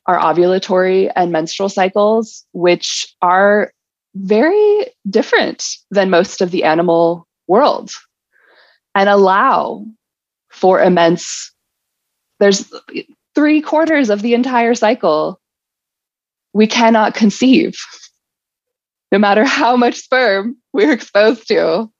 our 0.07 0.19
ovulatory 0.19 1.11
and 1.16 1.33
menstrual 1.33 1.69
cycles, 1.69 2.45
which 2.53 3.14
are 3.21 3.73
very 4.14 4.87
different 5.09 5.64
than 5.91 6.11
most 6.11 6.41
of 6.41 6.51
the 6.51 6.64
animal 6.64 7.27
world 7.47 7.91
and 8.95 9.09
allow 9.09 9.85
for 10.51 10.83
immense 10.83 11.53
there's 12.41 12.73
three 13.35 13.61
quarters 13.61 14.11
of 14.11 14.23
the 14.23 14.35
entire 14.35 14.75
cycle 14.75 15.41
we 16.53 16.66
cannot 16.66 17.14
conceive 17.14 17.77
no 19.12 19.18
matter 19.18 19.44
how 19.44 19.76
much 19.76 19.96
sperm 19.96 20.56
we're 20.72 20.92
exposed 20.92 21.48
to, 21.48 21.90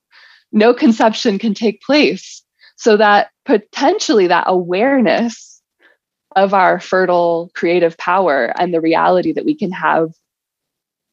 no 0.53 0.75
conception 0.75 1.39
can 1.39 1.55
take 1.55 1.83
place. 1.83 2.43
So 2.77 2.97
that 2.97 3.31
potentially 3.45 4.27
that 4.29 4.45
awareness 4.47 5.61
of 6.37 6.55
our 6.55 6.79
fertile 6.79 7.51
creative 7.55 7.97
power 7.99 8.53
and 8.59 8.73
the 8.73 8.81
reality 8.81 9.33
that 9.33 9.45
we 9.45 9.55
can 9.55 9.73
have 9.73 10.11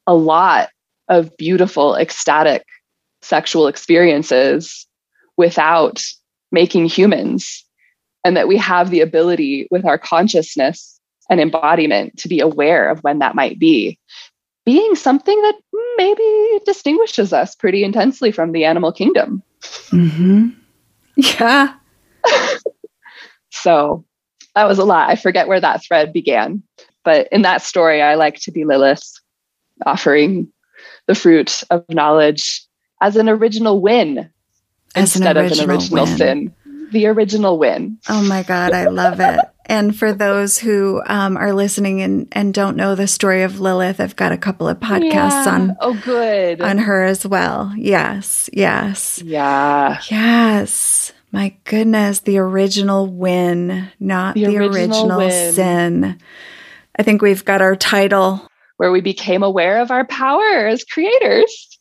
a 0.05 0.13
lot 0.13 0.69
of 1.09 1.35
beautiful, 1.37 1.95
ecstatic 1.95 2.63
sexual 3.21 3.67
experiences 3.67 4.85
without 5.37 6.03
making 6.51 6.85
humans, 6.85 7.65
and 8.23 8.37
that 8.37 8.47
we 8.47 8.57
have 8.57 8.89
the 8.89 9.01
ability 9.01 9.67
with 9.71 9.85
our 9.85 9.97
consciousness 9.97 10.99
and 11.29 11.39
embodiment 11.39 12.17
to 12.17 12.27
be 12.27 12.39
aware 12.39 12.89
of 12.89 12.99
when 12.99 13.19
that 13.19 13.35
might 13.35 13.57
be 13.57 13.97
being 14.65 14.95
something 14.95 15.39
that 15.41 15.55
maybe 15.97 16.59
distinguishes 16.65 17.31
us 17.31 17.55
pretty 17.55 17.83
intensely 17.83 18.31
from 18.31 18.51
the 18.51 18.65
animal 18.65 18.91
kingdom. 18.91 19.43
Mm-hmm. 19.91 20.49
Yeah. 21.15 21.73
so 23.51 24.03
that 24.55 24.67
was 24.67 24.79
a 24.79 24.85
lot. 24.85 25.09
I 25.09 25.15
forget 25.15 25.47
where 25.47 25.61
that 25.61 25.83
thread 25.83 26.11
began. 26.11 26.63
But 27.03 27.27
in 27.31 27.43
that 27.43 27.61
story, 27.61 28.01
I 28.01 28.15
like 28.15 28.39
to 28.41 28.51
be 28.51 28.65
Lilith, 28.65 29.19
offering 29.85 30.51
the 31.05 31.15
fruit 31.15 31.63
of 31.69 31.85
knowledge 31.89 32.63
as 33.01 33.15
an 33.15 33.29
original 33.29 33.79
win 33.81 34.29
as 34.95 35.15
instead 35.15 35.37
original 35.37 35.63
of 35.63 35.69
an 35.69 35.75
original 35.75 36.05
win. 36.05 36.17
sin. 36.17 36.55
The 36.91 37.05
original 37.07 37.59
win. 37.59 37.99
Oh 38.09 38.23
my 38.23 38.43
God, 38.43 38.73
I 38.73 38.87
love 38.87 39.19
it. 39.19 39.39
And 39.67 39.97
for 39.97 40.13
those 40.13 40.59
who 40.59 41.01
um, 41.07 41.37
are 41.37 41.53
listening 41.53 42.01
and, 42.01 42.27
and 42.31 42.53
don't 42.53 42.77
know 42.77 42.93
the 42.93 43.07
story 43.07 43.43
of 43.43 43.59
Lilith, 43.59 43.99
I've 43.99 44.15
got 44.15 44.31
a 44.31 44.37
couple 44.37 44.67
of 44.67 44.79
podcasts 44.79 45.45
yeah. 45.45 45.53
on 45.53 45.77
oh 45.81 45.99
good 46.05 46.61
on 46.61 46.77
her 46.77 47.03
as 47.03 47.25
well. 47.25 47.73
Yes, 47.75 48.49
yes, 48.53 49.21
yeah, 49.23 49.99
yes. 50.09 51.13
My 51.31 51.55
goodness, 51.65 52.19
the 52.19 52.37
original 52.37 53.07
win, 53.07 53.89
not 53.99 54.35
the, 54.35 54.45
the 54.45 54.57
original, 54.57 55.19
original 55.19 55.53
sin. 55.53 56.21
I 56.97 57.03
think 57.03 57.21
we've 57.21 57.43
got 57.43 57.61
our 57.61 57.75
title 57.75 58.47
where 58.77 58.91
we 58.91 59.01
became 59.01 59.43
aware 59.43 59.81
of 59.81 59.91
our 59.91 60.05
power 60.05 60.67
as 60.67 60.83
creators. 60.83 61.79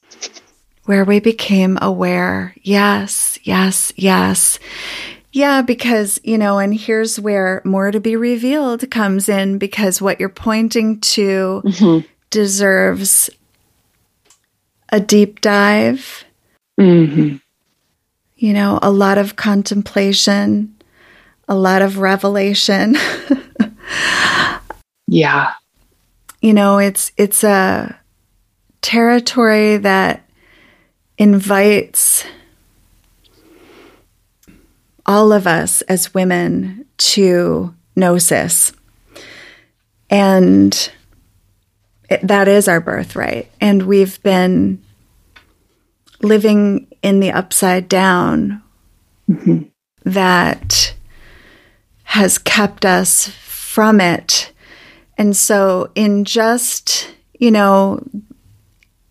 Where 0.85 1.05
we 1.05 1.21
became 1.21 1.79
aware. 1.81 2.55
Yes, 2.63 3.39
yes, 3.43 3.93
yes. 3.97 4.59
Yeah, 5.35 5.63
because, 5.63 6.21
you 6.23 6.39
know, 6.39 6.61
and 6.61 6.73
here's 6.73 7.19
where 7.19 7.61
more 7.65 7.91
to 7.91 7.99
be 7.99 8.15
revealed 8.15 8.89
comes 8.89 9.29
in 9.29 9.59
because 9.59 10.01
what 10.01 10.21
you're 10.21 10.29
pointing 10.29 11.01
to 11.01 11.61
mm-hmm. 11.65 12.07
deserves 12.31 13.31
a 14.91 15.01
deep 15.01 15.41
dive. 15.41 16.25
Mm-hmm. 16.81 17.39
You 18.37 18.53
know, 18.53 18.79
a 18.81 18.93
lot 18.93 19.19
of 19.19 19.35
contemplation, 19.35 20.73
a 21.49 21.57
lot 21.57 21.83
of 21.83 21.99
revelation. 21.99 22.95
yeah. 25.09 25.55
You 26.41 26.55
know, 26.55 26.79
it's 26.79 27.11
it's 27.17 27.43
a 27.43 27.99
territory 28.83 29.79
that 29.79 30.29
invites 31.19 32.25
all 35.07 35.33
of 35.33 35.47
us 35.47 35.83
as 35.83 36.15
women 36.15 36.87
to 36.97 37.75
gnosis. 37.97 38.73
And 40.11 40.91
it, 42.09 42.27
that 42.27 42.49
is 42.49 42.69
our 42.69 42.81
birthright. 42.81 43.51
And 43.61 43.85
we've 43.85 44.23
been 44.23 44.83
living 46.23 46.87
in 47.03 47.21
the 47.21 47.33
upside 47.33 47.89
down 47.89 48.63
mm-hmm. 49.29 49.65
that 50.05 50.95
has 52.05 52.39
kept 52.39 52.85
us 52.85 53.29
from 53.29 54.01
it. 54.01 54.53
And 55.17 55.37
so, 55.37 55.91
in 55.95 56.25
just, 56.25 57.13
you 57.39 57.51
know, 57.51 58.03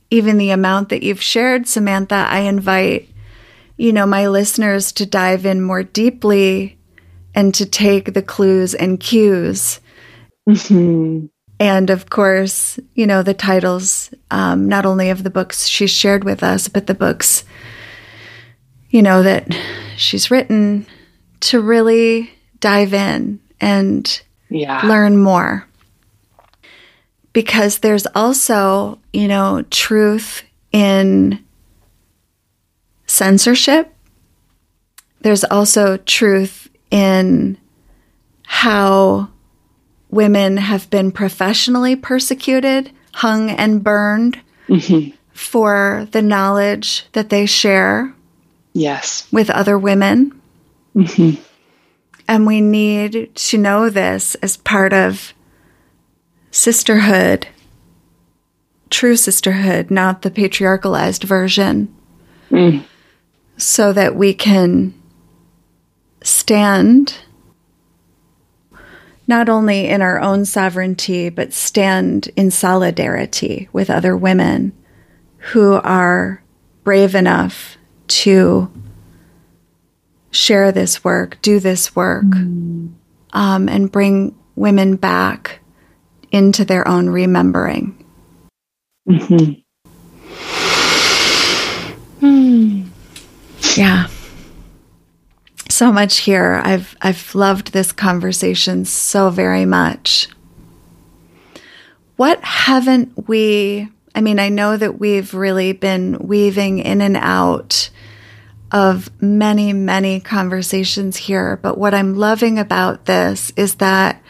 even 0.09 0.37
the 0.37 0.51
amount 0.51 0.89
that 0.89 1.03
you've 1.03 1.21
shared, 1.21 1.67
Samantha, 1.67 2.27
I 2.29 2.39
invite 2.39 3.09
you 3.83 3.91
know, 3.91 4.05
my 4.05 4.27
listeners 4.27 4.93
to 4.93 5.05
dive 5.05 5.45
in 5.45 5.61
more 5.61 5.83
deeply 5.83 6.77
and 7.35 7.53
to 7.53 7.65
take 7.65 8.13
the 8.13 8.21
clues 8.21 8.73
and 8.73 8.97
cues. 8.97 9.81
Mm-hmm. 10.47 11.25
And 11.59 11.89
of 11.89 12.09
course, 12.09 12.79
you 12.95 13.05
know, 13.05 13.23
the 13.23 13.33
titles, 13.33 14.13
um, 14.31 14.69
not 14.69 14.85
only 14.85 15.09
of 15.09 15.25
the 15.25 15.29
books 15.29 15.67
she's 15.67 15.91
shared 15.91 16.23
with 16.23 16.43
us, 16.43 16.69
but 16.69 16.87
the 16.87 16.93
books, 16.93 17.43
you 18.89 19.01
know, 19.01 19.21
that 19.21 19.53
she's 19.97 20.31
written 20.31 20.85
to 21.41 21.59
really 21.59 22.31
dive 22.61 22.93
in 22.93 23.41
and 23.59 24.21
yeah. 24.49 24.87
learn 24.87 25.17
more. 25.17 25.67
Because 27.33 27.79
there's 27.79 28.07
also, 28.15 28.99
you 29.11 29.27
know, 29.27 29.65
truth 29.69 30.43
in 30.71 31.43
censorship. 33.05 33.93
There's 35.21 35.43
also 35.43 35.97
truth 35.97 36.69
in 36.91 37.57
how 38.45 39.29
women 40.09 40.57
have 40.57 40.89
been 40.89 41.11
professionally 41.11 41.95
persecuted, 41.95 42.91
hung, 43.13 43.49
and 43.49 43.83
burned 43.83 44.39
mm-hmm. 44.67 45.15
for 45.31 46.07
the 46.11 46.21
knowledge 46.21 47.05
that 47.13 47.29
they 47.29 47.45
share. 47.45 48.13
Yes. 48.73 49.27
With 49.31 49.49
other 49.49 49.77
women. 49.77 50.39
Mm-hmm. 50.95 51.41
And 52.27 52.47
we 52.47 52.61
need 52.61 53.33
to 53.35 53.57
know 53.57 53.89
this 53.89 54.35
as 54.35 54.57
part 54.57 54.93
of 54.93 55.33
sisterhood, 56.51 57.47
true 58.89 59.15
sisterhood, 59.15 59.89
not 59.89 60.21
the 60.21 60.31
patriarchalized 60.31 61.23
version. 61.23 61.93
Mm 62.49 62.85
so 63.57 63.93
that 63.93 64.15
we 64.15 64.33
can 64.33 64.93
stand 66.23 67.15
not 69.27 69.47
only 69.47 69.87
in 69.87 70.01
our 70.01 70.19
own 70.19 70.45
sovereignty, 70.45 71.29
but 71.29 71.53
stand 71.53 72.29
in 72.35 72.51
solidarity 72.51 73.69
with 73.71 73.89
other 73.89 74.17
women 74.17 74.73
who 75.37 75.73
are 75.75 76.43
brave 76.83 77.15
enough 77.15 77.77
to 78.07 78.69
share 80.31 80.71
this 80.71 81.03
work, 81.03 81.37
do 81.41 81.59
this 81.59 81.95
work, 81.95 82.25
mm. 82.25 82.91
um, 83.31 83.69
and 83.69 83.91
bring 83.91 84.35
women 84.55 84.95
back 84.95 85.59
into 86.31 86.65
their 86.65 86.87
own 86.87 87.09
remembering. 87.09 88.05
Mm-hmm. 89.07 89.53
Mm. 92.25 92.87
Yeah. 93.77 94.07
So 95.69 95.91
much 95.91 96.19
here. 96.19 96.61
I've 96.63 96.95
I've 97.01 97.33
loved 97.33 97.73
this 97.73 97.91
conversation 97.91 98.85
so 98.85 99.29
very 99.29 99.65
much. 99.65 100.27
What 102.15 102.43
haven't 102.43 103.27
we 103.27 103.89
I 104.15 104.21
mean, 104.21 104.39
I 104.39 104.49
know 104.49 104.77
that 104.77 104.99
we've 104.99 105.33
really 105.33 105.73
been 105.73 106.19
weaving 106.19 106.79
in 106.79 107.01
and 107.01 107.17
out 107.17 107.89
of 108.71 109.09
many, 109.21 109.73
many 109.73 110.19
conversations 110.19 111.17
here, 111.17 111.57
but 111.57 111.77
what 111.77 111.93
I'm 111.93 112.15
loving 112.15 112.59
about 112.59 113.05
this 113.05 113.51
is 113.55 113.75
that 113.75 114.21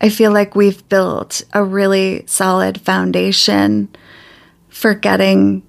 I 0.00 0.08
feel 0.08 0.32
like 0.32 0.54
we've 0.54 0.88
built 0.88 1.42
a 1.52 1.62
really 1.62 2.24
solid 2.26 2.80
foundation 2.80 3.88
for 4.68 4.94
getting 4.94 5.62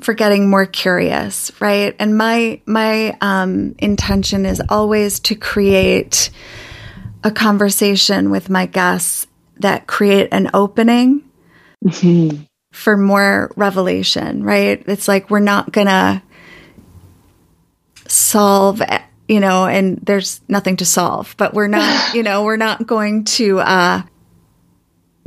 for 0.00 0.14
getting 0.14 0.48
more 0.48 0.66
curious, 0.66 1.50
right? 1.60 1.94
And 1.98 2.16
my 2.16 2.60
my 2.66 3.16
um, 3.20 3.74
intention 3.78 4.46
is 4.46 4.62
always 4.68 5.20
to 5.20 5.34
create 5.34 6.30
a 7.24 7.30
conversation 7.30 8.30
with 8.30 8.48
my 8.48 8.66
guests 8.66 9.26
that 9.56 9.86
create 9.86 10.28
an 10.30 10.50
opening 10.54 11.24
mm-hmm. 11.84 12.42
for 12.72 12.96
more 12.96 13.50
revelation, 13.56 14.44
right? 14.44 14.82
It's 14.86 15.08
like 15.08 15.30
we're 15.30 15.40
not 15.40 15.72
gonna 15.72 16.22
solve 18.06 18.80
you 19.28 19.40
know, 19.40 19.66
and 19.66 19.98
there's 19.98 20.40
nothing 20.48 20.76
to 20.76 20.86
solve, 20.86 21.34
but 21.36 21.52
we're 21.52 21.68
not, 21.68 21.92
you 22.14 22.22
know, 22.22 22.44
we're 22.44 22.56
not 22.56 22.86
going 22.86 23.24
to 23.24 23.60
uh, 23.60 24.02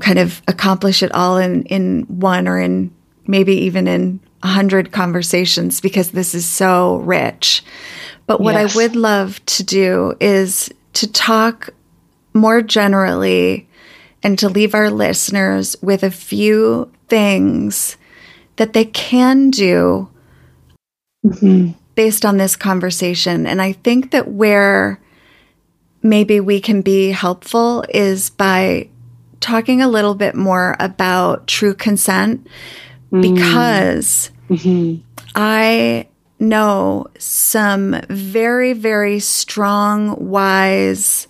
kind 0.01 0.17
of 0.17 0.41
accomplish 0.47 1.03
it 1.03 1.11
all 1.13 1.37
in 1.37 1.63
in 1.65 2.01
one 2.07 2.47
or 2.47 2.59
in 2.59 2.91
maybe 3.27 3.53
even 3.65 3.87
in 3.87 4.19
a 4.43 4.47
hundred 4.47 4.91
conversations 4.91 5.81
because 5.81 6.11
this 6.11 6.33
is 6.33 6.45
so 6.45 6.97
rich. 6.97 7.63
But 8.27 8.41
what 8.41 8.55
yes. 8.55 8.75
I 8.75 8.77
would 8.77 8.95
love 8.95 9.43
to 9.45 9.63
do 9.63 10.15
is 10.19 10.71
to 10.93 11.11
talk 11.11 11.69
more 12.33 12.61
generally 12.61 13.67
and 14.23 14.37
to 14.39 14.49
leave 14.49 14.75
our 14.75 14.89
listeners 14.89 15.75
with 15.81 16.03
a 16.03 16.11
few 16.11 16.91
things 17.07 17.97
that 18.57 18.73
they 18.73 18.85
can 18.85 19.49
do 19.49 20.09
mm-hmm. 21.25 21.71
based 21.95 22.25
on 22.25 22.37
this 22.37 22.55
conversation. 22.55 23.45
And 23.45 23.61
I 23.61 23.73
think 23.73 24.11
that 24.11 24.27
where 24.27 25.01
maybe 26.03 26.39
we 26.39 26.59
can 26.59 26.81
be 26.81 27.11
helpful 27.11 27.83
is 27.89 28.29
by 28.29 28.89
talking 29.39 29.81
a 29.81 29.87
little 29.87 30.15
bit 30.15 30.35
more 30.35 30.75
about 30.79 31.47
true 31.47 31.73
consent. 31.73 32.47
Because 33.11 34.31
mm-hmm. 34.49 35.01
I 35.35 36.07
know 36.39 37.07
some 37.19 37.99
very, 38.09 38.73
very 38.73 39.19
strong, 39.19 40.29
wise, 40.29 41.27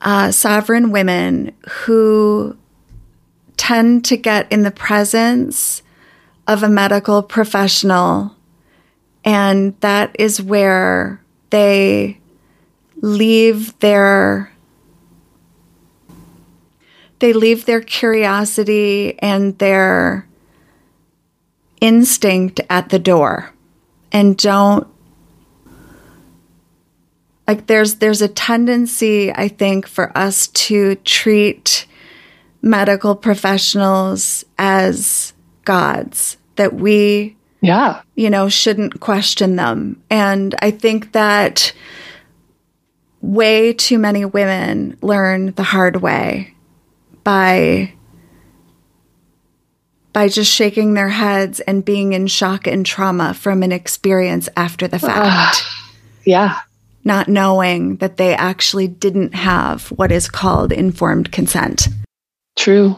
uh, 0.00 0.30
sovereign 0.30 0.90
women 0.90 1.52
who 1.68 2.56
tend 3.56 4.04
to 4.06 4.16
get 4.16 4.50
in 4.52 4.62
the 4.62 4.70
presence 4.70 5.82
of 6.46 6.62
a 6.62 6.68
medical 6.68 7.22
professional. 7.22 8.34
And 9.24 9.78
that 9.80 10.14
is 10.18 10.40
where 10.40 11.22
they 11.50 12.18
leave 13.00 13.78
their 13.80 14.52
they 17.18 17.32
leave 17.32 17.66
their 17.66 17.80
curiosity 17.80 19.18
and 19.18 19.58
their 19.58 20.26
instinct 21.80 22.60
at 22.68 22.88
the 22.88 22.98
door 22.98 23.52
and 24.10 24.36
don't 24.36 24.86
like 27.46 27.66
there's 27.66 27.96
there's 27.96 28.20
a 28.20 28.28
tendency 28.28 29.32
i 29.32 29.46
think 29.46 29.86
for 29.86 30.16
us 30.18 30.48
to 30.48 30.96
treat 30.96 31.86
medical 32.62 33.14
professionals 33.14 34.44
as 34.58 35.32
gods 35.64 36.36
that 36.56 36.74
we 36.74 37.36
yeah. 37.60 38.02
you 38.14 38.30
know 38.30 38.48
shouldn't 38.48 39.00
question 39.00 39.56
them. 39.56 40.00
And 40.10 40.54
i 40.60 40.70
think 40.70 41.12
that 41.12 41.72
way 43.20 43.72
too 43.72 43.98
many 43.98 44.24
women 44.24 44.96
learn 45.02 45.52
the 45.52 45.62
hard 45.62 45.96
way 46.02 46.54
by 47.28 47.92
by 50.14 50.28
just 50.28 50.50
shaking 50.50 50.94
their 50.94 51.10
heads 51.10 51.60
and 51.60 51.84
being 51.84 52.14
in 52.14 52.26
shock 52.26 52.66
and 52.66 52.86
trauma 52.86 53.34
from 53.34 53.62
an 53.62 53.70
experience 53.70 54.48
after 54.56 54.88
the 54.88 54.98
fact. 54.98 55.62
Uh, 55.62 55.68
yeah. 56.24 56.60
Not 57.04 57.28
knowing 57.28 57.96
that 57.96 58.16
they 58.16 58.34
actually 58.34 58.88
didn't 58.88 59.34
have 59.34 59.88
what 59.88 60.10
is 60.10 60.26
called 60.30 60.72
informed 60.72 61.30
consent. 61.30 61.88
True. 62.56 62.96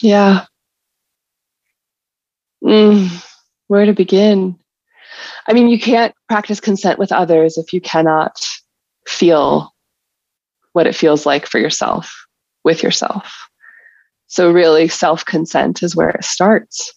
Yeah. 0.00 0.46
Mm, 2.64 3.10
where 3.66 3.84
to 3.84 3.92
begin? 3.92 4.58
I 5.46 5.52
mean, 5.52 5.68
you 5.68 5.78
can't 5.78 6.14
practice 6.28 6.60
consent 6.60 6.98
with 6.98 7.12
others 7.12 7.58
if 7.58 7.74
you 7.74 7.82
cannot 7.82 8.48
feel 9.06 9.74
what 10.72 10.86
it 10.86 10.96
feels 10.96 11.26
like 11.26 11.46
for 11.46 11.58
yourself 11.58 12.10
with 12.64 12.82
yourself. 12.82 13.48
So, 14.26 14.52
really, 14.52 14.88
self 14.88 15.24
consent 15.24 15.82
is 15.82 15.96
where 15.96 16.10
it 16.10 16.24
starts. 16.24 16.92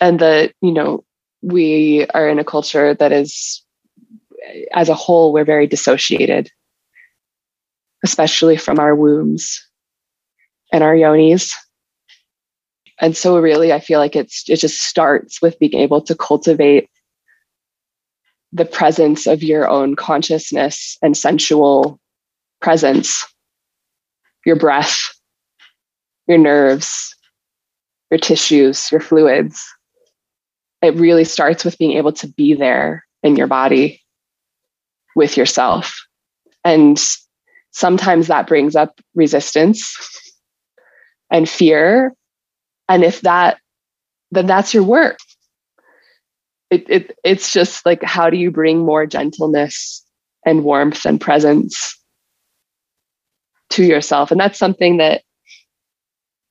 And 0.00 0.18
that, 0.20 0.52
you 0.60 0.72
know, 0.72 1.04
we 1.40 2.06
are 2.12 2.28
in 2.28 2.38
a 2.38 2.44
culture 2.44 2.94
that 2.94 3.12
is, 3.12 3.64
as 4.72 4.88
a 4.88 4.94
whole, 4.94 5.32
we're 5.32 5.44
very 5.44 5.66
dissociated, 5.66 6.50
especially 8.04 8.56
from 8.56 8.78
our 8.78 8.94
wombs 8.94 9.64
and 10.72 10.82
our 10.82 10.94
yonis. 10.94 11.52
And 13.00 13.16
so, 13.16 13.38
really, 13.38 13.72
I 13.72 13.80
feel 13.80 14.00
like 14.00 14.16
it's 14.16 14.48
it 14.48 14.56
just 14.56 14.80
starts 14.82 15.40
with 15.40 15.58
being 15.58 15.74
able 15.74 16.00
to 16.02 16.14
cultivate 16.14 16.88
the 18.52 18.64
presence 18.64 19.26
of 19.26 19.42
your 19.42 19.68
own 19.68 19.94
consciousness 19.96 20.96
and 21.02 21.16
sensual 21.16 22.00
presence, 22.60 23.24
your 24.44 24.56
breath, 24.56 25.14
your 26.26 26.38
nerves, 26.38 27.14
your 28.10 28.18
tissues, 28.18 28.90
your 28.90 29.00
fluids. 29.00 29.64
It 30.82 30.94
really 30.94 31.24
starts 31.24 31.64
with 31.64 31.78
being 31.78 31.92
able 31.92 32.12
to 32.12 32.28
be 32.28 32.54
there 32.54 33.04
in 33.22 33.36
your 33.36 33.46
body 33.46 34.02
with 35.14 35.36
yourself. 35.36 35.94
And 36.64 37.02
sometimes 37.70 38.28
that 38.28 38.46
brings 38.46 38.76
up 38.76 39.00
resistance 39.14 39.96
and 41.30 41.48
fear. 41.48 42.12
And 42.88 43.02
if 43.02 43.22
that, 43.22 43.58
then 44.30 44.46
that's 44.46 44.74
your 44.74 44.84
work. 44.84 45.18
It, 46.70 46.84
it, 46.88 47.18
it's 47.24 47.52
just 47.52 47.86
like, 47.86 48.02
how 48.02 48.28
do 48.28 48.36
you 48.36 48.50
bring 48.50 48.80
more 48.80 49.06
gentleness 49.06 50.04
and 50.44 50.64
warmth 50.64 51.04
and 51.04 51.20
presence 51.20 51.96
to 53.70 53.84
yourself. 53.84 54.30
And 54.30 54.40
that's 54.40 54.58
something 54.58 54.98
that 54.98 55.22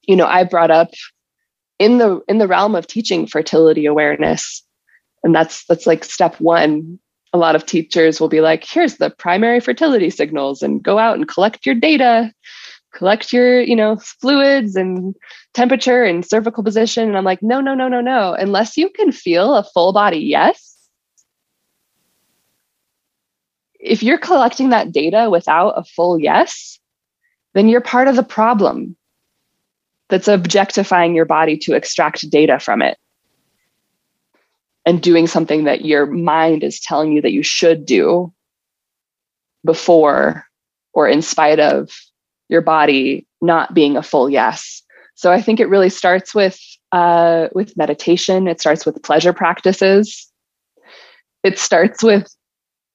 you 0.03 0.15
know 0.15 0.27
i 0.27 0.43
brought 0.43 0.69
up 0.71 0.89
in 1.79 1.97
the 1.97 2.21
in 2.27 2.37
the 2.37 2.47
realm 2.47 2.75
of 2.75 2.87
teaching 2.87 3.27
fertility 3.27 3.85
awareness. 3.85 4.63
And 5.23 5.33
that's 5.33 5.65
that's 5.65 5.87
like 5.87 6.03
step 6.03 6.39
1 6.39 6.99
a 7.33 7.37
lot 7.37 7.55
of 7.55 7.65
teachers 7.65 8.21
will 8.21 8.29
be 8.29 8.39
like 8.41 8.63
here's 8.65 8.95
the 8.97 9.09
primary 9.09 9.59
fertility 9.59 10.09
signals 10.09 10.61
and 10.61 10.81
go 10.81 10.97
out 10.99 11.17
and 11.17 11.27
collect 11.27 11.65
your 11.65 11.75
data 11.75 12.31
collect 12.93 13.33
your 13.33 13.59
you 13.61 13.75
know 13.75 13.97
fluids 13.97 14.75
and 14.77 15.15
temperature 15.53 16.03
and 16.03 16.25
cervical 16.25 16.63
position. 16.63 17.07
And 17.07 17.17
i'm 17.17 17.25
like 17.25 17.41
no 17.43 17.59
no 17.61 17.73
no 17.73 17.87
no 17.89 18.01
no. 18.01 18.33
Unless 18.33 18.77
you 18.77 18.89
can 18.89 19.11
feel 19.11 19.55
a 19.55 19.63
full 19.63 19.91
body 19.93 20.19
yes 20.19 20.73
if 23.79 24.01
you're 24.01 24.17
collecting 24.17 24.69
that 24.69 24.91
data 24.91 25.29
without 25.29 25.71
a 25.71 25.83
full 25.83 26.19
yes 26.19 26.79
then 27.55 27.69
you're 27.69 27.81
part 27.81 28.07
of 28.07 28.15
the 28.15 28.23
problem 28.23 28.95
that's 30.09 30.27
objectifying 30.27 31.15
your 31.15 31.25
body 31.25 31.57
to 31.57 31.73
extract 31.73 32.29
data 32.29 32.59
from 32.59 32.83
it 32.83 32.99
and 34.85 35.01
doing 35.01 35.25
something 35.25 35.63
that 35.63 35.83
your 35.83 36.05
mind 36.05 36.63
is 36.63 36.79
telling 36.79 37.11
you 37.11 37.21
that 37.21 37.31
you 37.31 37.41
should 37.41 37.85
do 37.85 38.31
before 39.63 40.45
or 40.93 41.07
in 41.07 41.23
spite 41.23 41.59
of 41.59 41.89
your 42.49 42.61
body 42.61 43.25
not 43.41 43.73
being 43.73 43.97
a 43.97 44.03
full 44.03 44.29
yes. 44.29 44.83
So 45.15 45.31
I 45.31 45.41
think 45.41 45.59
it 45.59 45.69
really 45.69 45.89
starts 45.89 46.35
with 46.35 46.59
uh, 46.91 47.47
with 47.53 47.75
meditation. 47.75 48.47
It 48.47 48.59
starts 48.59 48.85
with 48.85 49.01
pleasure 49.01 49.33
practices. 49.33 50.31
It 51.43 51.57
starts 51.57 52.03
with 52.03 52.27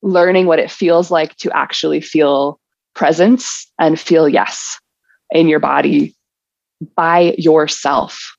learning 0.02 0.46
what 0.46 0.58
it 0.58 0.70
feels 0.70 1.10
like 1.10 1.34
to 1.36 1.50
actually 1.56 2.00
feel 2.00 2.59
presence 2.94 3.70
and 3.78 3.98
feel 3.98 4.28
yes 4.28 4.78
in 5.30 5.48
your 5.48 5.60
body 5.60 6.14
by 6.96 7.34
yourself 7.38 8.36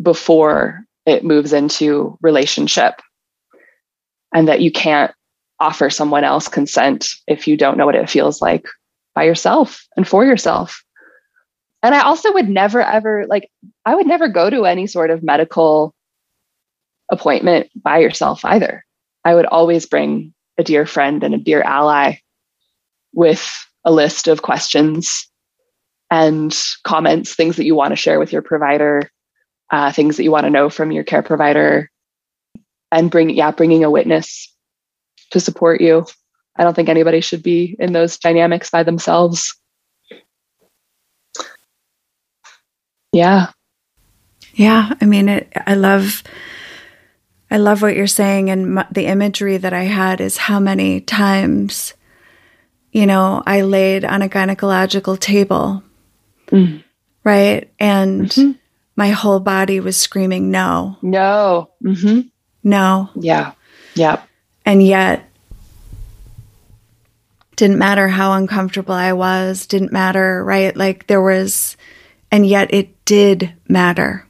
before 0.00 0.80
it 1.06 1.24
moves 1.24 1.52
into 1.52 2.16
relationship. 2.20 3.00
And 4.34 4.48
that 4.48 4.62
you 4.62 4.72
can't 4.72 5.12
offer 5.60 5.90
someone 5.90 6.24
else 6.24 6.48
consent 6.48 7.08
if 7.26 7.46
you 7.46 7.56
don't 7.56 7.76
know 7.76 7.86
what 7.86 7.94
it 7.94 8.08
feels 8.08 8.40
like 8.40 8.66
by 9.14 9.24
yourself 9.24 9.86
and 9.96 10.08
for 10.08 10.24
yourself. 10.24 10.82
And 11.82 11.94
i 11.94 12.00
also 12.00 12.32
would 12.32 12.48
never 12.48 12.80
ever 12.80 13.26
like 13.26 13.50
i 13.84 13.94
would 13.94 14.06
never 14.06 14.28
go 14.28 14.48
to 14.48 14.64
any 14.64 14.86
sort 14.86 15.10
of 15.10 15.22
medical 15.22 15.94
appointment 17.10 17.68
by 17.76 17.98
yourself 17.98 18.44
either. 18.44 18.84
I 19.24 19.34
would 19.34 19.46
always 19.46 19.86
bring 19.86 20.32
a 20.58 20.64
dear 20.64 20.86
friend 20.86 21.22
and 21.22 21.34
a 21.34 21.38
dear 21.38 21.62
ally 21.62 22.16
with 23.12 23.48
a 23.84 23.92
list 23.92 24.28
of 24.28 24.42
questions 24.42 25.28
and 26.10 26.56
comments 26.84 27.34
things 27.34 27.56
that 27.56 27.64
you 27.64 27.74
want 27.74 27.90
to 27.90 27.96
share 27.96 28.18
with 28.18 28.32
your 28.32 28.42
provider 28.42 29.10
uh, 29.72 29.90
things 29.90 30.18
that 30.18 30.24
you 30.24 30.30
want 30.30 30.44
to 30.44 30.50
know 30.50 30.68
from 30.68 30.92
your 30.92 31.02
care 31.02 31.22
provider 31.22 31.90
and 32.92 33.10
bring 33.10 33.30
yeah 33.30 33.50
bringing 33.50 33.82
a 33.84 33.90
witness 33.90 34.54
to 35.30 35.40
support 35.40 35.80
you. 35.80 36.06
I 36.56 36.64
don't 36.64 36.74
think 36.74 36.90
anybody 36.90 37.22
should 37.22 37.42
be 37.42 37.74
in 37.78 37.94
those 37.94 38.18
dynamics 38.18 38.68
by 38.70 38.82
themselves. 38.82 39.58
Yeah. 43.12 43.50
Yeah 44.54 44.92
i 45.00 45.06
mean 45.06 45.30
it, 45.30 45.50
i 45.66 45.74
love 45.74 46.22
i 47.50 47.56
love 47.56 47.80
what 47.80 47.96
you're 47.96 48.06
saying 48.06 48.50
and 48.50 48.78
m- 48.78 48.86
the 48.90 49.06
imagery 49.06 49.56
that 49.56 49.72
i 49.72 49.84
had 49.84 50.20
is 50.20 50.36
how 50.36 50.60
many 50.60 51.00
times 51.00 51.94
you 52.92 53.06
know 53.06 53.42
i 53.46 53.62
laid 53.62 54.04
on 54.04 54.22
a 54.22 54.28
gynecological 54.28 55.18
table 55.18 55.82
mm. 56.48 56.82
right 57.24 57.72
and 57.80 58.28
mm-hmm 58.28 58.52
my 58.96 59.10
whole 59.10 59.40
body 59.40 59.80
was 59.80 59.96
screaming 59.96 60.50
no. 60.50 60.96
No. 61.02 61.70
Mm-hmm. 61.82 62.28
No. 62.64 63.10
Yeah. 63.14 63.52
Yeah. 63.94 64.22
And 64.64 64.82
yet, 64.82 65.28
didn't 67.56 67.78
matter 67.78 68.08
how 68.08 68.32
uncomfortable 68.32 68.94
I 68.94 69.12
was, 69.12 69.66
didn't 69.66 69.92
matter, 69.92 70.44
right? 70.44 70.76
Like 70.76 71.06
there 71.06 71.22
was, 71.22 71.76
and 72.30 72.46
yet 72.46 72.72
it 72.72 73.04
did 73.04 73.52
matter. 73.68 74.26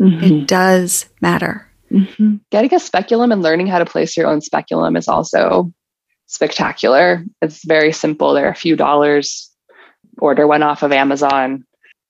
Mm-hmm. 0.00 0.24
It 0.24 0.48
does 0.48 1.06
matter. 1.20 1.66
Mm-hmm. 1.90 2.36
Getting 2.50 2.74
a 2.74 2.80
speculum 2.80 3.32
and 3.32 3.42
learning 3.42 3.68
how 3.68 3.78
to 3.78 3.86
place 3.86 4.16
your 4.16 4.26
own 4.26 4.40
speculum 4.40 4.96
is 4.96 5.08
also 5.08 5.72
spectacular. 6.34 7.24
It's 7.40 7.64
very 7.64 7.92
simple. 7.92 8.34
There 8.34 8.46
are 8.46 8.50
a 8.50 8.54
few 8.54 8.76
dollars. 8.76 9.50
Order 10.18 10.46
one 10.46 10.62
off 10.62 10.82
of 10.82 10.92
Amazon. 10.92 11.64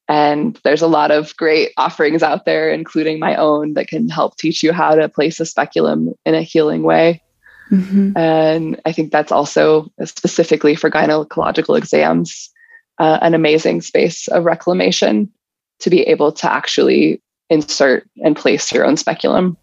And 0.08 0.58
there's 0.64 0.82
a 0.82 0.86
lot 0.86 1.10
of 1.10 1.34
great 1.36 1.72
offerings 1.76 2.22
out 2.22 2.44
there, 2.44 2.70
including 2.70 3.18
my 3.18 3.36
own, 3.36 3.74
that 3.74 3.88
can 3.88 4.08
help 4.08 4.36
teach 4.36 4.62
you 4.62 4.72
how 4.72 4.94
to 4.94 5.08
place 5.08 5.40
a 5.40 5.46
speculum 5.46 6.12
in 6.26 6.34
a 6.34 6.42
healing 6.42 6.82
way. 6.82 7.22
Mm-hmm. 7.70 8.16
And 8.16 8.80
I 8.84 8.92
think 8.92 9.10
that's 9.10 9.32
also 9.32 9.90
specifically 10.04 10.74
for 10.74 10.90
gynecological 10.90 11.78
exams, 11.78 12.50
uh, 12.98 13.18
an 13.22 13.32
amazing 13.32 13.80
space 13.80 14.28
of 14.28 14.44
reclamation 14.44 15.32
to 15.80 15.90
be 15.90 16.02
able 16.02 16.32
to 16.32 16.52
actually 16.52 17.22
insert 17.48 18.06
and 18.22 18.36
place 18.36 18.70
your 18.72 18.84
own 18.84 18.98
speculum. 18.98 19.56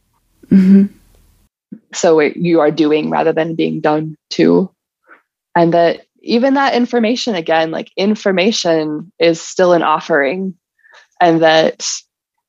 Mm-hmm. 0.50 0.86
So 1.94 2.20
you 2.20 2.60
are 2.60 2.72
doing 2.72 3.10
rather 3.10 3.34
than 3.34 3.56
being 3.56 3.82
done 3.82 4.16
to. 4.32 4.72
And 5.56 5.74
that 5.74 6.06
even 6.22 6.54
that 6.54 6.76
information 6.76 7.36
again 7.36 7.72
like 7.72 7.92
information 7.98 9.12
is 9.20 9.42
still 9.42 9.74
an 9.74 9.84
offering. 9.84 10.56
And 11.20 11.42
that 11.42 11.86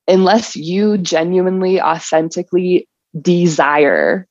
unless 0.07 0.55
you 0.55 0.97
genuinely 0.97 1.81
authentically 1.81 2.87
desire 3.19 4.27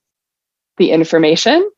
the 0.79 0.91
information 0.91 1.69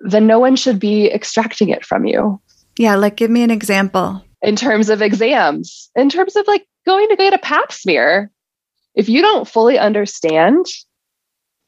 then 0.00 0.26
no 0.26 0.38
one 0.38 0.56
should 0.56 0.78
be 0.78 1.10
extracting 1.10 1.70
it 1.70 1.84
from 1.84 2.06
you. 2.06 2.40
Yeah 2.78 2.96
like 2.96 3.16
give 3.16 3.30
me 3.30 3.42
an 3.42 3.50
example. 3.50 4.22
In 4.42 4.56
terms 4.56 4.88
of 4.88 5.02
exams 5.02 5.90
in 5.96 6.08
terms 6.08 6.36
of 6.36 6.46
like 6.46 6.66
going 6.86 7.08
to 7.08 7.16
get 7.16 7.34
a 7.34 7.38
pap 7.38 7.72
smear. 7.72 8.30
If 8.94 9.10
you 9.10 9.20
don't 9.20 9.46
fully 9.46 9.78
understand 9.78 10.64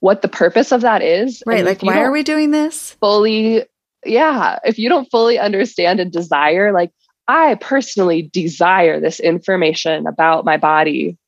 what 0.01 0.22
the 0.22 0.28
purpose 0.28 0.72
of 0.72 0.82
that 0.82 1.03
is 1.03 1.42
right 1.46 1.64
like 1.64 1.82
why 1.82 2.01
are 2.01 2.12
we 2.12 2.22
doing 2.22 2.51
this 2.51 2.92
fully 3.01 3.64
yeah, 4.05 4.59
if 4.64 4.78
you 4.78 4.88
don't 4.88 5.11
fully 5.11 5.38
understand 5.38 6.01
and 6.01 6.12
desire, 6.12 6.72
like 6.72 6.92
I 7.26 7.57
personally 7.57 8.30
desire 8.32 9.01
this 9.01 9.20
information 9.20 10.07
about 10.07 10.44
my 10.44 10.57
body. 10.57 11.18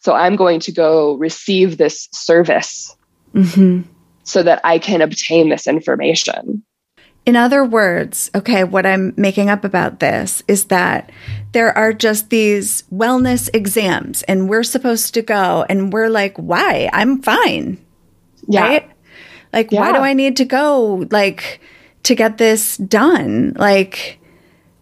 So 0.00 0.14
I'm 0.14 0.36
going 0.36 0.60
to 0.60 0.72
go 0.72 1.14
receive 1.14 1.78
this 1.78 2.08
service 2.12 2.96
mm-hmm. 3.34 3.82
so 4.22 4.42
that 4.42 4.60
I 4.64 4.78
can 4.78 5.02
obtain 5.02 5.48
this 5.48 5.66
information. 5.66 6.64
In 7.26 7.36
other 7.36 7.64
words, 7.64 8.30
okay, 8.34 8.64
what 8.64 8.84
I'm 8.84 9.14
making 9.16 9.48
up 9.48 9.64
about 9.64 10.00
this 10.00 10.42
is 10.46 10.66
that 10.66 11.10
there 11.52 11.76
are 11.76 11.94
just 11.94 12.28
these 12.28 12.82
wellness 12.92 13.48
exams 13.54 14.22
and 14.24 14.48
we're 14.48 14.62
supposed 14.62 15.14
to 15.14 15.22
go 15.22 15.64
and 15.70 15.90
we're 15.90 16.10
like, 16.10 16.36
why? 16.36 16.90
I'm 16.92 17.22
fine. 17.22 17.83
Yeah. 18.48 18.62
Right? 18.62 18.90
Like, 19.52 19.72
yeah. 19.72 19.80
why 19.80 19.92
do 19.92 19.98
I 19.98 20.12
need 20.12 20.36
to 20.38 20.44
go? 20.44 21.06
Like, 21.10 21.60
to 22.04 22.14
get 22.14 22.38
this 22.38 22.76
done? 22.76 23.54
Like, 23.56 24.18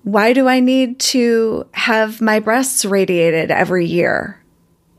why 0.05 0.33
do 0.33 0.49
I 0.49 0.61
need 0.61 0.99
to 1.01 1.67
have 1.73 2.21
my 2.21 2.41
breasts 2.41 2.85
radiated 2.85 3.51
every 3.51 3.87
year? 3.87 4.43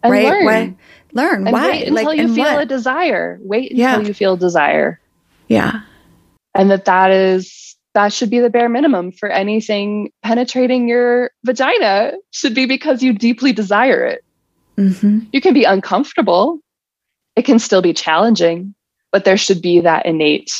And 0.01 0.11
right? 0.11 0.25
Learn. 0.25 0.45
Why? 0.45 0.75
Learn. 1.13 1.47
And 1.47 1.53
why? 1.53 1.67
Wait 1.69 1.87
until 1.87 2.05
like, 2.05 2.17
you 2.17 2.35
feel 2.35 2.53
what? 2.53 2.63
a 2.63 2.65
desire. 2.65 3.39
Wait 3.41 3.71
until 3.71 3.79
yeah. 3.79 3.99
you 3.99 4.13
feel 4.13 4.37
desire. 4.37 4.99
Yeah. 5.47 5.81
And 6.55 6.71
that 6.71 6.85
that 6.85 7.11
is 7.11 7.75
that 7.93 8.11
should 8.11 8.29
be 8.29 8.39
the 8.39 8.49
bare 8.49 8.69
minimum 8.69 9.11
for 9.11 9.29
anything 9.29 10.11
penetrating 10.23 10.87
your 10.87 11.31
vagina 11.45 12.13
should 12.31 12.55
be 12.55 12.65
because 12.65 13.03
you 13.03 13.13
deeply 13.13 13.53
desire 13.53 14.03
it. 14.05 14.23
Mm-hmm. 14.77 15.19
You 15.31 15.41
can 15.41 15.53
be 15.53 15.63
uncomfortable. 15.63 16.59
It 17.35 17.43
can 17.43 17.59
still 17.59 17.81
be 17.81 17.93
challenging, 17.93 18.75
but 19.11 19.25
there 19.25 19.37
should 19.37 19.61
be 19.61 19.81
that 19.81 20.05
innate 20.05 20.51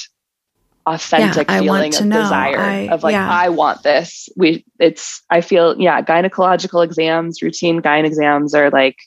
authentic 0.86 1.50
yeah, 1.50 1.60
feeling 1.60 1.96
of 1.96 2.06
know. 2.06 2.22
desire 2.22 2.60
I, 2.60 2.88
of 2.90 3.04
like 3.04 3.14
yeah. 3.14 3.30
i 3.30 3.48
want 3.48 3.84
this 3.84 4.28
we 4.36 4.66
it's 4.80 5.22
i 5.30 5.40
feel 5.40 5.80
yeah 5.80 6.02
gynecological 6.02 6.84
exams 6.84 7.42
routine 7.42 7.82
gyne 7.82 8.06
exams 8.06 8.54
are 8.54 8.70
like 8.70 8.98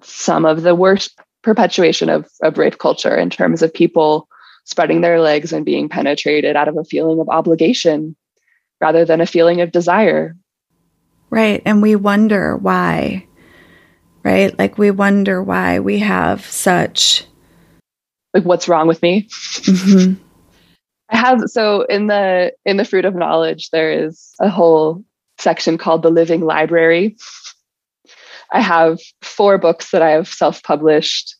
some 0.00 0.44
of 0.44 0.62
the 0.62 0.76
worst 0.76 1.18
perpetuation 1.42 2.08
of, 2.08 2.28
of 2.42 2.56
rape 2.58 2.78
culture 2.78 3.16
in 3.16 3.30
terms 3.30 3.62
of 3.62 3.74
people 3.74 4.28
spreading 4.64 5.00
their 5.00 5.20
legs 5.20 5.52
and 5.52 5.64
being 5.64 5.88
penetrated 5.88 6.54
out 6.54 6.68
of 6.68 6.76
a 6.76 6.84
feeling 6.84 7.18
of 7.18 7.28
obligation 7.28 8.14
rather 8.80 9.04
than 9.04 9.20
a 9.20 9.26
feeling 9.26 9.60
of 9.60 9.72
desire 9.72 10.36
right 11.30 11.62
and 11.64 11.82
we 11.82 11.96
wonder 11.96 12.56
why 12.56 13.26
right? 14.22 14.56
Like 14.58 14.78
we 14.78 14.90
wonder 14.90 15.42
why 15.42 15.80
we 15.80 15.98
have 15.98 16.44
such 16.44 17.24
like 18.34 18.44
what's 18.44 18.68
wrong 18.68 18.86
with 18.86 19.02
me? 19.02 19.22
Mm-hmm. 19.22 20.22
I 21.10 21.16
have 21.16 21.40
so 21.46 21.82
in 21.82 22.06
the 22.06 22.52
in 22.64 22.76
the 22.76 22.84
fruit 22.84 23.04
of 23.04 23.14
knowledge 23.14 23.70
there 23.70 23.90
is 23.90 24.32
a 24.40 24.48
whole 24.48 25.04
section 25.38 25.78
called 25.78 26.02
the 26.02 26.10
living 26.10 26.42
library. 26.42 27.16
I 28.52 28.60
have 28.60 28.98
four 29.22 29.58
books 29.58 29.90
that 29.90 30.02
I 30.02 30.10
have 30.10 30.28
self-published 30.28 31.36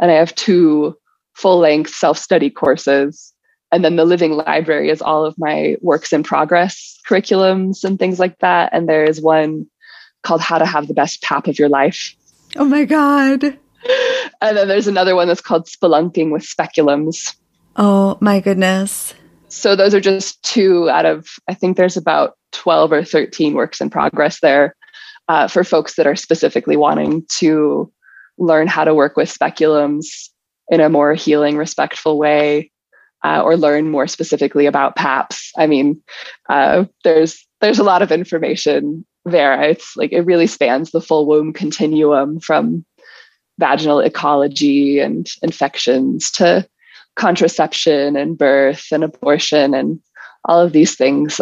and 0.00 0.10
I 0.10 0.14
have 0.14 0.34
two 0.34 0.96
full-length 1.34 1.90
self-study 1.90 2.50
courses. 2.50 3.32
And 3.70 3.84
then 3.84 3.96
the 3.96 4.04
living 4.04 4.32
library 4.32 4.88
is 4.88 5.02
all 5.02 5.24
of 5.24 5.34
my 5.36 5.76
works 5.82 6.12
in 6.12 6.22
progress 6.22 6.98
curriculums 7.08 7.84
and 7.84 7.98
things 7.98 8.18
like 8.18 8.38
that. 8.38 8.70
And 8.72 8.88
there 8.88 9.04
is 9.04 9.20
one 9.20 9.66
called 10.22 10.40
how 10.40 10.58
to 10.58 10.66
have 10.66 10.88
the 10.88 10.94
best 10.94 11.22
pap 11.22 11.46
of 11.46 11.58
your 11.58 11.68
life. 11.68 12.14
Oh 12.56 12.64
my 12.64 12.84
god. 12.84 13.58
And 14.40 14.56
then 14.56 14.68
there's 14.68 14.86
another 14.86 15.14
one 15.14 15.28
that's 15.28 15.40
called 15.40 15.66
spelunking 15.66 16.30
with 16.30 16.42
speculums 16.42 17.34
Oh 17.76 18.18
my 18.20 18.40
goodness. 18.40 19.14
So 19.48 19.76
those 19.76 19.94
are 19.94 20.00
just 20.00 20.42
two 20.42 20.88
out 20.90 21.06
of, 21.06 21.28
I 21.48 21.54
think 21.54 21.76
there's 21.76 21.96
about 21.96 22.36
12 22.52 22.92
or 22.92 23.04
13 23.04 23.54
works 23.54 23.80
in 23.80 23.90
progress 23.90 24.40
there 24.40 24.76
uh, 25.28 25.48
for 25.48 25.64
folks 25.64 25.96
that 25.96 26.06
are 26.06 26.16
specifically 26.16 26.76
wanting 26.76 27.24
to 27.38 27.92
learn 28.38 28.66
how 28.66 28.84
to 28.84 28.94
work 28.94 29.16
with 29.16 29.32
speculums 29.32 30.28
in 30.68 30.80
a 30.80 30.88
more 30.88 31.14
healing, 31.14 31.56
respectful 31.56 32.18
way, 32.18 32.70
uh, 33.24 33.42
or 33.42 33.56
learn 33.56 33.90
more 33.90 34.06
specifically 34.06 34.66
about 34.66 34.96
PAPS. 34.96 35.52
I 35.56 35.66
mean, 35.66 36.02
uh, 36.48 36.84
there's 37.04 37.46
there's 37.60 37.78
a 37.78 37.84
lot 37.84 38.02
of 38.02 38.12
information 38.12 39.06
there. 39.24 39.60
It's 39.62 39.96
like 39.96 40.12
it 40.12 40.22
really 40.22 40.46
spans 40.46 40.90
the 40.90 41.00
full 41.00 41.26
womb 41.26 41.52
continuum 41.52 42.40
from 42.40 42.84
vaginal 43.58 44.00
ecology 44.00 45.00
and 45.00 45.28
infections 45.42 46.30
to 46.32 46.66
contraception 47.16 48.16
and 48.16 48.36
birth 48.36 48.86
and 48.90 49.04
abortion 49.04 49.74
and 49.74 50.00
all 50.44 50.60
of 50.60 50.72
these 50.72 50.96
things. 50.96 51.40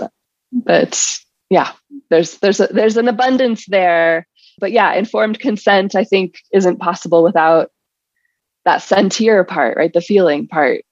But 0.53 1.19
yeah, 1.51 1.73
there's 2.11 2.39
there's 2.39 2.61
a, 2.61 2.67
there's 2.69 2.97
an 2.97 3.09
abundance 3.09 3.67
there. 3.67 4.27
But 4.59 4.73
yeah, 4.73 4.93
informed 4.93 5.41
consent 5.41 5.95
I 5.95 6.05
think 6.05 6.37
isn't 6.53 6.79
possible 6.79 7.23
without 7.23 7.71
that 8.65 8.81
sentir 8.81 9.47
part, 9.47 9.77
right? 9.77 9.93
The 9.93 10.01
feeling 10.01 10.47
part. 10.47 10.83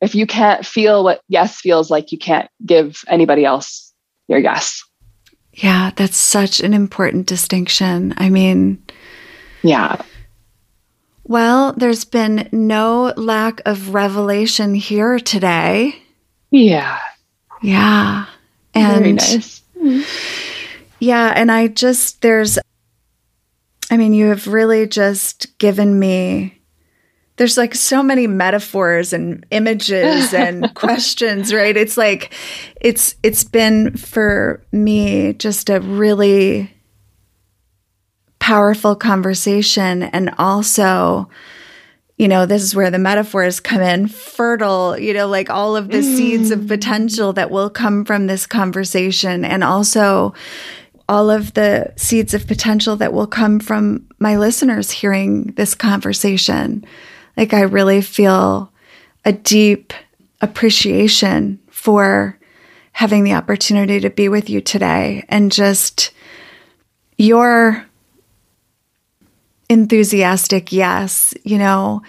If 0.00 0.14
you 0.14 0.26
can't 0.26 0.66
feel 0.66 1.04
what 1.04 1.22
yes 1.28 1.60
feels 1.60 1.90
like, 1.90 2.10
you 2.10 2.18
can't 2.18 2.48
give 2.64 3.02
anybody 3.06 3.44
else 3.44 3.92
your 4.28 4.38
yes. 4.38 4.82
Yeah, 5.54 5.90
that's 5.96 6.16
such 6.16 6.60
an 6.60 6.72
important 6.72 7.26
distinction. 7.26 8.14
I 8.16 8.30
mean, 8.30 8.82
yeah. 9.62 10.00
Well, 11.24 11.72
there's 11.74 12.04
been 12.04 12.48
no 12.52 13.12
lack 13.16 13.60
of 13.66 13.94
revelation 13.94 14.74
here 14.74 15.18
today. 15.18 15.94
Yeah. 16.50 16.98
Yeah. 17.60 18.26
And 18.74 18.98
Very 18.98 19.12
nice. 19.12 19.62
Yeah, 21.00 21.32
and 21.34 21.50
I 21.50 21.68
just 21.68 22.22
there's 22.22 22.58
I 23.90 23.96
mean, 23.98 24.14
you 24.14 24.28
have 24.28 24.46
really 24.46 24.86
just 24.86 25.58
given 25.58 25.98
me 25.98 26.61
there's 27.36 27.56
like 27.56 27.74
so 27.74 28.02
many 28.02 28.26
metaphors 28.26 29.12
and 29.12 29.44
images 29.50 30.34
and 30.34 30.74
questions, 30.74 31.52
right? 31.52 31.76
It's 31.76 31.96
like 31.96 32.32
it's 32.80 33.14
it's 33.22 33.44
been 33.44 33.96
for 33.96 34.64
me 34.72 35.32
just 35.34 35.70
a 35.70 35.80
really 35.80 36.72
powerful 38.38 38.96
conversation 38.96 40.02
and 40.02 40.34
also 40.38 41.28
you 42.18 42.28
know, 42.28 42.46
this 42.46 42.62
is 42.62 42.76
where 42.76 42.90
the 42.90 43.00
metaphors 43.00 43.58
come 43.58 43.80
in 43.80 44.06
fertile, 44.06 44.96
you 44.96 45.12
know, 45.12 45.26
like 45.26 45.50
all 45.50 45.74
of 45.74 45.88
the 45.88 45.98
mm. 45.98 46.16
seeds 46.16 46.52
of 46.52 46.60
mm. 46.60 46.68
potential 46.68 47.32
that 47.32 47.50
will 47.50 47.68
come 47.68 48.04
from 48.04 48.28
this 48.28 48.46
conversation. 48.46 49.44
And 49.44 49.64
also 49.64 50.32
all 51.08 51.30
of 51.30 51.54
the 51.54 51.92
seeds 51.96 52.32
of 52.32 52.46
potential 52.46 52.94
that 52.96 53.12
will 53.12 53.26
come 53.26 53.58
from 53.58 54.06
my 54.20 54.36
listeners 54.36 54.90
hearing 54.90 55.46
this 55.56 55.74
conversation. 55.74 56.84
Like, 57.36 57.54
I 57.54 57.62
really 57.62 58.02
feel 58.02 58.72
a 59.24 59.32
deep 59.32 59.92
appreciation 60.40 61.58
for 61.70 62.38
having 62.92 63.24
the 63.24 63.32
opportunity 63.32 64.00
to 64.00 64.10
be 64.10 64.28
with 64.28 64.50
you 64.50 64.60
today 64.60 65.24
and 65.28 65.50
just 65.50 66.10
your 67.16 67.86
enthusiastic 69.68 70.72
yes, 70.72 71.32
you 71.44 71.58
know, 71.58 72.02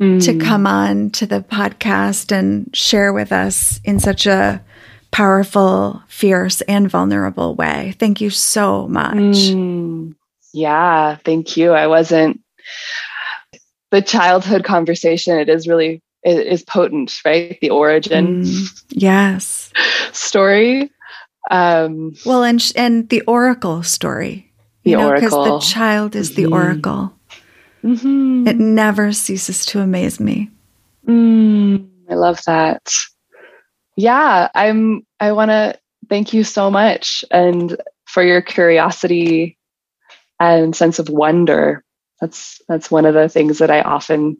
mm. 0.00 0.24
to 0.24 0.38
come 0.38 0.66
on 0.66 1.10
to 1.10 1.26
the 1.26 1.40
podcast 1.40 2.32
and 2.32 2.74
share 2.74 3.12
with 3.12 3.32
us 3.32 3.80
in 3.84 4.00
such 4.00 4.26
a 4.26 4.62
powerful, 5.10 6.02
fierce, 6.08 6.62
and 6.62 6.90
vulnerable 6.90 7.54
way. 7.54 7.94
Thank 7.98 8.20
you 8.20 8.30
so 8.30 8.88
much. 8.88 9.52
Mm. 9.52 10.14
Yeah, 10.54 11.16
thank 11.24 11.56
you. 11.56 11.72
I 11.72 11.86
wasn't 11.86 12.40
the 13.92 14.02
childhood 14.02 14.64
conversation, 14.64 15.38
it 15.38 15.48
is 15.48 15.68
really 15.68 16.02
it 16.24 16.46
is 16.46 16.64
potent, 16.64 17.20
right? 17.24 17.58
The 17.60 17.70
origin. 17.70 18.42
Mm, 18.42 18.82
yes. 18.90 19.72
story. 20.12 20.90
Um 21.50 22.14
well 22.26 22.42
and 22.42 22.60
sh- 22.60 22.72
and 22.74 23.08
the 23.08 23.20
oracle 23.22 23.84
story 23.84 24.52
the 24.84 24.92
know. 24.92 25.14
Because 25.14 25.30
the 25.30 25.58
child 25.60 26.16
is 26.16 26.32
mm-hmm. 26.32 26.42
the 26.42 26.52
oracle. 26.52 27.14
Mm-hmm. 27.84 28.48
It 28.48 28.56
never 28.56 29.12
ceases 29.12 29.66
to 29.66 29.80
amaze 29.80 30.20
me. 30.20 30.50
Mm, 31.06 31.88
I 32.10 32.14
love 32.14 32.40
that. 32.46 32.92
Yeah, 33.96 34.48
I'm. 34.54 35.06
I 35.20 35.32
want 35.32 35.50
to 35.50 35.78
thank 36.08 36.32
you 36.32 36.44
so 36.44 36.70
much 36.70 37.24
and 37.30 37.76
for 38.06 38.22
your 38.22 38.42
curiosity 38.42 39.58
and 40.38 40.74
sense 40.74 40.98
of 40.98 41.08
wonder. 41.08 41.84
That's 42.22 42.62
that's 42.68 42.88
one 42.88 43.04
of 43.04 43.14
the 43.14 43.28
things 43.28 43.58
that 43.58 43.70
I 43.70 43.80
often 43.82 44.36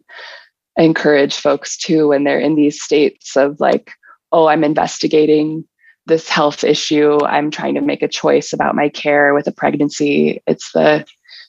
encourage 0.77 1.35
folks 1.35 1.77
to 1.79 2.09
when 2.09 2.23
they're 2.23 2.39
in 2.39 2.55
these 2.55 2.81
states 2.81 3.37
of 3.37 3.59
like, 3.59 3.91
oh, 4.31 4.47
I'm 4.47 4.63
investigating 4.63 5.65
this 6.07 6.29
health 6.29 6.63
issue. 6.63 7.19
I'm 7.25 7.51
trying 7.51 7.75
to 7.75 7.81
make 7.81 8.03
a 8.03 8.09
choice 8.09 8.53
about 8.53 8.77
my 8.77 8.89
care 8.89 9.35
with 9.35 9.49
a 9.49 9.53
pregnancy. 9.53 10.41
It's 10.47 10.71
the 10.73 11.05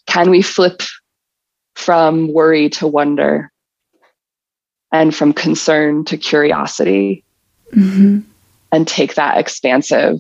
can 0.07 0.31
we 0.31 0.41
flip 0.41 0.81
from 1.75 2.33
worry 2.33 2.67
to 2.69 2.87
wonder 2.87 3.51
and 4.91 5.15
from 5.15 5.33
concern 5.33 6.03
to 6.05 6.17
curiosity 6.17 7.23
mm-hmm. 7.71 8.21
and 8.71 8.87
take 8.87 9.13
that 9.15 9.37
expansive 9.37 10.19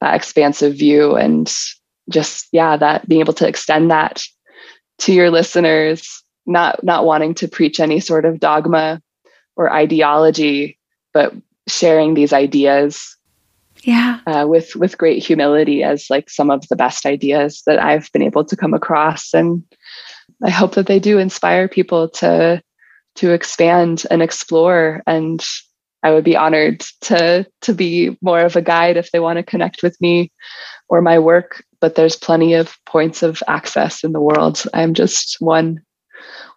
that 0.00 0.14
expansive 0.14 0.74
view 0.74 1.16
and 1.16 1.52
just 2.10 2.46
yeah 2.52 2.76
that 2.76 3.08
being 3.08 3.20
able 3.20 3.32
to 3.32 3.48
extend 3.48 3.90
that 3.90 4.22
to 5.04 5.12
your 5.12 5.30
listeners 5.30 6.22
not 6.46 6.82
not 6.82 7.04
wanting 7.04 7.34
to 7.34 7.48
preach 7.48 7.78
any 7.78 8.00
sort 8.00 8.24
of 8.24 8.40
dogma 8.40 9.00
or 9.56 9.72
ideology 9.72 10.78
but 11.12 11.34
sharing 11.68 12.14
these 12.14 12.32
ideas 12.32 13.16
yeah. 13.82 14.20
uh, 14.26 14.46
with 14.48 14.74
with 14.76 14.98
great 14.98 15.22
humility 15.22 15.82
as 15.82 16.08
like 16.08 16.30
some 16.30 16.50
of 16.50 16.66
the 16.68 16.76
best 16.76 17.04
ideas 17.04 17.62
that 17.66 17.78
i've 17.78 18.10
been 18.12 18.22
able 18.22 18.44
to 18.44 18.56
come 18.56 18.74
across. 18.74 19.34
And 19.34 19.62
i 20.42 20.50
hope 20.50 20.74
that 20.74 20.86
they 20.86 20.98
do 20.98 21.18
inspire 21.18 21.68
people 21.68 22.08
to 22.10 22.62
to 23.16 23.30
expand 23.30 24.04
and 24.10 24.22
explore. 24.22 25.02
And 25.06 25.44
i 26.02 26.10
would 26.10 26.24
be 26.24 26.36
honored 26.36 26.80
to 27.02 27.46
to 27.60 27.74
be 27.74 28.16
more 28.22 28.40
of 28.40 28.56
a 28.56 28.62
guide 28.62 28.96
if 28.96 29.10
they 29.10 29.20
want 29.20 29.36
to 29.36 29.42
connect 29.42 29.82
with 29.82 30.00
me 30.00 30.32
or 30.88 31.02
my 31.02 31.18
work 31.18 31.62
but 31.84 31.96
there's 31.96 32.16
plenty 32.16 32.54
of 32.54 32.82
points 32.86 33.22
of 33.22 33.42
access 33.46 34.04
in 34.04 34.12
the 34.12 34.20
world 34.20 34.62
i'm 34.72 34.94
just 34.94 35.36
one 35.40 35.82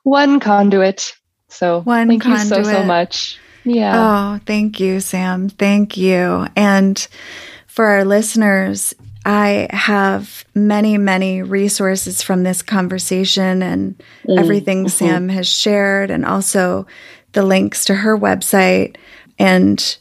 one 0.03 0.39
conduit 0.39 1.11
so 1.49 1.81
one 1.81 2.07
thank 2.07 2.23
conduit. 2.23 2.59
you 2.59 2.63
so 2.63 2.71
so 2.71 2.83
much 2.83 3.37
yeah. 3.67 4.37
Oh, 4.37 4.39
thank 4.45 4.79
you, 4.79 4.99
Sam. 5.01 5.49
Thank 5.49 5.97
you. 5.97 6.47
And 6.55 7.05
for 7.67 7.85
our 7.85 8.05
listeners, 8.05 8.93
I 9.25 9.67
have 9.71 10.45
many, 10.55 10.97
many 10.97 11.41
resources 11.41 12.21
from 12.21 12.43
this 12.43 12.61
conversation 12.61 13.61
and 13.61 14.01
mm, 14.25 14.39
everything 14.39 14.85
mm-hmm. 14.85 15.05
Sam 15.05 15.29
has 15.29 15.47
shared, 15.47 16.09
and 16.11 16.25
also 16.25 16.87
the 17.33 17.43
links 17.43 17.83
to 17.85 17.95
her 17.95 18.17
website. 18.17 18.95
And 19.37 19.97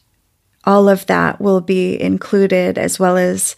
all 0.64 0.89
of 0.89 1.07
that 1.07 1.41
will 1.41 1.61
be 1.61 2.01
included, 2.01 2.79
as 2.79 3.01
well 3.01 3.16
as, 3.16 3.57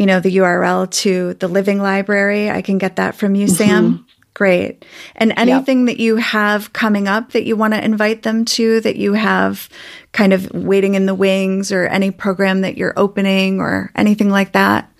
you 0.00 0.06
know, 0.06 0.18
the 0.18 0.38
URL 0.38 0.90
to 0.90 1.34
the 1.34 1.46
Living 1.46 1.78
Library. 1.78 2.50
I 2.50 2.62
can 2.62 2.78
get 2.78 2.96
that 2.96 3.14
from 3.14 3.34
you, 3.34 3.46
mm-hmm. 3.46 3.54
Sam. 3.54 4.06
Great. 4.32 4.86
And 5.14 5.34
anything 5.36 5.80
yep. 5.80 5.88
that 5.88 6.02
you 6.02 6.16
have 6.16 6.72
coming 6.72 7.06
up 7.06 7.32
that 7.32 7.44
you 7.44 7.54
want 7.54 7.74
to 7.74 7.84
invite 7.84 8.22
them 8.22 8.46
to, 8.46 8.80
that 8.80 8.96
you 8.96 9.12
have 9.12 9.68
kind 10.12 10.32
of 10.32 10.50
waiting 10.54 10.94
in 10.94 11.04
the 11.04 11.14
wings, 11.14 11.70
or 11.70 11.86
any 11.86 12.10
program 12.10 12.62
that 12.62 12.78
you're 12.78 12.94
opening, 12.96 13.60
or 13.60 13.92
anything 13.94 14.30
like 14.30 14.52
that? 14.52 14.90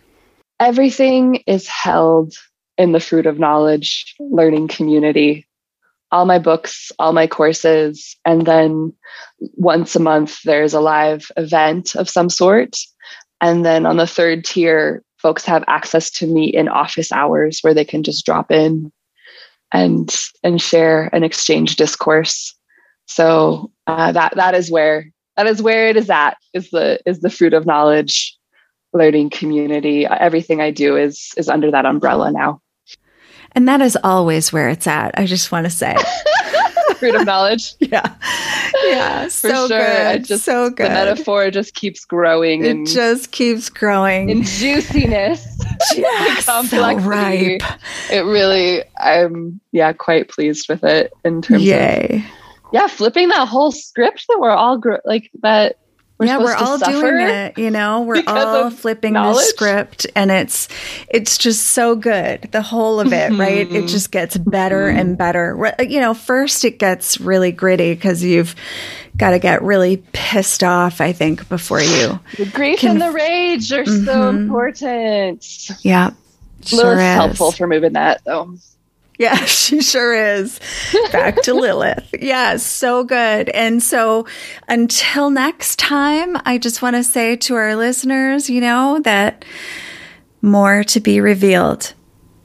Everything 0.61 1.37
is 1.47 1.67
held 1.67 2.35
in 2.77 2.93
the 2.93 3.01
Fruit 3.01 3.25
of 3.25 3.39
Knowledge 3.39 4.15
learning 4.21 4.69
community. 4.69 5.47
All 6.13 6.27
my 6.27 6.39
books, 6.39 6.93
all 6.99 7.15
my 7.15 7.27
courses, 7.27 8.19
and 8.27 8.45
then 8.45 8.93
once 9.55 9.97
a 9.97 10.01
month, 10.01 10.43
there's 10.45 10.75
a 10.75 10.81
live 10.81 11.31
event 11.39 11.97
of 11.97 12.11
some 12.11 12.29
sort. 12.29 12.77
And 13.41 13.65
then 13.65 13.87
on 13.87 13.97
the 13.97 14.07
third 14.07 14.45
tier, 14.45 15.03
folks 15.19 15.45
have 15.45 15.65
access 15.67 16.11
to 16.11 16.27
me 16.27 16.47
in 16.47 16.69
office 16.69 17.13
hours 17.13 17.61
where 17.61 17.75
they 17.75 17.85
can 17.85 18.03
just 18.03 18.25
drop 18.25 18.51
in 18.51 18.93
and 19.73 20.15
and 20.43 20.61
share 20.61 21.09
and 21.13 21.25
exchange 21.25 21.77
discourse. 21.77 22.55
So 23.07 23.71
uh, 23.87 24.13
that 24.13 24.35
that 24.37 24.55
is 24.55 24.71
where 24.71 25.07
that 25.37 25.47
is 25.47 25.63
where 25.63 25.89
it 25.89 25.97
is 25.97 26.11
at 26.11 26.37
is 26.55 26.71
the 26.71 27.01
is 27.07 27.21
the 27.21 27.31
fruit 27.31 27.55
of 27.55 27.67
knowledge 27.67 28.37
learning 28.93 29.31
community. 29.31 30.07
Everything 30.07 30.61
I 30.61 30.71
do 30.71 30.97
is 30.97 31.33
is 31.37 31.49
under 31.49 31.71
that 31.71 31.87
umbrella 31.87 32.33
now. 32.33 32.61
And 33.53 33.67
that 33.69 33.81
is 33.81 33.99
always 34.05 34.53
where 34.53 34.69
it's 34.69 34.87
at. 34.87 35.19
I 35.19 35.27
just 35.27 35.51
want 35.51 35.67
to 35.67 35.71
say. 35.71 35.97
fruit 37.01 37.15
of 37.17 37.27
knowledge. 37.27 37.75
Yeah. 37.81 38.15
Yeah. 38.85 39.25
For 39.25 39.31
so 39.31 39.69
sure. 39.69 39.79
Good. 39.79 40.25
Just, 40.27 40.45
so 40.45 40.71
good. 40.71 40.87
The 40.87 40.91
metaphor 40.91 41.51
just 41.51 41.75
keeps 41.75 42.05
growing. 42.05 42.65
It 42.65 42.87
just 42.87 43.33
keeps 43.33 43.69
growing. 43.69 44.31
In 44.31 44.45
juiciness. 44.45 45.45
Yes. 45.97 46.45
complexity. 46.45 46.77
So 46.77 47.09
ripe. 47.09 47.63
It 48.13 48.21
really, 48.21 48.85
I'm, 48.99 49.61
yeah, 49.73 49.95
quite 49.95 50.29
pleased 50.29 50.69
with 50.69 50.85
it 50.85 51.11
in 51.25 51.41
terms 51.41 51.65
Yay. 51.65 52.23
of. 52.23 52.23
Yeah, 52.73 52.87
flipping 52.87 53.29
that 53.29 53.49
whole 53.49 53.73
script 53.73 54.27
that 54.29 54.39
we're 54.39 54.51
all 54.51 54.77
gr- 54.77 54.97
like 55.07 55.31
that 55.43 55.79
we're 56.21 56.27
yeah, 56.27 56.39
we're 56.39 56.55
all 56.55 56.77
doing 56.77 57.17
it. 57.21 57.57
You 57.57 57.71
know, 57.71 58.03
we're 58.03 58.23
all 58.27 58.71
flipping 58.71 59.15
the 59.15 59.35
script, 59.35 60.07
and 60.15 60.31
it's 60.31 60.69
it's 61.09 61.39
just 61.39 61.69
so 61.69 61.97
good. 61.97 62.43
The 62.53 62.61
whole 62.61 63.01
of 63.01 63.11
it, 63.13 63.33
right? 63.33 63.61
It 63.61 63.85
Mhm. 63.85 63.89
just 63.89 64.11
gets 64.11 64.37
better 64.37 64.87
and 64.87 65.17
better. 65.17 65.75
You 65.81 65.99
know, 66.01 66.13
first 66.13 66.65
it 66.67 66.79
gets 66.79 67.19
really 67.21 67.53
gritty 67.53 67.95
because 67.95 68.23
you've 68.23 68.55
got 69.17 69.31
to 69.31 69.39
get 69.39 69.63
really 69.63 69.97
pissed 70.13 70.63
off. 70.63 71.01
I 71.01 71.13
think 71.13 71.49
before 71.49 71.81
you, 71.81 72.21
The 72.37 72.45
grief 72.53 72.81
Can- 72.81 72.91
and 72.91 73.01
the 73.03 73.11
rage 73.13 73.73
are 73.73 73.87
so 73.87 73.93
Mhm. 74.33 74.37
important. 74.37 75.71
yeah, 75.83 76.11
sure 76.65 76.79
Lilith's 76.85 77.03
helpful 77.15 77.53
for 77.53 77.67
moving 77.67 77.95
that 77.95 78.21
though. 78.27 78.55
Yeah, 79.31 79.45
she 79.45 79.83
sure 79.83 80.15
is. 80.15 80.59
Back 81.13 81.43
to 81.43 81.53
Lilith. 81.55 82.15
Yeah, 82.19 82.57
so 82.57 83.05
good. 83.05 83.51
And 83.51 83.83
so 83.83 84.27
until 84.67 85.29
next 85.29 85.79
time, 85.79 86.39
I 86.47 86.57
just 86.57 86.81
want 86.81 86.97
to 86.97 87.05
say 87.05 87.37
to 87.37 87.55
our 87.55 87.77
listeners, 87.77 88.49
you 88.49 88.63
know, 88.63 88.99
that 89.05 89.45
more 90.41 90.85
to 90.85 91.01
be 91.01 91.21
revealed. 91.21 91.93